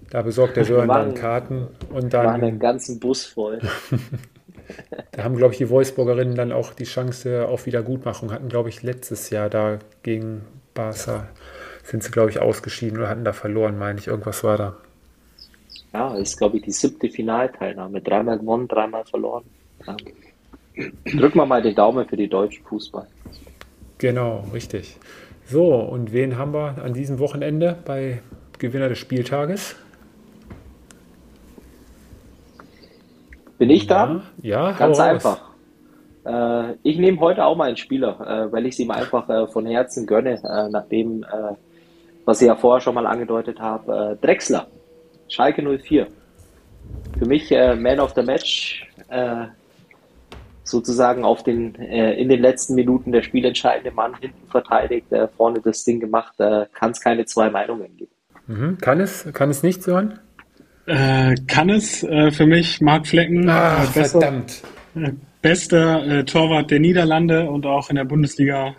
Da 0.09 0.21
besorgt 0.21 0.57
der 0.57 0.65
Sören 0.65 0.89
dann 0.89 1.15
Karten 1.15 1.67
und 1.89 2.13
dann. 2.13 2.25
Machen 2.25 2.41
den 2.41 2.59
ganzen 2.59 2.99
Bus 2.99 3.25
voll. 3.25 3.59
da 5.11 5.23
haben, 5.23 5.37
glaube 5.37 5.53
ich, 5.53 5.57
die 5.57 5.69
Wolfsburgerinnen 5.69 6.35
dann 6.35 6.51
auch 6.51 6.73
die 6.73 6.83
Chance 6.83 7.47
auf 7.47 7.65
Wiedergutmachung. 7.65 8.31
Hatten, 8.31 8.49
glaube 8.49 8.69
ich, 8.69 8.83
letztes 8.83 9.29
Jahr 9.29 9.49
da 9.49 9.79
gegen 10.03 10.41
Barca 10.73 11.29
sind 11.83 12.03
sie, 12.03 12.11
glaube 12.11 12.29
ich, 12.29 12.39
ausgeschieden 12.39 12.99
oder 12.99 13.09
hatten 13.09 13.23
da 13.23 13.33
verloren, 13.33 13.77
meine 13.77 13.99
ich. 13.99 14.07
Irgendwas 14.07 14.43
war 14.43 14.57
da. 14.57 14.77
Ja, 15.93 16.15
ist, 16.15 16.37
glaube 16.37 16.57
ich, 16.57 16.63
die 16.63 16.71
siebte 16.71 17.09
Finalteilnahme. 17.09 18.01
Dreimal 18.01 18.39
gewonnen, 18.39 18.67
dreimal 18.67 19.03
verloren. 19.05 19.43
Ja. 19.85 19.97
Drücken 21.05 21.39
wir 21.39 21.45
mal 21.45 21.61
den 21.61 21.75
Daumen 21.75 22.07
für 22.07 22.15
die 22.15 22.29
deutschen 22.29 22.63
Fußball. 22.65 23.07
Genau, 23.97 24.45
richtig. 24.53 24.97
So, 25.45 25.75
und 25.75 26.13
wen 26.13 26.37
haben 26.37 26.53
wir 26.53 26.81
an 26.81 26.93
diesem 26.93 27.19
Wochenende 27.19 27.75
bei 27.83 28.21
Gewinner 28.57 28.87
des 28.89 28.99
Spieltages? 28.99 29.75
Bin 33.57 33.69
ich 33.69 33.85
da? 33.85 34.23
Ja, 34.41 34.71
ganz 34.71 34.99
einfach. 34.99 35.51
Äh, 36.25 36.73
ich 36.83 36.97
nehme 36.97 37.19
heute 37.19 37.45
auch 37.45 37.55
mal 37.55 37.67
einen 37.67 37.77
Spieler, 37.77 38.19
äh, 38.21 38.51
weil 38.51 38.65
ich 38.65 38.73
es 38.73 38.79
ihm 38.79 38.91
einfach 38.91 39.27
äh, 39.29 39.47
von 39.47 39.65
Herzen 39.65 40.07
gönne, 40.07 40.41
äh, 40.43 40.69
nachdem, 40.69 41.23
äh, 41.23 41.55
was 42.25 42.41
ich 42.41 42.47
ja 42.47 42.55
vorher 42.55 42.81
schon 42.81 42.95
mal 42.95 43.05
angedeutet 43.05 43.59
habe, 43.59 44.17
äh, 44.19 44.25
Drexler, 44.25 44.67
Schalke 45.31 45.61
04. 45.61 46.07
Für 47.17 47.25
mich 47.25 47.51
Man 47.51 47.99
of 47.99 48.13
the 48.15 48.23
Match, 48.23 48.87
sozusagen 50.71 51.23
auf 51.23 51.43
den, 51.43 51.75
äh, 51.75 52.13
in 52.13 52.29
den 52.29 52.41
letzten 52.41 52.73
Minuten 52.73 53.11
der 53.11 53.21
spielentscheidende 53.21 53.91
Mann 53.91 54.15
hinten 54.19 54.49
verteidigt, 54.49 55.11
äh, 55.11 55.27
vorne 55.27 55.59
das 55.63 55.83
Ding 55.83 55.99
gemacht, 55.99 56.33
äh, 56.39 56.65
kann 56.73 56.91
es 56.91 57.01
keine 57.01 57.25
zwei 57.25 57.49
Meinungen 57.49 57.95
geben. 57.97 58.11
Mhm. 58.47 58.77
Kann 58.79 58.99
es, 58.99 59.27
kann 59.33 59.49
es 59.49 59.61
nicht, 59.61 59.83
Sören? 59.83 60.19
Äh, 60.87 61.35
kann 61.47 61.69
es 61.69 62.03
äh, 62.03 62.31
für 62.31 62.47
mich 62.47 62.81
Marc 62.81 63.05
Flecken. 63.05 63.47
Ach, 63.47 63.83
äh, 63.83 63.99
bester, 63.99 64.19
verdammt. 64.19 64.63
bester 65.41 66.25
Torwart 66.25 66.71
der 66.71 66.79
Niederlande 66.79 67.49
und 67.49 67.65
auch 67.65 67.89
in 67.89 67.97
der 67.97 68.05
Bundesliga. 68.05 68.75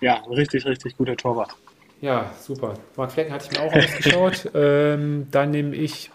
ja, 0.00 0.22
richtig, 0.30 0.64
richtig 0.64 0.96
guter 0.96 1.16
Torwart. 1.16 1.56
Ja, 2.00 2.30
super. 2.40 2.74
Marc 2.96 3.12
Flecken 3.12 3.32
hatte 3.32 3.48
ich 3.50 3.58
mir 3.58 3.64
auch 3.64 3.72
ausgeschaut. 3.72 4.50
ähm, 4.54 5.28
dann 5.30 5.50
nehme 5.50 5.74
ich 5.74 6.10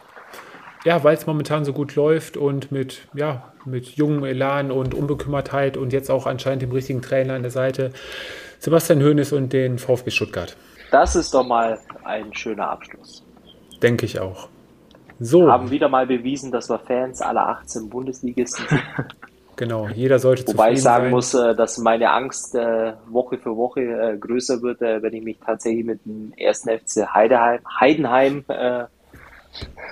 ja, 0.84 1.04
weil 1.04 1.16
es 1.16 1.28
momentan 1.28 1.64
so 1.64 1.74
gut 1.74 1.96
läuft 1.96 2.38
und 2.38 2.72
mit, 2.72 3.08
ja, 3.14 3.54
mit 3.66 3.86
jungem 3.86 4.24
Elan 4.24 4.72
und 4.72 4.94
Unbekümmertheit 4.94 5.78
und 5.78 5.94
jetzt 5.94 6.10
auch 6.10 6.26
anscheinend 6.26 6.64
dem 6.64 6.72
richtigen 6.72 7.02
Trainer 7.02 7.36
an 7.36 7.44
der 7.44 7.52
Seite, 7.52 7.92
Sebastian 8.60 9.02
Hoeneß 9.02 9.34
und 9.34 9.54
den 9.54 9.78
VfB 9.78 10.12
Stuttgart. 10.12 10.56
Das 10.92 11.16
ist 11.16 11.34
doch 11.34 11.46
mal 11.46 11.80
ein 12.04 12.34
schöner 12.34 12.70
Abschluss. 12.70 13.24
Denke 13.82 14.06
ich 14.06 14.20
auch. 14.20 14.50
So. 15.20 15.52
Haben 15.52 15.70
wieder 15.70 15.88
mal 15.88 16.08
bewiesen, 16.08 16.52
dass 16.52 16.70
wir 16.70 16.80
Fans 16.80 17.22
aller 17.22 17.48
18 17.48 17.90
Bundesligisten 17.90 18.66
sind. 18.68 18.82
Genau, 19.62 19.88
jeder 19.90 20.18
sollte 20.18 20.48
Wobei 20.48 20.72
ich 20.72 20.82
sagen 20.82 21.04
sein. 21.04 21.12
muss, 21.12 21.36
äh, 21.36 21.54
dass 21.54 21.78
meine 21.78 22.10
Angst 22.10 22.56
äh, 22.56 22.94
Woche 23.06 23.38
für 23.38 23.56
Woche 23.56 23.82
äh, 23.82 24.18
größer 24.18 24.60
wird, 24.64 24.82
wenn 24.82 25.14
ich 25.14 25.24
mich 25.24 25.38
tatsächlich 25.38 25.86
mit 25.86 26.04
dem 26.04 26.34
ersten 26.36 26.76
FC 26.76 27.06
Heidenheim, 27.14 27.60
Heidenheim 27.80 28.44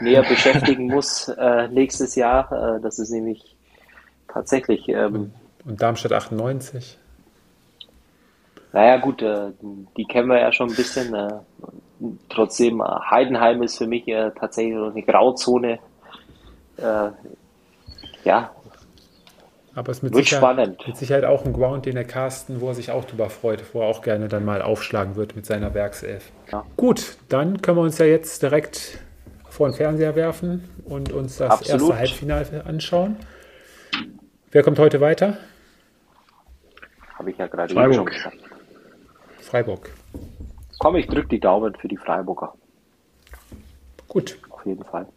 näher 0.01 0.23
beschäftigen 0.23 0.87
muss 0.91 1.31
nächstes 1.69 2.15
Jahr. 2.15 2.79
Das 2.81 2.97
ist 2.97 3.11
nämlich 3.11 3.55
tatsächlich. 4.27 4.89
Ähm, 4.89 5.33
und 5.63 5.79
Darmstadt 5.79 6.13
98? 6.13 6.97
Naja, 8.73 8.97
gut, 8.97 9.21
die 9.21 10.05
kennen 10.05 10.29
wir 10.29 10.39
ja 10.39 10.51
schon 10.51 10.69
ein 10.69 10.75
bisschen. 10.75 11.15
Trotzdem, 12.29 12.81
Heidenheim 12.81 13.61
ist 13.61 13.77
für 13.77 13.85
mich 13.85 14.05
tatsächlich 14.39 14.73
noch 14.73 14.89
eine 14.89 15.03
Grauzone. 15.03 15.77
ja. 18.23 18.49
Aber 19.79 19.91
es 19.91 19.99
ist 19.99 20.03
mit 20.03 20.13
wird 20.13 20.25
Sicherheit, 20.25 20.55
spannend. 20.55 20.87
mit 20.87 20.97
Sicherheit 20.97 21.23
auch 21.23 21.45
ein 21.45 21.53
Ground, 21.53 21.85
den 21.85 21.95
der 21.95 22.03
Carsten, 22.03 22.59
wo 22.59 22.67
er 22.67 22.75
sich 22.75 22.91
auch 22.91 23.05
drüber 23.05 23.29
freut, 23.29 23.63
wo 23.73 23.79
er 23.79 23.87
auch 23.87 24.01
gerne 24.01 24.27
dann 24.27 24.43
mal 24.43 24.61
aufschlagen 24.61 25.15
wird 25.15 25.37
mit 25.37 25.45
seiner 25.45 25.73
Werkself. 25.73 26.33
Ja. 26.51 26.65
Gut, 26.75 27.15
dann 27.29 27.61
können 27.61 27.77
wir 27.77 27.83
uns 27.83 27.97
ja 27.97 28.05
jetzt 28.05 28.43
direkt 28.43 28.99
vor 29.47 29.69
den 29.69 29.75
Fernseher 29.75 30.17
werfen 30.17 30.67
und 30.83 31.13
uns 31.13 31.37
das 31.37 31.51
Absolut. 31.51 31.81
erste 31.81 31.97
Halbfinale 31.97 32.65
anschauen. 32.65 33.15
Wer 34.51 34.63
kommt 34.63 34.79
heute 34.79 34.99
weiter? 34.99 35.37
Habe 37.13 37.31
ich 37.31 37.37
ja 37.37 37.47
gerade 37.47 37.73
schon 37.73 38.05
gesagt. 38.05 38.37
Freiburg. 39.39 39.91
Komm, 40.79 40.97
ich 40.97 41.07
drücke 41.07 41.29
die 41.29 41.39
Daumen 41.39 41.73
für 41.75 41.87
die 41.87 41.97
Freiburger. 41.97 42.53
Gut. 44.09 44.37
Auf 44.49 44.65
jeden 44.65 44.83
Fall. 44.83 45.07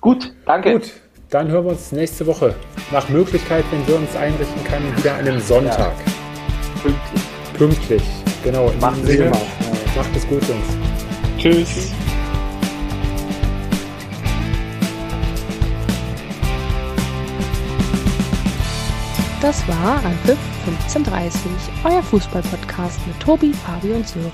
Gut, 0.00 0.32
danke. 0.44 0.72
Gut, 0.72 0.92
dann 1.30 1.48
hören 1.48 1.64
wir 1.64 1.72
uns 1.72 1.92
nächste 1.92 2.26
Woche. 2.26 2.54
Nach 2.90 3.08
Möglichkeit, 3.08 3.64
wenn 3.70 3.86
wir 3.86 3.96
uns 3.96 4.14
einrichten 4.16 4.64
können, 4.64 4.96
wieder 4.96 5.14
an 5.14 5.20
einem 5.20 5.40
Sonntag. 5.40 5.92
Ja. 6.06 6.82
Pünktlich. 6.82 7.22
Pünktlich, 7.54 8.02
genau. 8.44 8.72
Macht 8.80 9.04
es 9.04 9.16
gut, 9.16 9.30
Macht 9.96 10.16
es 10.16 10.26
gut, 10.26 10.42
Jungs. 10.48 10.66
Tschüss. 11.38 11.68
Tschüss. 11.68 11.92
Das 19.40 19.66
war 19.68 20.04
Anpfiff 20.04 20.38
1530, 20.66 21.40
euer 21.84 22.02
Fußballpodcast 22.02 23.06
mit 23.06 23.20
Tobi, 23.20 23.52
Fabi 23.52 23.92
und 23.92 24.06
Sören. 24.06 24.32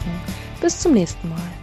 Bis 0.61 0.80
zum 0.80 0.95
nächsten 0.95 1.28
Mal. 1.28 1.53